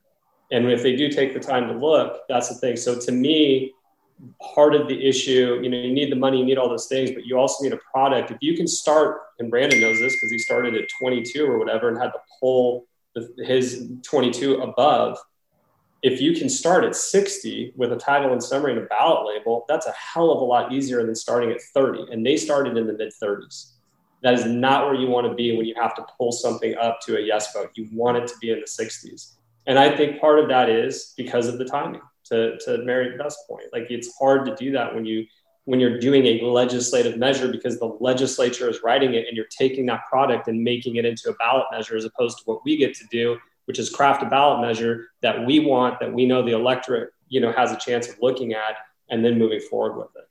And 0.51 0.70
if 0.72 0.82
they 0.82 0.95
do 0.95 1.10
take 1.10 1.34
the 1.34 1.39
time 1.39 1.68
to 1.68 1.74
look, 1.74 2.22
that's 2.28 2.49
the 2.49 2.55
thing. 2.55 2.76
So 2.76 2.99
to 2.99 3.12
me, 3.12 3.74
part 4.53 4.76
of 4.76 4.88
the 4.88 5.07
issue 5.07 5.59
you 5.61 5.70
know 5.70 5.78
you 5.78 5.93
need 5.93 6.11
the 6.11 6.15
money 6.15 6.39
you 6.39 6.45
need 6.45 6.57
all 6.57 6.70
those 6.70 6.88
things 6.88 7.11
but 7.11 7.26
you 7.26 7.38
also 7.38 7.63
need 7.63 7.74
a 7.74 7.80
product. 7.91 8.32
If 8.32 8.38
you 8.41 8.55
can 8.55 8.67
start 8.67 9.22
and 9.39 9.49
brandon 9.49 9.80
knows 9.80 9.99
this 9.99 10.13
because 10.13 10.32
he 10.32 10.38
started 10.38 10.76
at 10.76 10.89
22 10.99 11.45
or 11.45 11.57
whatever 11.57 11.89
and 11.89 11.97
had 11.97 12.11
to 12.11 12.20
pull 12.39 12.86
his 13.38 13.91
22 14.03 14.61
above 14.61 15.17
if 16.01 16.22
you 16.22 16.34
can 16.34 16.47
start 16.47 16.86
at 16.86 16.95
60 16.95 17.74
with 17.76 17.91
a 17.91 17.97
title 17.97 18.32
and 18.32 18.41
summary 18.41 18.72
and 18.72 18.82
a 18.82 18.86
ballot 18.86 19.28
label 19.28 19.65
that's 19.67 19.88
a 19.88 19.91
hell 19.91 20.32
of 20.32 20.41
a 20.41 20.45
lot 20.45 20.72
easier 20.72 21.05
than 21.05 21.15
starting 21.15 21.51
at 21.51 21.61
30 21.74 22.11
and 22.11 22.26
they 22.26 22.38
started 22.38 22.78
in 22.78 22.88
the 22.88 22.93
mid 22.93 23.13
30s 23.22 23.72
that 24.22 24.34
is 24.34 24.45
not 24.45 24.86
where 24.86 24.95
you 24.95 25.07
want 25.07 25.28
to 25.28 25.34
be 25.34 25.55
when 25.55 25.65
you 25.65 25.74
have 25.76 25.95
to 25.95 26.05
pull 26.17 26.34
something 26.34 26.76
up 26.76 26.99
to 26.99 27.15
a 27.15 27.22
yes 27.22 27.53
vote. 27.53 27.72
You 27.76 27.88
want 27.93 28.17
it 28.17 28.28
to 28.28 28.34
be 28.41 28.51
in 28.51 28.59
the 28.59 28.65
60s 28.65 29.36
and 29.65 29.80
i 29.80 29.95
think 29.95 30.20
part 30.20 30.39
of 30.39 30.49
that 30.49 30.70
is 30.70 31.13
because 31.15 31.47
of 31.47 31.57
the 31.57 31.65
timing 31.65 32.01
to, 32.30 32.57
to 32.59 32.80
Mary 32.80 33.17
Beth's 33.17 33.43
point. 33.47 33.65
Like 33.73 33.88
it's 33.89 34.17
hard 34.17 34.45
to 34.45 34.55
do 34.55 34.71
that 34.71 34.93
when 34.93 35.05
you 35.05 35.25
when 35.65 35.80
you're 35.80 35.99
doing 35.99 36.25
a 36.25 36.41
legislative 36.41 37.17
measure 37.17 37.47
because 37.47 37.77
the 37.77 37.86
legislature 37.99 38.67
is 38.67 38.80
writing 38.84 39.13
it 39.13 39.27
and 39.27 39.38
you're 39.38 39.45
taking 39.55 39.86
that 39.86 40.01
product 40.09 40.47
and 40.47 40.63
making 40.63 40.95
it 40.95 41.05
into 41.05 41.30
a 41.30 41.34
ballot 41.34 41.65
measure 41.71 41.95
as 41.95 42.05
opposed 42.05 42.39
to 42.39 42.43
what 42.45 42.65
we 42.65 42.75
get 42.75 42.95
to 42.95 43.05
do, 43.11 43.38
which 43.65 43.77
is 43.77 43.88
craft 43.88 44.23
a 44.23 44.25
ballot 44.25 44.61
measure 44.61 45.09
that 45.21 45.45
we 45.45 45.59
want, 45.59 45.99
that 45.99 46.11
we 46.11 46.25
know 46.25 46.41
the 46.43 46.53
electorate, 46.53 47.11
you 47.27 47.39
know, 47.39 47.51
has 47.51 47.71
a 47.71 47.77
chance 47.77 48.07
of 48.07 48.15
looking 48.19 48.53
at 48.53 48.77
and 49.11 49.23
then 49.23 49.38
moving 49.38 49.59
forward 49.59 49.95
with 49.95 50.09
it. 50.15 50.27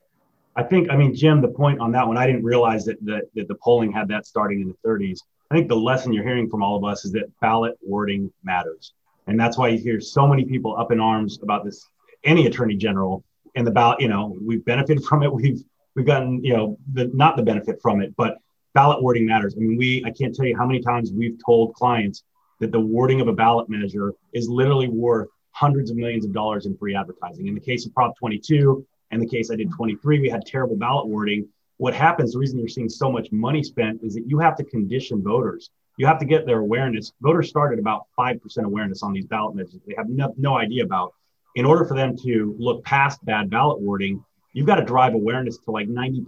I 0.56 0.64
think, 0.64 0.90
I 0.90 0.96
mean, 0.96 1.14
Jim, 1.14 1.40
the 1.40 1.46
point 1.46 1.78
on 1.78 1.92
that 1.92 2.08
one, 2.08 2.16
I 2.16 2.26
didn't 2.26 2.42
realize 2.42 2.84
that, 2.86 2.96
that, 3.04 3.28
that 3.36 3.46
the 3.46 3.54
polling 3.62 3.92
had 3.92 4.08
that 4.08 4.26
starting 4.26 4.60
in 4.60 4.66
the 4.66 4.88
30s. 4.88 5.20
I 5.52 5.54
think 5.54 5.68
the 5.68 5.76
lesson 5.76 6.12
you're 6.12 6.24
hearing 6.24 6.50
from 6.50 6.64
all 6.64 6.76
of 6.76 6.82
us 6.82 7.04
is 7.04 7.12
that 7.12 7.30
ballot 7.40 7.78
wording 7.80 8.32
matters. 8.42 8.92
And 9.28 9.38
that's 9.38 9.58
why 9.58 9.68
you 9.68 9.78
hear 9.78 10.00
so 10.00 10.26
many 10.26 10.44
people 10.44 10.76
up 10.76 10.90
in 10.90 11.00
arms 11.00 11.38
about 11.42 11.64
this, 11.64 11.86
any 12.24 12.46
attorney 12.46 12.76
general 12.76 13.24
and 13.54 13.66
the 13.66 13.70
ballot, 13.70 14.00
you 14.00 14.08
know, 14.08 14.36
we've 14.40 14.64
benefited 14.64 15.04
from 15.04 15.22
it. 15.22 15.32
We've, 15.32 15.62
we've 15.94 16.06
gotten, 16.06 16.42
you 16.44 16.56
know, 16.56 16.78
the, 16.92 17.10
not 17.12 17.36
the 17.36 17.42
benefit 17.42 17.80
from 17.82 18.00
it, 18.00 18.14
but 18.16 18.38
ballot 18.72 19.02
wording 19.02 19.26
matters. 19.26 19.54
I 19.56 19.60
mean, 19.60 19.76
we, 19.76 20.04
I 20.04 20.10
can't 20.10 20.34
tell 20.34 20.46
you 20.46 20.56
how 20.56 20.66
many 20.66 20.80
times 20.80 21.12
we've 21.12 21.36
told 21.44 21.74
clients 21.74 22.22
that 22.60 22.72
the 22.72 22.80
wording 22.80 23.20
of 23.20 23.28
a 23.28 23.32
ballot 23.32 23.68
measure 23.68 24.14
is 24.32 24.48
literally 24.48 24.88
worth 24.88 25.28
hundreds 25.50 25.90
of 25.90 25.96
millions 25.96 26.24
of 26.24 26.32
dollars 26.32 26.66
in 26.66 26.76
free 26.76 26.94
advertising. 26.94 27.48
In 27.48 27.54
the 27.54 27.60
case 27.60 27.84
of 27.84 27.92
Prop 27.94 28.16
22 28.16 28.86
and 29.10 29.20
the 29.20 29.26
case 29.26 29.50
I 29.50 29.56
did 29.56 29.72
23, 29.72 30.20
we 30.20 30.28
had 30.28 30.46
terrible 30.46 30.76
ballot 30.76 31.08
wording. 31.08 31.48
What 31.78 31.94
happens, 31.94 32.32
the 32.32 32.38
reason 32.38 32.58
you're 32.58 32.68
seeing 32.68 32.88
so 32.88 33.10
much 33.10 33.32
money 33.32 33.62
spent 33.62 34.00
is 34.02 34.14
that 34.14 34.24
you 34.26 34.38
have 34.38 34.56
to 34.56 34.64
condition 34.64 35.22
voters 35.22 35.70
you 35.98 36.06
have 36.06 36.18
to 36.20 36.24
get 36.24 36.46
their 36.46 36.60
awareness. 36.60 37.12
Voters 37.20 37.50
started 37.50 37.78
about 37.78 38.06
5% 38.18 38.40
awareness 38.64 39.02
on 39.02 39.12
these 39.12 39.26
ballot 39.26 39.54
measures 39.54 39.80
they 39.86 39.94
have 39.96 40.08
no, 40.08 40.32
no 40.38 40.56
idea 40.56 40.84
about. 40.84 41.12
In 41.56 41.64
order 41.64 41.84
for 41.84 41.94
them 41.94 42.16
to 42.24 42.56
look 42.58 42.84
past 42.84 43.22
bad 43.24 43.50
ballot 43.50 43.80
wording, 43.80 44.24
you've 44.52 44.66
got 44.66 44.76
to 44.76 44.84
drive 44.84 45.14
awareness 45.14 45.58
to 45.58 45.72
like 45.72 45.88
90%, 45.88 46.24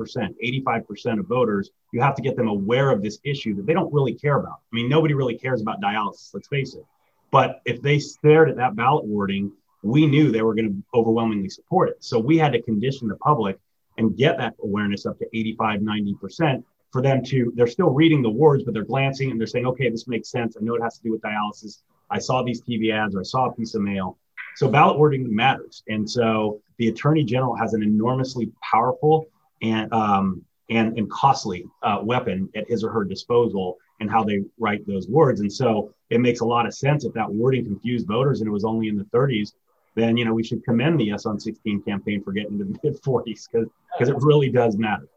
85% 0.66 1.20
of 1.20 1.26
voters. 1.26 1.70
You 1.92 2.02
have 2.02 2.16
to 2.16 2.22
get 2.22 2.36
them 2.36 2.48
aware 2.48 2.90
of 2.90 3.00
this 3.00 3.20
issue 3.24 3.54
that 3.54 3.66
they 3.66 3.72
don't 3.72 3.92
really 3.94 4.14
care 4.14 4.38
about. 4.38 4.58
I 4.72 4.74
mean, 4.74 4.88
nobody 4.88 5.14
really 5.14 5.38
cares 5.38 5.62
about 5.62 5.80
dialysis, 5.80 6.34
let's 6.34 6.48
face 6.48 6.74
it. 6.74 6.84
But 7.30 7.60
if 7.64 7.80
they 7.80 8.00
stared 8.00 8.50
at 8.50 8.56
that 8.56 8.74
ballot 8.74 9.06
wording, 9.06 9.52
we 9.84 10.04
knew 10.04 10.32
they 10.32 10.42
were 10.42 10.54
going 10.54 10.68
to 10.68 10.98
overwhelmingly 10.98 11.48
support 11.48 11.90
it. 11.90 11.96
So 12.00 12.18
we 12.18 12.36
had 12.36 12.52
to 12.52 12.62
condition 12.62 13.06
the 13.06 13.16
public 13.16 13.56
and 13.98 14.16
get 14.16 14.36
that 14.38 14.54
awareness 14.62 15.06
up 15.06 15.18
to 15.20 15.26
85, 15.32 15.80
90%. 15.80 16.64
For 16.92 17.02
them 17.02 17.22
to, 17.24 17.52
they're 17.54 17.66
still 17.66 17.90
reading 17.90 18.22
the 18.22 18.30
words, 18.30 18.64
but 18.64 18.74
they're 18.74 18.84
glancing 18.84 19.30
and 19.30 19.40
they're 19.40 19.46
saying, 19.46 19.66
okay, 19.66 19.88
this 19.88 20.08
makes 20.08 20.30
sense. 20.30 20.56
I 20.58 20.64
know 20.64 20.74
it 20.74 20.82
has 20.82 20.96
to 20.98 21.02
do 21.02 21.12
with 21.12 21.20
dialysis. 21.20 21.82
I 22.10 22.18
saw 22.18 22.42
these 22.42 22.60
TV 22.60 22.92
ads 22.92 23.14
or 23.14 23.20
I 23.20 23.24
saw 23.24 23.46
a 23.46 23.52
piece 23.52 23.74
of 23.74 23.82
mail. 23.82 24.18
So 24.56 24.68
ballot 24.68 24.98
wording 24.98 25.34
matters. 25.34 25.82
And 25.88 26.08
so 26.08 26.60
the 26.78 26.88
attorney 26.88 27.24
general 27.24 27.54
has 27.54 27.72
an 27.74 27.82
enormously 27.82 28.50
powerful 28.68 29.28
and, 29.62 29.92
um, 29.92 30.44
and, 30.68 30.98
and 30.98 31.10
costly 31.10 31.64
uh, 31.82 32.00
weapon 32.02 32.48
at 32.56 32.68
his 32.68 32.82
or 32.82 32.90
her 32.90 33.04
disposal 33.04 33.78
and 34.00 34.10
how 34.10 34.24
they 34.24 34.44
write 34.58 34.84
those 34.86 35.06
words. 35.08 35.40
And 35.40 35.52
so 35.52 35.94
it 36.08 36.20
makes 36.20 36.40
a 36.40 36.44
lot 36.44 36.66
of 36.66 36.74
sense 36.74 37.04
if 37.04 37.12
that 37.14 37.32
wording 37.32 37.64
confused 37.64 38.06
voters 38.06 38.40
and 38.40 38.48
it 38.48 38.52
was 38.52 38.64
only 38.64 38.88
in 38.88 38.96
the 38.96 39.04
30s, 39.04 39.52
then 39.94 40.16
you 40.16 40.24
know 40.24 40.32
we 40.32 40.44
should 40.44 40.64
commend 40.64 40.98
the 41.00 41.10
S 41.10 41.26
on 41.26 41.38
16 41.38 41.82
campaign 41.82 42.22
for 42.22 42.32
getting 42.32 42.58
to 42.58 42.64
the 42.64 42.78
mid 42.82 43.00
40s 43.02 43.48
because 43.50 43.68
because 43.92 44.08
it 44.08 44.16
really 44.20 44.48
does 44.48 44.76
matter. 44.76 45.08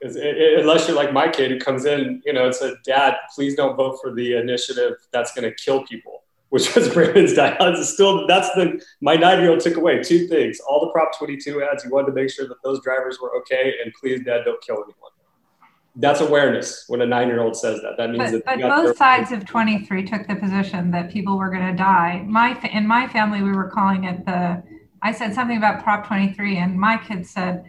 Because 0.00 0.16
unless 0.16 0.86
you're 0.86 0.96
like 0.96 1.12
my 1.12 1.28
kid 1.28 1.50
who 1.50 1.58
comes 1.58 1.84
in, 1.84 2.22
you 2.24 2.32
know, 2.32 2.46
and 2.46 2.54
said, 2.54 2.74
"Dad, 2.84 3.16
please 3.34 3.56
don't 3.56 3.76
vote 3.76 3.98
for 4.00 4.14
the 4.14 4.36
initiative 4.36 4.94
that's 5.12 5.34
going 5.34 5.48
to 5.48 5.54
kill 5.54 5.84
people," 5.86 6.22
which 6.50 6.74
was 6.74 6.88
Brandon's 6.88 7.34
dialysis. 7.34 7.84
Still, 7.84 8.26
that's 8.26 8.50
the 8.52 8.80
my 9.00 9.16
nine 9.16 9.40
year 9.40 9.50
old 9.50 9.60
took 9.60 9.76
away 9.76 10.02
two 10.02 10.28
things: 10.28 10.60
all 10.68 10.80
the 10.80 10.90
Prop 10.92 11.16
22 11.18 11.62
ads. 11.62 11.82
He 11.82 11.88
wanted 11.88 12.08
to 12.08 12.12
make 12.12 12.30
sure 12.30 12.46
that 12.46 12.62
those 12.62 12.80
drivers 12.82 13.18
were 13.20 13.36
okay, 13.38 13.74
and 13.82 13.92
please, 14.00 14.24
Dad, 14.24 14.44
don't 14.44 14.62
kill 14.62 14.76
anyone 14.76 15.10
that's 15.98 16.20
awareness 16.20 16.84
when 16.86 17.02
a 17.02 17.06
nine 17.06 17.28
year 17.28 17.40
old 17.40 17.56
says 17.56 17.80
that. 17.82 17.96
That 17.96 18.10
means 18.10 18.30
but, 18.30 18.44
that. 18.44 18.60
But 18.60 18.68
both 18.68 18.96
sides 18.96 19.32
of 19.32 19.44
23 19.44 20.04
took 20.04 20.26
the 20.26 20.36
position 20.36 20.90
that 20.92 21.10
people 21.10 21.36
were 21.36 21.50
going 21.50 21.66
to 21.66 21.76
die. 21.76 22.24
My 22.26 22.58
in 22.72 22.86
my 22.86 23.08
family, 23.08 23.42
we 23.42 23.52
were 23.52 23.68
calling 23.68 24.04
it 24.04 24.24
the. 24.24 24.62
I 25.02 25.12
said 25.12 25.34
something 25.34 25.56
about 25.56 25.82
Prop 25.84 26.06
23, 26.06 26.56
and 26.56 26.78
my 26.78 26.96
kids 26.96 27.30
said, 27.30 27.64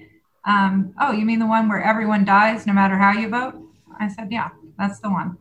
um, 0.45 0.93
"Oh, 0.99 1.11
you 1.11 1.25
mean 1.25 1.39
the 1.39 1.47
one 1.47 1.69
where 1.69 1.81
everyone 1.81 2.25
dies 2.25 2.65
no 2.65 2.73
matter 2.73 2.97
how 2.97 3.11
you 3.11 3.29
vote?" 3.29 3.55
I 3.99 4.07
said, 4.07 4.31
"Yeah, 4.31 4.49
that's 4.77 4.99
the 4.99 5.09
one." 5.09 5.37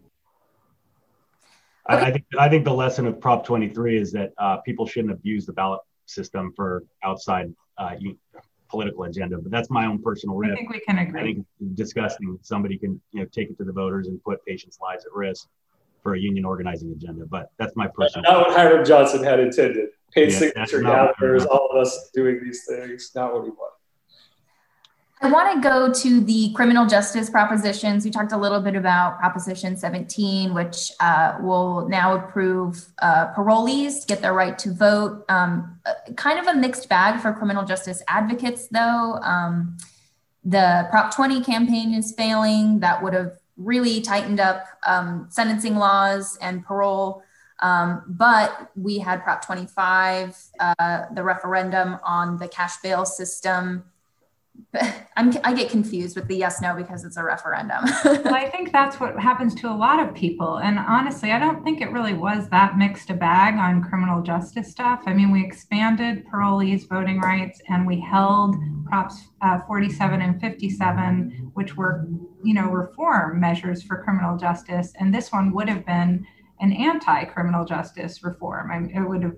I, 1.87 2.07
I 2.07 2.13
think 2.13 2.25
I 2.39 2.49
think 2.49 2.65
the 2.65 2.75
lesson 2.75 3.07
of 3.07 3.21
Prop 3.21 3.45
23 3.45 3.99
is 3.99 4.13
that 4.13 4.33
uh, 4.39 4.59
people 4.59 4.87
shouldn't 4.87 5.13
abuse 5.13 5.47
the 5.47 5.53
ballot 5.53 5.81
system 6.07 6.53
for 6.55 6.85
outside 7.03 7.53
uh, 7.79 7.95
political 8.69 9.05
agenda, 9.05 9.39
but 9.39 9.51
that's 9.51 9.71
my 9.71 9.87
own 9.87 10.03
personal 10.03 10.37
riff. 10.37 10.53
I 10.53 10.57
think 10.57 10.71
we 10.71 10.81
can 10.81 10.99
agree. 10.99 11.21
I 11.21 11.25
think 11.25 11.39
it's 11.39 11.75
disgusting. 11.75 12.39
Somebody 12.43 12.77
can 12.79 13.01
you 13.13 13.21
know 13.21 13.27
take 13.33 13.51
it 13.51 13.59
to 13.59 13.65
the 13.65 13.73
voters 13.73 14.09
and 14.09 14.23
put 14.23 14.45
patients' 14.45 14.79
lives 14.81 15.05
at 15.07 15.13
risk 15.13 15.49
for 16.03 16.15
a 16.15 16.19
union 16.19 16.45
organizing 16.45 16.93
agenda. 16.93 17.25
But 17.27 17.51
that's 17.59 17.75
my 17.75 17.89
personal. 17.89 18.31
Not 18.31 18.49
what 18.49 18.57
Hiram 18.57 18.85
Johnson 18.85 19.25
had 19.25 19.41
intended. 19.41 19.89
Paid 20.13 20.33
yeah, 20.33 20.39
signature 20.39 20.83
gatherers, 20.83 21.45
all 21.45 21.69
of 21.71 21.77
us 21.81 22.11
doing 22.15 22.41
these 22.43 22.65
things. 22.67 23.11
Not 23.15 23.35
what 23.35 23.45
he 23.45 23.51
wanted. 23.51 23.78
I 25.21 25.29
want 25.31 25.53
to 25.53 25.69
go 25.69 25.93
to 25.93 26.21
the 26.21 26.53
criminal 26.53 26.87
justice 26.87 27.29
propositions. 27.29 28.05
We 28.05 28.11
talked 28.13 28.31
a 28.31 28.37
little 28.37 28.61
bit 28.61 28.77
about 28.77 29.19
Proposition 29.19 29.77
17, 29.77 30.55
which 30.55 30.93
uh, 31.01 31.39
will 31.41 31.89
now 31.89 32.15
approve 32.15 32.87
uh, 33.01 33.35
parolees 33.35 34.07
get 34.07 34.23
their 34.23 34.33
right 34.33 34.57
to 34.61 34.73
vote. 34.73 35.25
Um, 35.29 35.81
uh, 35.85 36.13
kind 36.15 36.39
of 36.39 36.47
a 36.47 36.55
mixed 36.55 36.89
bag 36.89 37.21
for 37.21 37.33
criminal 37.33 37.65
justice 37.65 38.01
advocates, 38.07 38.69
though. 38.69 39.19
Um, 39.23 39.77
the 40.45 40.87
Prop 40.91 41.13
20 41.13 41.43
campaign 41.43 41.95
is 41.95 42.13
failing. 42.13 42.79
That 42.79 43.03
would 43.03 43.13
have 43.13 43.33
really 43.57 44.01
tightened 44.01 44.39
up 44.39 44.67
um, 44.87 45.27
sentencing 45.31 45.75
laws 45.75 46.39
and 46.41 46.65
parole. 46.65 47.25
Um, 47.59 48.05
but 48.07 48.71
we 48.77 49.01
had 49.01 49.25
Prop 49.25 49.45
25, 49.45 50.39
uh, 50.61 51.07
the 51.13 51.25
referendum 51.25 51.99
on 52.05 52.39
the 52.39 52.47
cash 52.47 52.77
bail 52.83 53.05
system 53.05 53.83
I'm, 55.17 55.33
I 55.45 55.55
get 55.55 55.71
confused 55.71 56.15
with 56.15 56.29
the 56.29 56.37
yes 56.37 56.61
no 56.61 56.75
because 56.75 57.05
it's 57.05 57.17
a 57.17 57.25
referendum. 57.25 57.85
well, 58.05 58.35
I 58.35 58.51
think 58.53 58.71
that's 58.71 59.01
what 59.01 59.19
happens 59.19 59.55
to 59.57 59.71
a 59.71 59.75
lot 59.75 59.99
of 59.99 60.15
people. 60.15 60.59
And 60.59 60.79
honestly, 60.79 61.33
I 61.33 61.39
don't 61.39 61.65
think 61.65 61.81
it 61.81 61.91
really 61.91 62.13
was 62.13 62.49
that 62.51 62.77
mixed 62.77 63.09
a 63.11 63.15
bag 63.15 63.55
on 63.55 63.83
criminal 63.83 64.23
justice 64.23 64.71
stuff. 64.71 65.03
I 65.07 65.15
mean, 65.15 65.31
we 65.31 65.45
expanded 65.45 66.27
parolees' 66.27 66.87
voting 66.89 67.19
rights 67.21 67.61
and 67.69 67.87
we 67.87 67.99
held 67.99 68.57
Props 68.87 69.29
uh, 69.41 69.61
47 69.67 70.21
and 70.21 70.41
57, 70.41 71.51
which 71.55 71.77
were, 71.77 72.07
you 72.45 72.55
know, 72.55 72.69
reform 72.69 73.41
measures 73.41 73.83
for 73.83 74.03
criminal 74.03 74.37
justice. 74.37 74.93
And 75.01 75.15
this 75.15 75.33
one 75.33 75.53
would 75.53 75.69
have 75.69 75.87
been 75.87 76.27
an 76.61 76.73
anti 76.73 77.25
criminal 77.25 77.65
justice 77.65 78.23
reform. 78.23 78.71
I 78.71 78.79
mean, 78.79 78.97
it 78.97 79.09
would 79.09 79.23
have 79.23 79.37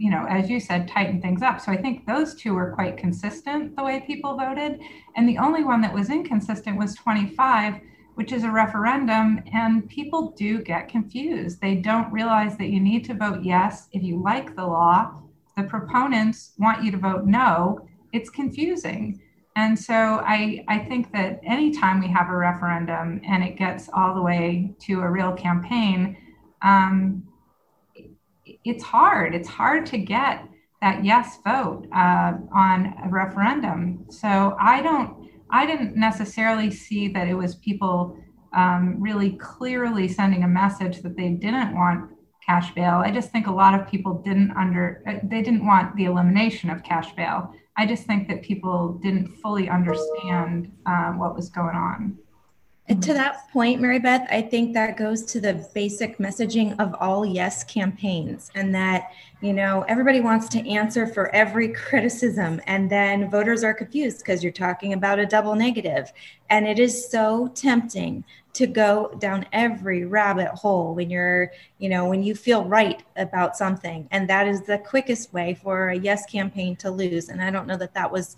you 0.00 0.10
know, 0.10 0.24
as 0.30 0.48
you 0.48 0.58
said, 0.58 0.88
tighten 0.88 1.20
things 1.20 1.42
up. 1.42 1.60
So 1.60 1.70
I 1.70 1.76
think 1.76 2.06
those 2.06 2.34
two 2.34 2.54
were 2.54 2.72
quite 2.72 2.96
consistent 2.96 3.76
the 3.76 3.84
way 3.84 4.02
people 4.06 4.34
voted. 4.34 4.80
And 5.14 5.28
the 5.28 5.36
only 5.36 5.62
one 5.62 5.82
that 5.82 5.92
was 5.92 6.08
inconsistent 6.08 6.78
was 6.78 6.94
25, 6.94 7.74
which 8.14 8.32
is 8.32 8.42
a 8.42 8.50
referendum. 8.50 9.42
And 9.52 9.86
people 9.90 10.30
do 10.30 10.62
get 10.62 10.88
confused. 10.88 11.60
They 11.60 11.74
don't 11.74 12.10
realize 12.10 12.56
that 12.56 12.70
you 12.70 12.80
need 12.80 13.04
to 13.04 13.14
vote 13.14 13.42
yes 13.42 13.88
if 13.92 14.02
you 14.02 14.22
like 14.22 14.56
the 14.56 14.66
law. 14.66 15.20
The 15.58 15.64
proponents 15.64 16.52
want 16.56 16.82
you 16.82 16.90
to 16.92 16.98
vote 16.98 17.26
no. 17.26 17.86
It's 18.14 18.30
confusing. 18.30 19.20
And 19.54 19.78
so 19.78 20.22
I, 20.24 20.64
I 20.66 20.78
think 20.78 21.12
that 21.12 21.40
anytime 21.44 22.00
we 22.00 22.08
have 22.08 22.30
a 22.30 22.36
referendum 22.36 23.20
and 23.28 23.44
it 23.44 23.58
gets 23.58 23.90
all 23.92 24.14
the 24.14 24.22
way 24.22 24.72
to 24.80 25.02
a 25.02 25.10
real 25.10 25.32
campaign, 25.32 26.16
um, 26.62 27.22
it's 28.64 28.84
hard. 28.84 29.34
It's 29.34 29.48
hard 29.48 29.86
to 29.86 29.98
get 29.98 30.46
that 30.80 31.04
yes 31.04 31.38
vote 31.44 31.86
uh, 31.94 32.32
on 32.54 32.94
a 33.04 33.08
referendum. 33.08 34.06
So 34.10 34.56
I 34.58 34.82
don't, 34.82 35.30
I 35.50 35.66
didn't 35.66 35.96
necessarily 35.96 36.70
see 36.70 37.08
that 37.08 37.28
it 37.28 37.34
was 37.34 37.56
people 37.56 38.16
um, 38.54 38.96
really 38.98 39.32
clearly 39.32 40.08
sending 40.08 40.44
a 40.44 40.48
message 40.48 41.02
that 41.02 41.16
they 41.16 41.30
didn't 41.30 41.74
want 41.74 42.10
cash 42.44 42.74
bail. 42.74 43.02
I 43.04 43.10
just 43.10 43.30
think 43.30 43.46
a 43.46 43.52
lot 43.52 43.78
of 43.78 43.88
people 43.88 44.22
didn't 44.24 44.52
under, 44.52 45.02
uh, 45.06 45.14
they 45.22 45.42
didn't 45.42 45.66
want 45.66 45.94
the 45.96 46.06
elimination 46.06 46.70
of 46.70 46.82
cash 46.82 47.12
bail. 47.14 47.54
I 47.76 47.86
just 47.86 48.04
think 48.04 48.28
that 48.28 48.42
people 48.42 48.98
didn't 49.02 49.28
fully 49.36 49.68
understand 49.68 50.72
uh, 50.86 51.12
what 51.12 51.34
was 51.34 51.48
going 51.50 51.76
on. 51.76 52.18
To 52.88 53.14
that 53.14 53.48
point, 53.52 53.80
Mary 53.80 54.00
Beth, 54.00 54.26
I 54.32 54.42
think 54.42 54.74
that 54.74 54.96
goes 54.96 55.24
to 55.26 55.40
the 55.40 55.64
basic 55.74 56.18
messaging 56.18 56.74
of 56.80 56.92
all 56.98 57.24
yes 57.24 57.62
campaigns, 57.62 58.50
and 58.56 58.74
that, 58.74 59.12
you 59.40 59.52
know, 59.52 59.84
everybody 59.86 60.20
wants 60.20 60.48
to 60.48 60.68
answer 60.68 61.06
for 61.06 61.32
every 61.32 61.68
criticism, 61.68 62.60
and 62.66 62.90
then 62.90 63.30
voters 63.30 63.62
are 63.62 63.72
confused 63.72 64.18
because 64.18 64.42
you're 64.42 64.50
talking 64.50 64.92
about 64.92 65.20
a 65.20 65.26
double 65.26 65.54
negative. 65.54 66.12
And 66.50 66.66
it 66.66 66.80
is 66.80 67.08
so 67.08 67.52
tempting 67.54 68.24
to 68.54 68.66
go 68.66 69.14
down 69.20 69.46
every 69.52 70.04
rabbit 70.04 70.48
hole 70.48 70.92
when 70.92 71.10
you're, 71.10 71.52
you 71.78 71.88
know, 71.88 72.08
when 72.08 72.24
you 72.24 72.34
feel 72.34 72.64
right 72.64 73.04
about 73.14 73.56
something. 73.56 74.08
And 74.10 74.28
that 74.28 74.48
is 74.48 74.62
the 74.62 74.78
quickest 74.78 75.32
way 75.32 75.54
for 75.54 75.90
a 75.90 75.96
yes 75.96 76.26
campaign 76.26 76.74
to 76.76 76.90
lose. 76.90 77.28
And 77.28 77.40
I 77.40 77.52
don't 77.52 77.68
know 77.68 77.76
that 77.76 77.94
that 77.94 78.10
was 78.10 78.36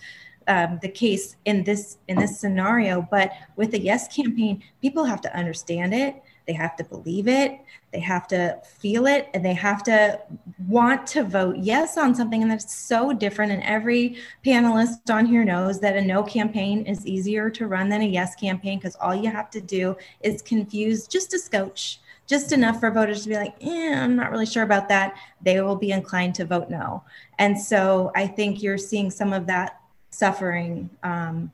um, 0.48 0.78
the 0.82 0.88
case 0.88 1.36
in 1.44 1.64
this 1.64 1.98
in 2.08 2.18
this 2.18 2.38
scenario 2.38 3.06
but 3.10 3.32
with 3.56 3.70
the 3.70 3.78
yes 3.78 4.08
campaign 4.14 4.62
people 4.80 5.04
have 5.04 5.20
to 5.20 5.34
understand 5.36 5.94
it 5.94 6.22
they 6.46 6.52
have 6.52 6.76
to 6.76 6.84
believe 6.84 7.28
it 7.28 7.60
they 7.92 8.00
have 8.00 8.26
to 8.26 8.58
feel 8.78 9.06
it 9.06 9.28
and 9.34 9.44
they 9.44 9.54
have 9.54 9.82
to 9.82 10.20
want 10.68 11.06
to 11.06 11.22
vote 11.22 11.56
yes 11.58 11.96
on 11.96 12.14
something 12.14 12.42
and 12.42 12.50
that's 12.50 12.74
so 12.74 13.12
different 13.12 13.52
and 13.52 13.62
every 13.62 14.16
panelist 14.44 15.10
on 15.10 15.26
here 15.26 15.44
knows 15.44 15.80
that 15.80 15.96
a 15.96 16.00
no 16.00 16.22
campaign 16.22 16.84
is 16.86 17.06
easier 17.06 17.48
to 17.50 17.66
run 17.66 17.88
than 17.88 18.02
a 18.02 18.06
yes 18.06 18.34
campaign 18.34 18.78
because 18.78 18.96
all 18.96 19.14
you 19.14 19.30
have 19.30 19.50
to 19.50 19.60
do 19.60 19.96
is 20.20 20.42
confuse 20.42 21.06
just 21.06 21.32
a 21.34 21.38
scotch 21.38 22.00
just 22.26 22.52
enough 22.52 22.80
for 22.80 22.90
voters 22.90 23.24
to 23.24 23.28
be 23.28 23.36
like, 23.36 23.54
eh, 23.60 23.94
I'm 23.94 24.16
not 24.16 24.30
really 24.30 24.46
sure 24.46 24.62
about 24.62 24.88
that. 24.88 25.16
They 25.42 25.60
will 25.60 25.76
be 25.76 25.90
inclined 25.90 26.34
to 26.36 26.46
vote 26.46 26.70
no. 26.70 27.04
And 27.38 27.60
so 27.60 28.10
I 28.14 28.26
think 28.26 28.62
you're 28.62 28.78
seeing 28.78 29.10
some 29.10 29.32
of 29.34 29.46
that 29.48 29.81
suffering 30.12 30.88
um, 31.02 31.50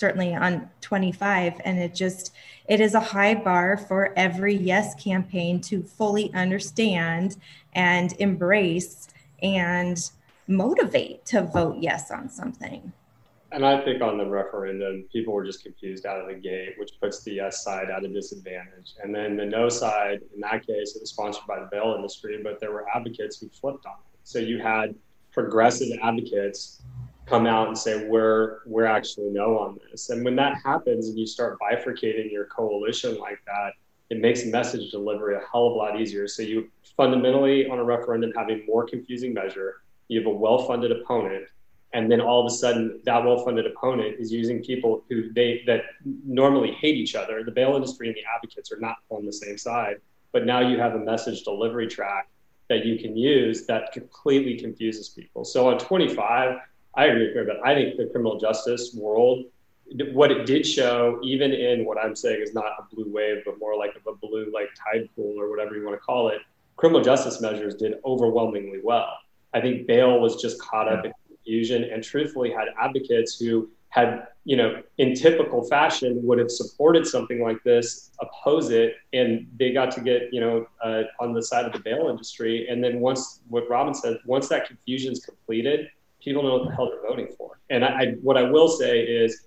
certainly 0.00 0.34
on 0.34 0.68
25 0.80 1.60
and 1.64 1.78
it 1.78 1.94
just 1.94 2.32
it 2.68 2.80
is 2.80 2.94
a 2.94 3.00
high 3.00 3.34
bar 3.34 3.76
for 3.76 4.12
every 4.16 4.54
yes 4.54 4.94
campaign 4.94 5.60
to 5.60 5.82
fully 5.82 6.32
understand 6.32 7.36
and 7.74 8.14
embrace 8.18 9.08
and 9.42 10.10
motivate 10.48 11.24
to 11.26 11.42
vote 11.42 11.76
yes 11.78 12.10
on 12.10 12.28
something. 12.28 12.92
And 13.52 13.66
i 13.66 13.80
think 13.84 14.00
on 14.00 14.16
the 14.16 14.26
referendum 14.26 15.04
people 15.12 15.34
were 15.34 15.44
just 15.44 15.62
confused 15.62 16.06
out 16.06 16.20
of 16.20 16.28
the 16.28 16.34
gate 16.34 16.74
which 16.78 16.92
puts 17.00 17.22
the 17.22 17.32
yes 17.34 17.62
side 17.62 17.90
at 17.90 18.04
a 18.04 18.08
disadvantage. 18.08 18.94
And 19.02 19.14
then 19.14 19.36
the 19.36 19.44
no 19.44 19.68
side 19.68 20.20
in 20.34 20.40
that 20.40 20.66
case 20.66 20.96
it 20.96 21.02
was 21.02 21.10
sponsored 21.10 21.46
by 21.46 21.60
the 21.60 21.68
bail 21.70 21.94
industry 21.96 22.40
but 22.42 22.58
there 22.58 22.72
were 22.72 22.86
advocates 22.94 23.38
who 23.38 23.48
flipped 23.48 23.86
on 23.86 23.92
it. 23.92 24.18
So 24.24 24.38
you 24.38 24.58
had 24.58 24.94
progressive 25.32 25.96
advocates 26.02 26.82
come 27.30 27.46
out 27.46 27.68
and 27.68 27.78
say 27.78 28.06
we're 28.06 28.58
we're 28.66 28.86
actually 28.86 29.30
no 29.30 29.58
on 29.58 29.78
this. 29.90 30.10
And 30.10 30.24
when 30.24 30.36
that 30.36 30.60
happens 30.64 31.08
and 31.08 31.18
you 31.18 31.26
start 31.26 31.58
bifurcating 31.60 32.30
your 32.30 32.46
coalition 32.46 33.18
like 33.18 33.40
that 33.46 33.72
it 34.10 34.20
makes 34.20 34.44
message 34.44 34.90
delivery 34.90 35.36
a 35.36 35.40
hell 35.52 35.68
of 35.68 35.72
a 35.72 35.76
lot 35.76 36.00
easier. 36.00 36.26
So 36.26 36.42
you 36.42 36.68
fundamentally 36.96 37.68
on 37.68 37.78
a 37.78 37.84
referendum 37.84 38.32
have 38.36 38.50
a 38.50 38.64
more 38.66 38.84
confusing 38.84 39.32
measure. 39.32 39.82
You 40.08 40.18
have 40.18 40.26
a 40.26 40.36
well-funded 40.36 40.90
opponent. 40.90 41.44
And 41.92 42.10
then 42.10 42.20
all 42.20 42.44
of 42.44 42.52
a 42.52 42.54
sudden 42.54 43.00
that 43.04 43.24
well-funded 43.24 43.66
opponent 43.66 44.16
is 44.18 44.32
using 44.32 44.62
people 44.62 45.04
who 45.08 45.32
they 45.32 45.62
that 45.66 45.82
normally 46.26 46.72
hate 46.72 46.96
each 46.96 47.14
other. 47.14 47.44
The 47.44 47.52
bail 47.52 47.74
industry 47.76 48.08
and 48.08 48.16
the 48.16 48.24
advocates 48.34 48.72
are 48.72 48.80
not 48.80 48.96
on 49.10 49.24
the 49.24 49.32
same 49.32 49.56
side. 49.56 50.00
But 50.32 50.44
now 50.44 50.60
you 50.60 50.78
have 50.78 50.94
a 50.94 50.98
message 50.98 51.42
delivery 51.44 51.86
track 51.86 52.28
that 52.68 52.84
you 52.84 52.98
can 52.98 53.16
use 53.16 53.66
that 53.66 53.92
completely 53.92 54.56
confuses 54.56 55.08
people. 55.08 55.44
So 55.44 55.68
on 55.68 55.78
25 55.78 56.56
i 56.94 57.06
agree 57.06 57.28
with 57.28 57.36
you, 57.36 57.44
but 57.44 57.66
i 57.66 57.74
think 57.74 57.96
the 57.96 58.06
criminal 58.06 58.38
justice 58.38 58.94
world 58.94 59.44
what 60.12 60.30
it 60.30 60.46
did 60.46 60.66
show 60.66 61.18
even 61.22 61.52
in 61.52 61.84
what 61.84 61.98
i'm 61.98 62.14
saying 62.14 62.40
is 62.40 62.54
not 62.54 62.66
a 62.78 62.94
blue 62.94 63.10
wave 63.12 63.38
but 63.44 63.58
more 63.58 63.76
like 63.76 63.94
of 63.96 64.06
a 64.06 64.16
blue 64.26 64.50
like 64.52 64.68
tide 64.74 65.08
pool 65.14 65.34
or 65.38 65.50
whatever 65.50 65.76
you 65.76 65.84
want 65.84 65.96
to 65.96 66.00
call 66.00 66.28
it 66.28 66.38
criminal 66.76 67.02
justice 67.02 67.40
measures 67.40 67.74
did 67.74 67.94
overwhelmingly 68.04 68.80
well 68.82 69.08
i 69.54 69.60
think 69.60 69.86
bail 69.86 70.20
was 70.20 70.40
just 70.40 70.60
caught 70.60 70.88
up 70.88 71.04
in 71.04 71.12
confusion 71.26 71.84
and 71.84 72.02
truthfully 72.02 72.50
had 72.50 72.68
advocates 72.80 73.38
who 73.38 73.68
had, 73.90 74.28
you 74.44 74.56
know, 74.56 74.82
in 74.98 75.14
typical 75.14 75.64
fashion 75.64 76.20
would 76.22 76.38
have 76.38 76.50
supported 76.50 77.06
something 77.06 77.42
like 77.42 77.62
this, 77.64 78.10
oppose 78.20 78.70
it, 78.70 78.94
and 79.12 79.46
they 79.58 79.72
got 79.72 79.90
to 79.90 80.00
get, 80.00 80.32
you 80.32 80.40
know, 80.40 80.66
uh, 80.82 81.02
on 81.18 81.34
the 81.34 81.42
side 81.42 81.66
of 81.66 81.72
the 81.72 81.80
bail 81.80 82.08
industry. 82.08 82.68
And 82.68 82.82
then 82.82 83.00
once, 83.00 83.40
what 83.48 83.68
Robin 83.68 83.92
said, 83.92 84.18
once 84.24 84.48
that 84.48 84.66
confusion 84.66 85.12
is 85.12 85.24
completed, 85.24 85.88
people 86.22 86.42
know 86.42 86.58
what 86.58 86.68
the 86.68 86.74
hell 86.74 86.90
they're 86.90 87.02
voting 87.02 87.28
for. 87.36 87.58
And 87.70 87.84
I, 87.84 87.88
I, 87.88 88.06
what 88.22 88.36
I 88.36 88.42
will 88.42 88.68
say 88.68 89.00
is 89.00 89.46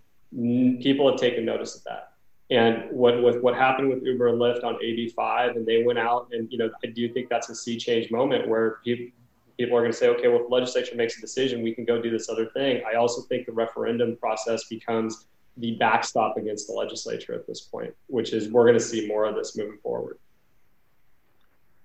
people 0.81 1.09
have 1.09 1.19
taken 1.19 1.45
notice 1.45 1.75
of 1.75 1.83
that. 1.83 2.13
And 2.49 2.91
what 2.91 3.23
with 3.23 3.41
what 3.41 3.55
happened 3.55 3.89
with 3.89 4.03
Uber 4.03 4.27
and 4.27 4.39
Lyft 4.39 4.63
on 4.63 4.75
AB5, 4.75 5.55
and 5.55 5.65
they 5.65 5.83
went 5.83 5.97
out 5.97 6.27
and 6.31 6.51
you 6.51 6.57
know 6.57 6.69
I 6.83 6.87
do 6.87 7.11
think 7.11 7.29
that's 7.29 7.49
a 7.49 7.55
sea 7.55 7.77
change 7.77 8.11
moment 8.11 8.47
where 8.47 8.77
people 8.83 9.11
people 9.57 9.77
are 9.77 9.81
going 9.81 9.91
to 9.91 9.97
say, 9.97 10.07
okay, 10.09 10.27
well, 10.27 10.41
if 10.41 10.47
the 10.47 10.53
legislature 10.53 10.95
makes 10.95 11.17
a 11.17 11.21
decision, 11.21 11.61
we 11.61 11.73
can 11.73 11.85
go 11.85 12.01
do 12.01 12.09
this 12.09 12.27
other 12.27 12.47
thing. 12.47 12.81
I 12.91 12.95
also 12.95 13.21
think 13.21 13.45
the 13.45 13.51
referendum 13.51 14.17
process 14.17 14.65
becomes 14.65 15.27
the 15.57 15.75
backstop 15.75 16.37
against 16.37 16.67
the 16.67 16.73
legislature 16.73 17.33
at 17.33 17.45
this 17.45 17.61
point, 17.61 17.93
which 18.07 18.33
is 18.33 18.49
we're 18.49 18.63
going 18.63 18.77
to 18.77 18.83
see 18.83 19.07
more 19.07 19.25
of 19.25 19.35
this 19.35 19.55
moving 19.55 19.77
forward. 19.77 20.17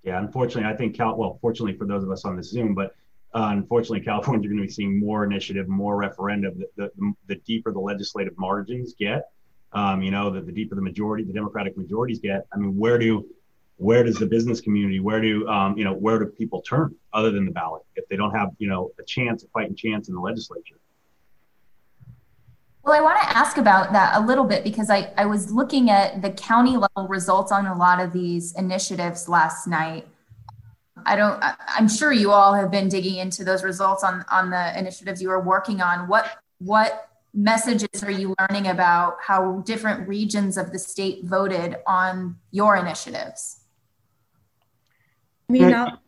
Yeah, 0.02 0.18
unfortunately, 0.18 0.70
I 0.70 0.74
think 0.74 0.96
Cal. 0.96 1.16
Well, 1.16 1.38
fortunately 1.40 1.76
for 1.76 1.84
those 1.84 2.02
of 2.02 2.10
us 2.10 2.24
on 2.24 2.36
this 2.36 2.48
Zoom, 2.50 2.74
but 2.74 2.94
uh, 3.34 3.50
unfortunately, 3.52 4.00
California, 4.00 4.42
you're 4.42 4.52
going 4.52 4.62
to 4.62 4.68
be 4.68 4.72
seeing 4.72 4.98
more 4.98 5.24
initiative, 5.24 5.68
more 5.68 5.96
referendum. 5.96 6.62
The, 6.76 6.90
the, 6.96 7.12
the 7.26 7.34
deeper 7.46 7.72
the 7.72 7.78
legislative 7.78 8.36
margins 8.38 8.94
get, 8.98 9.30
um, 9.72 10.02
you 10.02 10.10
know, 10.10 10.30
the, 10.30 10.40
the 10.40 10.52
deeper 10.52 10.74
the 10.74 10.82
majority, 10.82 11.24
the 11.24 11.32
Democratic 11.32 11.76
majorities 11.76 12.20
get. 12.20 12.46
I 12.52 12.58
mean, 12.58 12.76
where 12.76 12.98
do 12.98 13.26
where 13.76 14.02
does 14.02 14.16
the 14.16 14.26
business 14.26 14.60
community, 14.60 14.98
where 14.98 15.20
do 15.20 15.46
um, 15.46 15.76
you 15.76 15.84
know, 15.84 15.92
where 15.92 16.18
do 16.18 16.26
people 16.26 16.62
turn 16.62 16.94
other 17.12 17.30
than 17.30 17.44
the 17.44 17.52
ballot 17.52 17.82
if 17.96 18.08
they 18.08 18.16
don't 18.16 18.34
have 18.34 18.50
you 18.58 18.68
know 18.68 18.90
a 18.98 19.04
chance, 19.04 19.44
a 19.44 19.48
fighting 19.48 19.76
chance 19.76 20.08
in 20.08 20.14
the 20.14 20.20
legislature? 20.20 20.76
Well, 22.82 22.96
I 22.96 23.02
want 23.02 23.20
to 23.20 23.36
ask 23.36 23.58
about 23.58 23.92
that 23.92 24.16
a 24.16 24.20
little 24.24 24.44
bit 24.44 24.64
because 24.64 24.88
I, 24.88 25.12
I 25.18 25.26
was 25.26 25.52
looking 25.52 25.90
at 25.90 26.22
the 26.22 26.30
county 26.30 26.78
level 26.78 27.06
results 27.06 27.52
on 27.52 27.66
a 27.66 27.76
lot 27.76 28.00
of 28.00 28.14
these 28.14 28.54
initiatives 28.54 29.28
last 29.28 29.66
night. 29.66 30.08
I 31.08 31.16
don't, 31.16 31.42
I'm 31.66 31.88
sure 31.88 32.12
you 32.12 32.32
all 32.32 32.52
have 32.52 32.70
been 32.70 32.88
digging 32.88 33.16
into 33.16 33.42
those 33.42 33.64
results 33.64 34.04
on, 34.04 34.26
on 34.30 34.50
the 34.50 34.78
initiatives 34.78 35.22
you 35.22 35.30
are 35.30 35.40
working 35.40 35.80
on. 35.80 36.06
What, 36.06 36.38
what 36.58 37.08
messages 37.32 38.02
are 38.02 38.10
you 38.10 38.34
learning 38.38 38.68
about 38.68 39.16
how 39.22 39.62
different 39.64 40.06
regions 40.06 40.58
of 40.58 40.70
the 40.70 40.78
state 40.78 41.24
voted 41.24 41.76
on 41.86 42.36
your 42.50 42.76
initiatives? 42.76 43.60
I 45.48 45.52
mean, 45.54 45.72
I'll, 45.72 45.98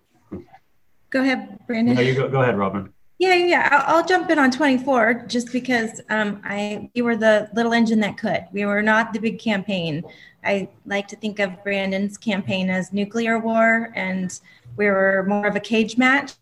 go 1.09 1.22
ahead, 1.22 1.61
Brandon. 1.66 1.94
No, 1.94 2.03
you 2.03 2.14
go, 2.14 2.28
go 2.28 2.42
ahead, 2.42 2.59
Robin. 2.59 2.92
Yeah, 3.21 3.35
yeah, 3.35 3.68
I'll, 3.71 3.97
I'll 3.97 4.07
jump 4.07 4.31
in 4.31 4.39
on 4.39 4.51
24 4.51 5.27
just 5.27 5.53
because 5.53 6.01
um, 6.09 6.41
I 6.43 6.91
we 6.95 7.03
were 7.03 7.16
the 7.18 7.51
little 7.53 7.75
engine 7.75 8.01
that 8.01 8.16
could. 8.16 8.47
We 8.51 8.64
were 8.64 8.81
not 8.81 9.12
the 9.12 9.18
big 9.18 9.39
campaign. 9.39 10.03
I 10.43 10.71
like 10.87 11.07
to 11.09 11.16
think 11.16 11.39
of 11.39 11.62
Brandon's 11.62 12.16
campaign 12.16 12.71
as 12.71 12.95
nuclear 12.95 13.39
war, 13.39 13.93
and 13.95 14.41
we 14.79 14.87
were 14.87 15.27
more 15.29 15.47
of 15.47 15.55
a 15.55 15.61
cage 15.61 15.99
match. 15.99 16.33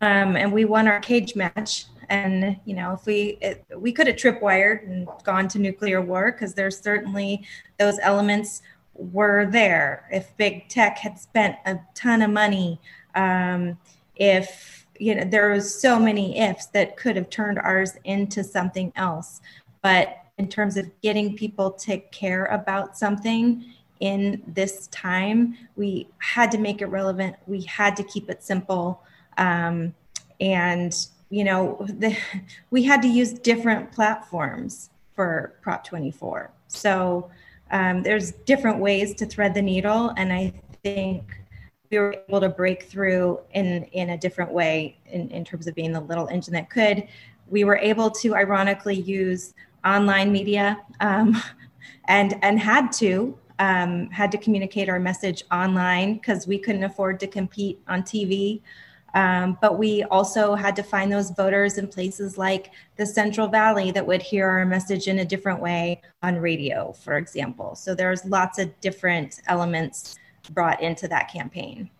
Um, 0.00 0.34
and 0.34 0.52
we 0.52 0.64
won 0.64 0.88
our 0.88 0.98
cage 0.98 1.36
match. 1.36 1.84
And 2.08 2.58
you 2.64 2.74
know, 2.74 2.94
if 2.94 3.06
we 3.06 3.38
it, 3.40 3.64
we 3.76 3.92
could 3.92 4.08
have 4.08 4.16
tripwired 4.16 4.88
and 4.88 5.06
gone 5.22 5.46
to 5.46 5.60
nuclear 5.60 6.00
war 6.00 6.32
because 6.32 6.52
there's 6.52 6.80
certainly 6.80 7.46
those 7.78 8.00
elements 8.02 8.60
were 8.94 9.46
there, 9.46 10.08
if 10.10 10.36
big 10.36 10.68
tech 10.68 10.98
had 10.98 11.16
spent 11.16 11.54
a 11.64 11.78
ton 11.94 12.22
of 12.22 12.30
money, 12.32 12.80
um, 13.14 13.78
if 14.16 14.73
you 14.98 15.14
know 15.14 15.24
there 15.24 15.50
was 15.50 15.72
so 15.80 15.98
many 15.98 16.38
ifs 16.38 16.66
that 16.66 16.96
could 16.96 17.16
have 17.16 17.30
turned 17.30 17.58
ours 17.58 17.92
into 18.04 18.44
something 18.44 18.92
else. 18.96 19.40
But 19.82 20.18
in 20.38 20.48
terms 20.48 20.76
of 20.76 20.90
getting 21.02 21.36
people 21.36 21.70
to 21.70 21.98
care 21.98 22.46
about 22.46 22.96
something 22.96 23.64
in 24.00 24.42
this 24.46 24.88
time, 24.88 25.56
we 25.76 26.08
had 26.18 26.50
to 26.52 26.58
make 26.58 26.82
it 26.82 26.86
relevant. 26.86 27.36
We 27.46 27.62
had 27.62 27.96
to 27.96 28.02
keep 28.02 28.28
it 28.28 28.42
simple, 28.42 29.02
um, 29.38 29.94
and 30.40 30.94
you 31.30 31.44
know 31.44 31.84
the, 31.88 32.16
we 32.70 32.82
had 32.82 33.02
to 33.02 33.08
use 33.08 33.32
different 33.32 33.92
platforms 33.92 34.90
for 35.14 35.54
Prop 35.62 35.84
24. 35.84 36.50
So 36.66 37.30
um, 37.70 38.02
there's 38.02 38.32
different 38.32 38.78
ways 38.78 39.14
to 39.14 39.26
thread 39.26 39.54
the 39.54 39.62
needle, 39.62 40.12
and 40.16 40.32
I 40.32 40.52
think 40.82 41.40
we 41.90 41.98
were 41.98 42.16
able 42.28 42.40
to 42.40 42.48
break 42.48 42.84
through 42.84 43.40
in 43.52 43.84
in 43.92 44.10
a 44.10 44.18
different 44.18 44.52
way 44.52 44.98
in, 45.06 45.28
in 45.30 45.44
terms 45.44 45.66
of 45.66 45.74
being 45.74 45.92
the 45.92 46.00
little 46.00 46.28
engine 46.28 46.54
that 46.54 46.70
could. 46.70 47.06
We 47.48 47.64
were 47.64 47.76
able 47.76 48.10
to 48.10 48.34
ironically 48.34 48.96
use 48.96 49.54
online 49.84 50.32
media 50.32 50.80
um, 51.00 51.40
and 52.08 52.38
and 52.42 52.58
had 52.58 52.92
to 52.92 53.38
um, 53.58 54.10
had 54.10 54.32
to 54.32 54.38
communicate 54.38 54.88
our 54.88 54.98
message 54.98 55.44
online 55.52 56.14
because 56.14 56.46
we 56.46 56.58
couldn't 56.58 56.84
afford 56.84 57.20
to 57.20 57.26
compete 57.26 57.80
on 57.86 58.02
TV. 58.02 58.60
Um, 59.14 59.56
but 59.60 59.78
we 59.78 60.02
also 60.04 60.56
had 60.56 60.74
to 60.74 60.82
find 60.82 61.12
those 61.12 61.30
voters 61.30 61.78
in 61.78 61.86
places 61.86 62.36
like 62.36 62.72
the 62.96 63.06
Central 63.06 63.46
Valley 63.46 63.92
that 63.92 64.04
would 64.04 64.20
hear 64.20 64.48
our 64.48 64.66
message 64.66 65.06
in 65.06 65.20
a 65.20 65.24
different 65.24 65.60
way 65.60 66.02
on 66.24 66.36
radio, 66.36 66.90
for 66.92 67.16
example. 67.16 67.76
So 67.76 67.94
there's 67.94 68.24
lots 68.24 68.58
of 68.58 68.80
different 68.80 69.40
elements 69.46 70.18
brought 70.50 70.82
into 70.82 71.08
that 71.08 71.32
campaign. 71.32 71.90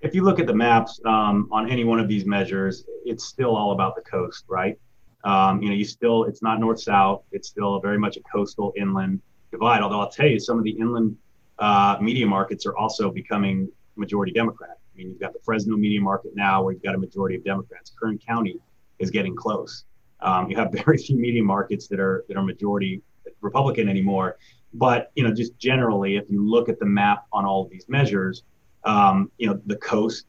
If 0.00 0.14
you 0.14 0.22
look 0.22 0.38
at 0.38 0.46
the 0.46 0.54
maps 0.54 1.00
um, 1.04 1.48
on 1.50 1.68
any 1.68 1.84
one 1.84 1.98
of 1.98 2.08
these 2.08 2.24
measures, 2.24 2.84
it's 3.04 3.24
still 3.24 3.56
all 3.56 3.72
about 3.72 3.96
the 3.96 4.02
coast, 4.02 4.44
right? 4.48 4.78
Um, 5.24 5.60
you 5.60 5.68
know, 5.68 5.74
you 5.74 5.84
still, 5.84 6.24
it's 6.24 6.42
not 6.42 6.60
north 6.60 6.80
south, 6.80 7.24
it's 7.32 7.48
still 7.48 7.80
very 7.80 7.98
much 7.98 8.16
a 8.16 8.20
coastal 8.22 8.72
inland 8.76 9.20
divide. 9.50 9.82
Although 9.82 10.00
I'll 10.00 10.10
tell 10.10 10.28
you, 10.28 10.38
some 10.38 10.56
of 10.56 10.64
the 10.64 10.70
inland 10.70 11.16
uh, 11.58 11.98
media 12.00 12.26
markets 12.26 12.64
are 12.66 12.76
also 12.76 13.10
becoming 13.10 13.68
majority 13.96 14.32
Democrat 14.32 14.78
I 14.98 15.02
mean, 15.02 15.10
you've 15.10 15.20
got 15.20 15.32
the 15.32 15.38
Fresno 15.44 15.76
media 15.76 16.00
market 16.00 16.32
now 16.34 16.62
where 16.62 16.72
you've 16.72 16.82
got 16.82 16.96
a 16.96 16.98
majority 16.98 17.36
of 17.36 17.44
Democrats. 17.44 17.92
Kern 18.00 18.18
County 18.18 18.56
is 18.98 19.10
getting 19.10 19.36
close. 19.36 19.84
Um, 20.20 20.50
you 20.50 20.56
have 20.56 20.72
very 20.84 20.98
few 20.98 21.16
media 21.16 21.42
markets 21.42 21.86
that 21.88 22.00
are 22.00 22.24
that 22.28 22.36
are 22.36 22.42
majority 22.42 23.02
Republican 23.40 23.88
anymore. 23.88 24.38
But 24.74 25.10
you 25.14 25.24
know, 25.24 25.32
just 25.32 25.58
generally, 25.58 26.16
if 26.16 26.24
you 26.28 26.46
look 26.46 26.68
at 26.68 26.78
the 26.78 26.86
map 26.86 27.24
on 27.32 27.44
all 27.44 27.64
of 27.64 27.70
these 27.70 27.86
measures, 27.88 28.44
um, 28.84 29.30
you 29.38 29.46
know, 29.46 29.60
the 29.66 29.76
coast 29.76 30.26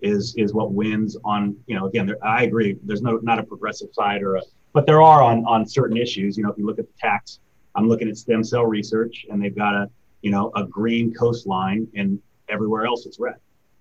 is 0.00 0.34
is 0.36 0.54
what 0.54 0.72
wins 0.72 1.16
on. 1.24 1.56
You 1.66 1.78
know, 1.78 1.86
again, 1.86 2.06
there, 2.06 2.24
I 2.24 2.44
agree. 2.44 2.78
There's 2.84 3.02
no 3.02 3.18
not 3.22 3.38
a 3.38 3.42
progressive 3.42 3.88
side 3.92 4.22
or 4.22 4.36
a, 4.36 4.42
but 4.72 4.86
there 4.86 5.02
are 5.02 5.22
on 5.22 5.44
on 5.46 5.66
certain 5.66 5.96
issues. 5.96 6.36
You 6.36 6.44
know, 6.44 6.50
if 6.50 6.58
you 6.58 6.66
look 6.66 6.78
at 6.78 6.86
the 6.86 6.98
tax, 6.98 7.40
I'm 7.74 7.88
looking 7.88 8.08
at 8.08 8.16
stem 8.16 8.44
cell 8.44 8.64
research, 8.64 9.26
and 9.30 9.42
they've 9.42 9.56
got 9.56 9.74
a 9.74 9.90
you 10.22 10.30
know 10.30 10.52
a 10.54 10.64
green 10.64 11.12
coastline, 11.12 11.88
and 11.94 12.20
everywhere 12.48 12.86
else 12.86 13.06
it's 13.06 13.18
red. 13.18 13.36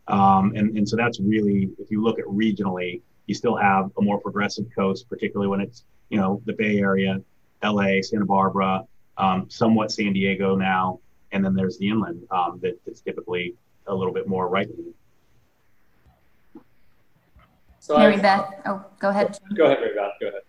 Um, 0.08 0.54
and, 0.56 0.78
and 0.78 0.88
so 0.88 0.95
that's 0.95 1.20
really, 1.20 1.70
if 1.80 1.89
you 1.91 2.04
look 2.04 2.20
at 2.20 2.26
regionally, 2.26 3.02
you 3.28 3.36
still 3.36 3.56
have 3.56 3.91
a 3.97 4.02
more 4.02 4.20
progressive 4.20 4.66
coast, 4.76 5.08
particularly 5.08 5.47
when 5.47 5.62
it's, 5.62 5.86
you 6.10 6.18
know, 6.18 6.41
the 6.45 6.54
Bay 6.54 6.80
Area, 6.80 7.22
LA, 7.64 8.02
Santa 8.02 8.26
Barbara, 8.26 8.84
um, 9.22 9.49
somewhat 9.49 9.91
San 9.91 10.13
Diego 10.13 10.55
now. 10.55 10.99
And 11.32 11.45
then 11.45 11.53
there's 11.53 11.78
the 11.78 11.88
inland 11.88 12.28
um, 12.32 12.59
that, 12.61 12.78
that's 12.86 12.99
typically 12.99 13.55
a 13.88 13.95
little 13.95 14.13
bit 14.13 14.28
more 14.28 14.49
right 14.49 14.67
leaning. 14.69 14.93
So 17.80 17.97
Mary 17.97 18.15
I, 18.15 18.22
Beth, 18.22 18.53
oh, 18.65 18.86
go 18.99 19.09
ahead. 19.09 19.38
Go 19.55 19.65
ahead, 19.65 19.80
Mary 19.80 19.95
Beth, 19.95 20.11
go 20.19 20.28
ahead. 20.28 20.41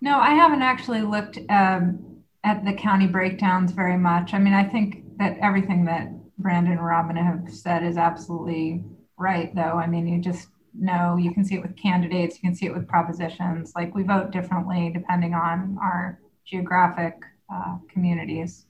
No, 0.00 0.18
I 0.18 0.30
haven't 0.30 0.62
actually 0.62 1.02
looked 1.02 1.38
um, 1.50 2.22
at 2.44 2.64
the 2.64 2.72
county 2.72 3.06
breakdowns 3.06 3.72
very 3.72 3.96
much. 3.96 4.32
I 4.32 4.38
mean, 4.38 4.54
I 4.54 4.64
think 4.64 5.18
that 5.18 5.36
everything 5.40 5.84
that 5.86 6.10
Brandon 6.38 6.72
and 6.72 6.84
Robin 6.84 7.16
have 7.16 7.52
said 7.52 7.82
is 7.84 7.96
absolutely 7.96 8.82
right, 9.16 9.54
though. 9.54 9.60
I 9.60 9.86
mean, 9.86 10.06
you 10.06 10.20
just 10.20 10.48
know 10.74 11.16
you 11.16 11.32
can 11.32 11.44
see 11.44 11.56
it 11.56 11.62
with 11.62 11.76
candidates, 11.76 12.36
you 12.36 12.48
can 12.48 12.54
see 12.54 12.66
it 12.66 12.74
with 12.74 12.86
propositions. 12.86 13.72
Like 13.74 13.94
we 13.94 14.02
vote 14.04 14.30
differently 14.30 14.90
depending 14.92 15.34
on 15.34 15.76
our 15.80 16.20
geographic 16.44 17.14
uh, 17.52 17.78
communities. 17.88 18.66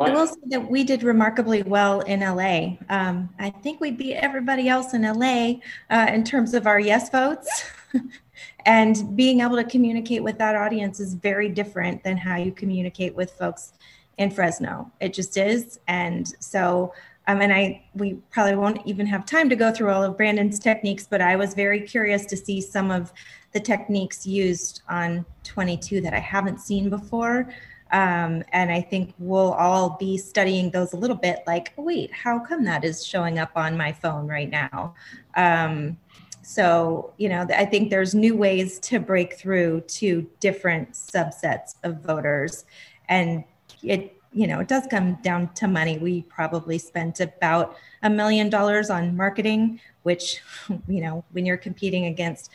I 0.00 0.10
will 0.10 0.26
say 0.26 0.40
that 0.46 0.70
we 0.70 0.84
did 0.84 1.02
remarkably 1.02 1.62
well 1.62 2.00
in 2.00 2.20
LA. 2.20 2.76
Um, 2.88 3.28
I 3.38 3.50
think 3.50 3.80
we 3.80 3.90
beat 3.90 4.16
everybody 4.16 4.68
else 4.68 4.92
in 4.94 5.02
LA 5.02 5.60
uh, 5.90 6.10
in 6.12 6.24
terms 6.24 6.54
of 6.54 6.66
our 6.66 6.80
yes 6.80 7.10
votes. 7.10 7.64
and 8.66 9.16
being 9.16 9.40
able 9.40 9.56
to 9.56 9.64
communicate 9.64 10.22
with 10.22 10.38
that 10.38 10.56
audience 10.56 11.00
is 11.00 11.14
very 11.14 11.48
different 11.48 12.02
than 12.02 12.16
how 12.16 12.36
you 12.36 12.50
communicate 12.50 13.14
with 13.14 13.32
folks 13.32 13.72
in 14.18 14.30
Fresno. 14.30 14.90
It 15.00 15.12
just 15.12 15.36
is. 15.36 15.78
And 15.86 16.26
so, 16.40 16.92
um, 17.26 17.40
and 17.40 17.52
I, 17.52 17.84
we 17.94 18.14
probably 18.30 18.56
won't 18.56 18.84
even 18.86 19.06
have 19.06 19.24
time 19.26 19.48
to 19.48 19.56
go 19.56 19.72
through 19.72 19.90
all 19.90 20.02
of 20.02 20.16
Brandon's 20.16 20.58
techniques, 20.58 21.06
but 21.08 21.20
I 21.20 21.36
was 21.36 21.54
very 21.54 21.80
curious 21.80 22.26
to 22.26 22.36
see 22.36 22.60
some 22.60 22.90
of 22.90 23.12
the 23.54 23.60
techniques 23.60 24.26
used 24.26 24.82
on 24.88 25.24
22 25.44 26.02
that 26.02 26.12
I 26.12 26.18
haven't 26.18 26.60
seen 26.60 26.90
before. 26.90 27.48
Um, 27.92 28.42
and 28.52 28.72
I 28.72 28.80
think 28.80 29.14
we'll 29.18 29.52
all 29.52 29.96
be 30.00 30.18
studying 30.18 30.70
those 30.70 30.92
a 30.92 30.96
little 30.96 31.16
bit 31.16 31.44
like, 31.46 31.72
wait, 31.76 32.12
how 32.12 32.40
come 32.40 32.64
that 32.64 32.84
is 32.84 33.06
showing 33.06 33.38
up 33.38 33.52
on 33.54 33.76
my 33.76 33.92
phone 33.92 34.26
right 34.26 34.50
now? 34.50 34.94
Um, 35.36 35.96
so, 36.42 37.14
you 37.16 37.28
know, 37.28 37.46
I 37.54 37.64
think 37.64 37.90
there's 37.90 38.14
new 38.14 38.36
ways 38.36 38.80
to 38.80 38.98
break 38.98 39.38
through 39.38 39.82
to 39.82 40.28
different 40.40 40.92
subsets 40.92 41.76
of 41.84 42.02
voters. 42.02 42.64
And 43.08 43.44
it, 43.82 44.20
you 44.32 44.48
know, 44.48 44.58
it 44.58 44.66
does 44.66 44.86
come 44.90 45.14
down 45.22 45.54
to 45.54 45.68
money. 45.68 45.96
We 45.96 46.22
probably 46.22 46.78
spent 46.78 47.20
about 47.20 47.76
a 48.02 48.10
million 48.10 48.50
dollars 48.50 48.90
on 48.90 49.16
marketing, 49.16 49.80
which, 50.02 50.42
you 50.88 51.00
know, 51.00 51.24
when 51.30 51.46
you're 51.46 51.56
competing 51.56 52.06
against 52.06 52.50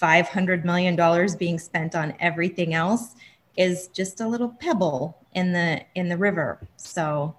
$500 0.00 0.64
million 0.64 0.96
being 1.38 1.58
spent 1.58 1.94
on 1.94 2.14
everything 2.20 2.74
else 2.74 3.14
is 3.56 3.88
just 3.88 4.20
a 4.20 4.26
little 4.26 4.48
pebble 4.48 5.16
in 5.32 5.52
the 5.52 5.80
in 5.94 6.08
the 6.08 6.16
river 6.16 6.66
so 6.76 7.36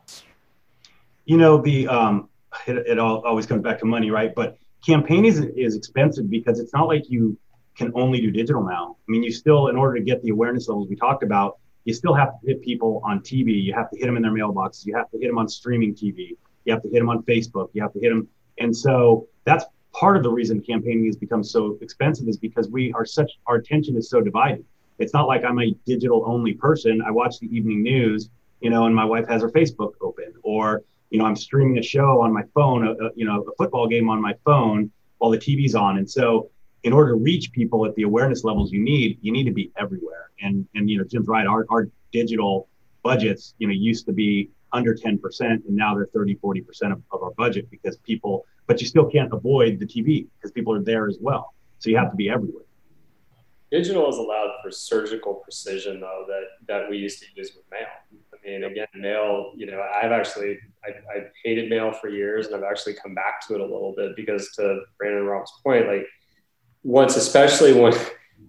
you 1.25 1.37
know 1.37 1.61
the 1.61 1.87
um 1.87 2.29
it, 2.67 2.77
it 2.87 2.99
all 2.99 3.21
always 3.25 3.45
comes 3.45 3.61
back 3.61 3.79
to 3.79 3.85
money 3.85 4.11
right 4.11 4.33
but 4.33 4.57
campaign 4.85 5.25
is, 5.25 5.39
is 5.39 5.75
expensive 5.75 6.29
because 6.29 6.59
it's 6.59 6.73
not 6.73 6.87
like 6.87 7.09
you 7.09 7.37
can 7.75 7.91
only 7.95 8.21
do 8.21 8.31
digital 8.31 8.63
now. 8.63 8.95
I 9.07 9.11
mean, 9.11 9.23
you 9.23 9.31
still, 9.31 9.67
in 9.67 9.75
order 9.75 9.97
to 9.97 10.03
get 10.03 10.21
the 10.21 10.29
awareness 10.29 10.67
levels 10.67 10.87
we 10.89 10.95
talked 10.95 11.23
about, 11.23 11.57
you 11.83 11.93
still 11.93 12.13
have 12.13 12.29
to 12.29 12.47
hit 12.47 12.61
people 12.61 13.01
on 13.03 13.19
TV. 13.19 13.61
You 13.61 13.73
have 13.73 13.89
to 13.91 13.97
hit 13.97 14.05
them 14.05 14.15
in 14.15 14.23
their 14.23 14.31
mailboxes. 14.31 14.85
You 14.85 14.95
have 14.95 15.09
to 15.11 15.17
hit 15.19 15.27
them 15.27 15.37
on 15.37 15.47
streaming 15.47 15.93
TV. 15.93 16.37
You 16.63 16.73
have 16.73 16.81
to 16.83 16.89
hit 16.89 16.99
them 16.99 17.09
on 17.09 17.21
Facebook. 17.23 17.69
You 17.73 17.81
have 17.81 17.93
to 17.93 17.99
hit 17.99 18.09
them. 18.09 18.27
And 18.57 18.75
so 18.75 19.27
that's 19.43 19.65
part 19.95 20.17
of 20.17 20.23
the 20.23 20.29
reason 20.29 20.61
campaigning 20.61 21.05
has 21.05 21.15
become 21.15 21.43
so 21.43 21.77
expensive 21.81 22.27
is 22.27 22.37
because 22.37 22.67
we 22.69 22.91
are 22.93 23.05
such, 23.05 23.31
our 23.47 23.55
attention 23.55 23.95
is 23.95 24.09
so 24.09 24.19
divided. 24.19 24.65
It's 24.99 25.13
not 25.13 25.27
like 25.27 25.43
I'm 25.45 25.59
a 25.59 25.71
digital 25.85 26.23
only 26.25 26.53
person. 26.53 27.01
I 27.01 27.11
watch 27.11 27.39
the 27.39 27.47
evening 27.55 27.81
news, 27.81 28.29
you 28.59 28.69
know, 28.69 28.85
and 28.85 28.95
my 28.95 29.05
wife 29.05 29.27
has 29.29 29.41
her 29.41 29.49
Facebook 29.49 29.93
open 30.01 30.33
or, 30.43 30.83
you 31.11 31.19
know, 31.19 31.25
I'm 31.25 31.35
streaming 31.35 31.77
a 31.77 31.81
show 31.81 32.21
on 32.21 32.33
my 32.33 32.43
phone, 32.53 32.85
a, 32.85 32.91
a, 32.91 33.11
you 33.15 33.25
know, 33.25 33.41
a 33.43 33.55
football 33.57 33.87
game 33.87 34.09
on 34.09 34.21
my 34.21 34.33
phone 34.43 34.91
while 35.19 35.31
the 35.31 35.37
TV's 35.37 35.75
on. 35.75 35.97
And 35.97 36.09
so, 36.09 36.49
in 36.83 36.93
order 36.93 37.11
to 37.11 37.17
reach 37.17 37.51
people 37.51 37.85
at 37.85 37.95
the 37.95 38.03
awareness 38.03 38.43
levels 38.43 38.71
you 38.71 38.79
need, 38.79 39.17
you 39.21 39.31
need 39.31 39.45
to 39.45 39.51
be 39.51 39.71
everywhere. 39.77 40.29
And 40.41 40.67
and 40.75 40.89
you 40.89 40.97
know, 40.97 41.03
Jim's 41.03 41.27
right. 41.27 41.47
Our 41.47 41.65
our 41.69 41.89
digital 42.11 42.67
budgets, 43.01 43.55
you 43.57 43.67
know, 43.67 43.73
used 43.73 44.05
to 44.05 44.13
be 44.13 44.49
under 44.75 44.93
10%, 44.93 45.19
and 45.41 45.63
now 45.69 45.95
they're 45.95 46.09
30, 46.13 46.35
40% 46.35 46.91
of, 46.91 47.01
of 47.11 47.23
our 47.23 47.31
budget 47.31 47.69
because 47.71 47.97
people, 47.97 48.45
but 48.67 48.81
you 48.81 48.87
still 48.87 49.09
can't 49.09 49.31
avoid 49.33 49.79
the 49.79 49.85
TV 49.85 50.27
because 50.35 50.51
people 50.51 50.73
are 50.73 50.83
there 50.83 51.07
as 51.07 51.17
well. 51.21 51.53
So 51.79 51.89
you 51.89 51.97
have 51.97 52.11
to 52.11 52.15
be 52.15 52.29
everywhere. 52.29 52.63
Digital 53.71 54.07
is 54.09 54.17
allowed 54.17 54.51
for 54.61 54.71
surgical 54.71 55.35
precision, 55.35 55.99
though, 55.99 56.25
that, 56.27 56.43
that 56.67 56.89
we 56.89 56.97
used 56.97 57.19
to 57.19 57.25
use 57.35 57.51
with 57.55 57.65
mail. 57.71 57.87
I 58.33 58.47
mean, 58.47 58.63
again, 58.63 58.87
mail, 58.95 59.53
you 59.55 59.65
know, 59.65 59.81
I've 59.81 60.11
actually, 60.11 60.59
I, 60.83 60.89
I 60.89 61.23
hated 61.43 61.69
mail 61.69 61.91
for 61.91 62.09
years 62.09 62.47
and 62.47 62.55
I've 62.55 62.69
actually 62.69 62.93
come 62.93 63.15
back 63.15 63.45
to 63.47 63.55
it 63.55 63.61
a 63.61 63.63
little 63.63 63.93
bit 63.97 64.15
because 64.15 64.51
to 64.57 64.81
Brandon 64.99 65.23
Rob's 65.23 65.51
point, 65.63 65.87
like 65.87 66.05
once, 66.83 67.15
especially 67.15 67.73
when, 67.73 67.93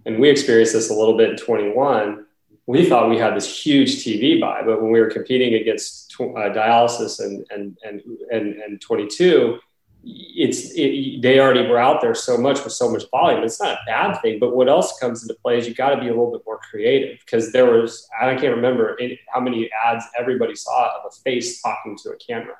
and 0.05 0.19
we 0.19 0.29
experienced 0.29 0.73
this 0.73 0.91
a 0.91 0.93
little 0.93 1.17
bit 1.17 1.31
in 1.31 1.37
21, 1.37 2.26
we 2.67 2.87
thought 2.87 3.09
we 3.09 3.17
had 3.17 3.35
this 3.35 3.65
huge 3.65 4.03
TV 4.03 4.39
buy, 4.39 4.61
but 4.61 4.81
when 4.81 4.91
we 4.91 4.99
were 4.99 5.09
competing 5.09 5.55
against 5.55 6.13
uh, 6.19 6.51
dialysis 6.51 7.21
and, 7.21 7.45
and, 7.49 7.77
and, 7.83 8.01
and, 8.29 8.55
and 8.55 8.81
22, 8.81 9.57
it's 10.03 10.71
it, 10.75 11.21
they 11.21 11.39
already 11.39 11.67
were 11.67 11.79
out 11.79 12.01
there 12.01 12.13
so 12.13 12.37
much 12.37 12.63
with 12.63 12.73
so 12.73 12.89
much 12.91 13.03
volume. 13.09 13.43
It's 13.43 13.61
not 13.61 13.73
a 13.75 13.79
bad 13.85 14.21
thing, 14.21 14.39
but 14.39 14.55
what 14.55 14.69
else 14.69 14.97
comes 14.99 15.21
into 15.21 15.33
play 15.41 15.57
is 15.57 15.67
you 15.67 15.73
got 15.73 15.89
to 15.91 15.99
be 15.99 16.07
a 16.07 16.09
little 16.09 16.31
bit 16.31 16.41
more 16.45 16.59
creative 16.59 17.19
because 17.19 17.51
there 17.51 17.65
was 17.65 18.07
I 18.19 18.35
can't 18.35 18.55
remember 18.55 18.97
how 19.33 19.39
many 19.39 19.69
ads 19.85 20.05
everybody 20.17 20.55
saw 20.55 20.97
of 20.97 21.11
a 21.11 21.21
face 21.23 21.61
talking 21.61 21.97
to 22.03 22.11
a 22.11 22.17
camera, 22.17 22.55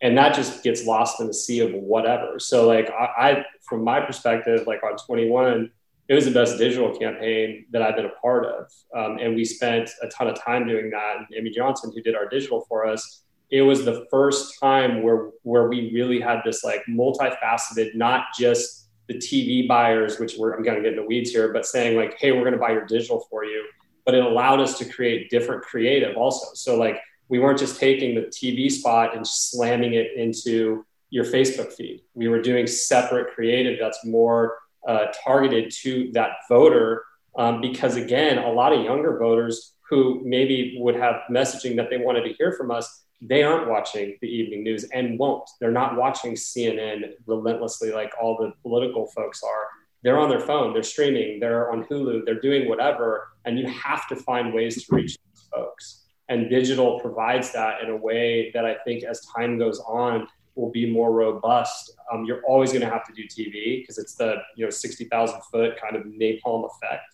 and 0.00 0.16
that 0.16 0.34
just 0.34 0.62
gets 0.62 0.86
lost 0.86 1.20
in 1.20 1.26
the 1.26 1.34
sea 1.34 1.60
of 1.60 1.72
whatever. 1.72 2.38
So 2.38 2.66
like 2.66 2.90
I, 2.90 3.04
I 3.18 3.44
from 3.62 3.84
my 3.84 4.00
perspective, 4.00 4.66
like 4.66 4.82
on 4.82 4.96
21, 4.96 5.70
it 6.10 6.14
was 6.14 6.26
the 6.26 6.30
best 6.30 6.58
digital 6.58 6.94
campaign 6.98 7.64
that 7.70 7.80
I've 7.80 7.96
been 7.96 8.04
a 8.04 8.20
part 8.20 8.44
of, 8.44 8.66
um, 8.94 9.18
and 9.18 9.34
we 9.34 9.46
spent 9.46 9.88
a 10.02 10.08
ton 10.08 10.28
of 10.28 10.38
time 10.38 10.68
doing 10.68 10.90
that. 10.90 11.16
And 11.16 11.26
Amy 11.34 11.50
Johnson, 11.50 11.90
who 11.94 12.02
did 12.02 12.14
our 12.14 12.28
digital 12.28 12.66
for 12.68 12.86
us 12.86 13.22
it 13.50 13.62
was 13.62 13.84
the 13.84 14.06
first 14.10 14.58
time 14.60 15.02
where 15.02 15.30
where 15.42 15.68
we 15.68 15.92
really 15.92 16.20
had 16.20 16.40
this 16.44 16.62
like 16.62 16.82
multifaceted, 16.88 17.94
not 17.94 18.26
just 18.38 18.88
the 19.08 19.14
TV 19.14 19.66
buyers, 19.66 20.18
which 20.18 20.36
we're 20.38 20.54
I'm 20.54 20.62
gonna 20.62 20.80
get 20.80 20.92
into 20.92 21.04
weeds 21.04 21.30
here, 21.30 21.52
but 21.52 21.66
saying 21.66 21.96
like, 21.96 22.16
hey, 22.18 22.32
we're 22.32 22.44
gonna 22.44 22.58
buy 22.58 22.70
your 22.70 22.86
digital 22.86 23.26
for 23.28 23.44
you. 23.44 23.64
But 24.04 24.14
it 24.14 24.24
allowed 24.24 24.60
us 24.60 24.78
to 24.78 24.84
create 24.84 25.30
different 25.30 25.62
creative 25.62 26.16
also. 26.16 26.54
So 26.54 26.76
like 26.76 27.00
we 27.28 27.38
weren't 27.38 27.58
just 27.58 27.78
taking 27.78 28.14
the 28.14 28.22
TV 28.22 28.70
spot 28.70 29.16
and 29.16 29.26
slamming 29.26 29.94
it 29.94 30.12
into 30.16 30.84
your 31.10 31.24
Facebook 31.24 31.72
feed. 31.72 32.02
We 32.14 32.28
were 32.28 32.40
doing 32.40 32.66
separate 32.68 33.34
creative 33.34 33.78
that's 33.80 34.04
more 34.04 34.58
uh, 34.86 35.06
targeted 35.24 35.70
to 35.82 36.10
that 36.12 36.30
voter 36.48 37.04
um, 37.36 37.60
because 37.60 37.96
again, 37.96 38.38
a 38.38 38.50
lot 38.50 38.72
of 38.72 38.84
younger 38.84 39.18
voters 39.18 39.74
who 39.88 40.20
maybe 40.24 40.76
would 40.78 40.96
have 40.96 41.22
messaging 41.30 41.76
that 41.76 41.90
they 41.90 41.98
wanted 41.98 42.22
to 42.24 42.32
hear 42.34 42.52
from 42.52 42.70
us 42.70 43.04
they 43.22 43.42
aren't 43.42 43.68
watching 43.68 44.16
the 44.20 44.28
evening 44.28 44.62
news 44.64 44.84
and 44.84 45.18
won't. 45.18 45.48
They're 45.60 45.70
not 45.70 45.96
watching 45.96 46.34
CNN 46.34 47.12
relentlessly 47.26 47.92
like 47.92 48.12
all 48.20 48.36
the 48.36 48.52
political 48.62 49.06
folks 49.08 49.42
are. 49.42 49.68
They're 50.02 50.18
on 50.18 50.30
their 50.30 50.40
phone, 50.40 50.72
they're 50.72 50.82
streaming, 50.82 51.40
they're 51.40 51.70
on 51.70 51.84
Hulu, 51.84 52.24
they're 52.24 52.40
doing 52.40 52.68
whatever. 52.68 53.28
And 53.44 53.58
you 53.58 53.66
have 53.66 54.08
to 54.08 54.16
find 54.16 54.54
ways 54.54 54.82
to 54.86 54.94
reach 54.94 55.18
folks. 55.52 56.06
And 56.30 56.48
digital 56.48 57.00
provides 57.00 57.52
that 57.52 57.82
in 57.82 57.90
a 57.90 57.96
way 57.96 58.50
that 58.54 58.64
I 58.64 58.76
think 58.84 59.04
as 59.04 59.20
time 59.36 59.58
goes 59.58 59.80
on 59.80 60.26
will 60.54 60.70
be 60.70 60.90
more 60.90 61.12
robust. 61.12 61.92
Um, 62.12 62.24
you're 62.24 62.42
always 62.42 62.70
going 62.70 62.82
to 62.82 62.90
have 62.90 63.06
to 63.06 63.12
do 63.12 63.24
TV 63.24 63.80
because 63.80 63.98
it's 63.98 64.14
the 64.14 64.36
you 64.56 64.64
know 64.64 64.70
60,000 64.70 65.40
foot 65.50 65.80
kind 65.80 65.96
of 65.96 66.04
napalm 66.04 66.68
effect 66.70 67.04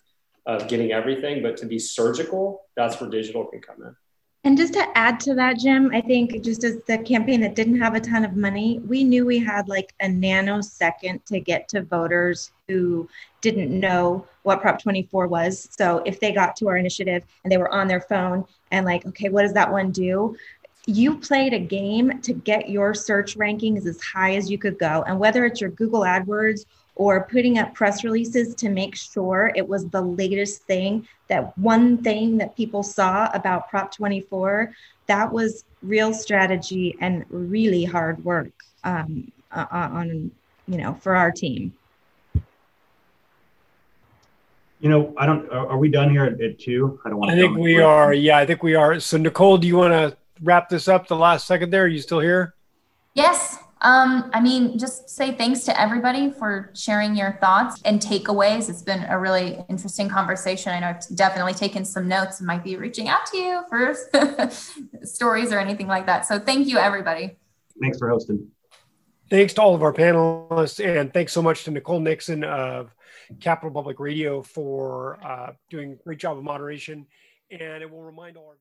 of 0.45 0.67
getting 0.67 0.91
everything. 0.91 1.43
But 1.43 1.57
to 1.57 1.65
be 1.65 1.79
surgical, 1.79 2.65
that's 2.75 2.99
where 2.99 3.09
digital 3.09 3.45
can 3.45 3.61
come 3.61 3.83
in. 3.83 3.95
And 4.43 4.57
just 4.57 4.73
to 4.73 4.97
add 4.97 5.19
to 5.21 5.35
that, 5.35 5.57
Jim, 5.57 5.91
I 5.93 5.99
think 5.99 6.41
just 6.41 6.63
as 6.63 6.81
the 6.87 6.99
campaign 6.99 7.41
that 7.41 7.53
didn't 7.53 7.81
have 7.81 7.95
a 7.95 7.99
ton 7.99 8.23
of 8.23 8.37
money, 8.37 8.79
we 8.87 9.03
knew 9.03 9.25
we 9.25 9.39
had 9.39 9.67
like 9.67 9.93
a 9.99 10.07
nanosecond 10.07 11.25
to 11.25 11.41
get 11.41 11.67
to 11.69 11.81
voters 11.81 12.51
who 12.69 13.09
didn't 13.41 13.77
know 13.77 14.25
what 14.43 14.61
Prop 14.61 14.81
24 14.81 15.27
was. 15.27 15.67
So 15.77 16.01
if 16.05 16.21
they 16.21 16.31
got 16.31 16.55
to 16.57 16.69
our 16.69 16.77
initiative 16.77 17.23
and 17.43 17.51
they 17.51 17.57
were 17.57 17.73
on 17.73 17.89
their 17.89 17.99
phone 17.99 18.45
and 18.71 18.85
like, 18.85 19.05
okay, 19.07 19.27
what 19.27 19.41
does 19.41 19.53
that 19.53 19.69
one 19.69 19.91
do? 19.91 20.37
You 20.89 21.17
played 21.17 21.53
a 21.53 21.59
game 21.59 22.21
to 22.21 22.33
get 22.33 22.69
your 22.69 22.93
search 22.93 23.37
rankings 23.37 23.85
as 23.85 24.01
high 24.01 24.35
as 24.35 24.49
you 24.49 24.57
could 24.57 24.79
go. 24.79 25.03
And 25.05 25.19
whether 25.19 25.45
it's 25.45 25.59
your 25.59 25.69
Google 25.71 26.01
AdWords 26.01 26.65
or 26.95 27.25
putting 27.25 27.59
up 27.59 27.73
press 27.75 28.05
releases 28.05 28.55
to 28.55 28.69
make 28.69 28.95
sure 28.95 29.51
it 29.53 29.67
was 29.67 29.85
the 29.89 30.01
latest 30.01 30.63
thing, 30.63 31.05
that 31.27 31.57
one 31.57 31.97
thing 31.97 32.37
that 32.37 32.55
people 32.55 32.83
saw 32.83 33.29
about 33.33 33.69
Prop 33.69 33.93
24, 33.93 34.73
that 35.07 35.31
was 35.31 35.65
real 35.83 36.13
strategy 36.13 36.95
and 37.01 37.25
really 37.29 37.83
hard 37.83 38.23
work 38.23 38.51
um, 38.85 39.29
on, 39.51 40.31
you 40.69 40.77
know, 40.77 40.93
for 41.01 41.17
our 41.17 41.31
team. 41.31 41.73
You 44.79 44.89
know, 44.89 45.13
I 45.17 45.25
don't, 45.25 45.51
are 45.51 45.77
we 45.77 45.89
done 45.89 46.11
here 46.11 46.23
at, 46.23 46.39
at 46.39 46.59
two? 46.59 46.99
I 47.03 47.09
don't 47.09 47.17
want 47.17 47.31
to. 47.31 47.37
I 47.37 47.39
think 47.39 47.57
we 47.57 47.81
are. 47.81 48.13
Yeah, 48.13 48.37
I 48.37 48.45
think 48.45 48.63
we 48.63 48.75
are. 48.75 48.99
So, 48.99 49.17
Nicole, 49.17 49.57
do 49.57 49.67
you 49.67 49.75
want 49.75 49.91
to 49.91 50.15
wrap 50.41 50.69
this 50.69 50.87
up 50.87 51.07
the 51.07 51.15
last 51.15 51.47
second 51.47 51.69
there? 51.71 51.83
Are 51.83 51.87
you 51.87 52.01
still 52.01 52.19
here? 52.19 52.55
Yes. 53.13 53.57
Um, 53.81 54.31
I 54.33 54.41
mean, 54.41 54.79
just 54.79 55.09
say 55.09 55.33
thanks 55.33 55.63
to 55.65 55.79
everybody 55.79 56.31
for 56.31 56.71
sharing 56.73 57.15
your 57.15 57.37
thoughts 57.39 57.79
and 57.85 58.01
takeaways. 58.01 58.69
It's 58.69 58.81
been 58.81 59.05
a 59.07 59.19
really 59.19 59.59
interesting 59.69 60.09
conversation. 60.09 60.71
I 60.71 60.79
know 60.79 60.87
I've 60.87 61.15
definitely 61.15 61.53
taken 61.53 61.85
some 61.85 62.07
notes 62.07 62.39
and 62.39 62.47
might 62.47 62.63
be 62.63 62.75
reaching 62.75 63.07
out 63.07 63.25
to 63.27 63.37
you 63.37 63.63
for 63.69 63.95
stories 65.03 65.51
or 65.51 65.59
anything 65.59 65.87
like 65.87 66.07
that. 66.07 66.25
So 66.25 66.39
thank 66.39 66.67
you, 66.67 66.79
everybody. 66.79 67.37
Thanks 67.79 67.99
for 67.99 68.09
hosting. 68.09 68.49
Thanks 69.29 69.53
to 69.55 69.61
all 69.61 69.75
of 69.75 69.83
our 69.83 69.93
panelists, 69.93 70.83
and 70.83 71.13
thanks 71.13 71.33
so 71.33 71.41
much 71.41 71.65
to 71.65 71.71
Nicole 71.71 71.99
Nixon 71.99 72.45
of 72.45 72.95
Capital 73.41 73.71
Public 73.71 73.99
Radio 73.99 74.41
for 74.41 75.19
uh, 75.23 75.51
doing 75.69 75.91
a 75.91 75.95
great 75.95 76.17
job 76.17 76.37
of 76.37 76.43
moderation. 76.43 77.05
And 77.51 77.83
it 77.83 77.91
will 77.91 78.03
remind 78.03 78.37
all 78.37 78.47
our 78.47 78.55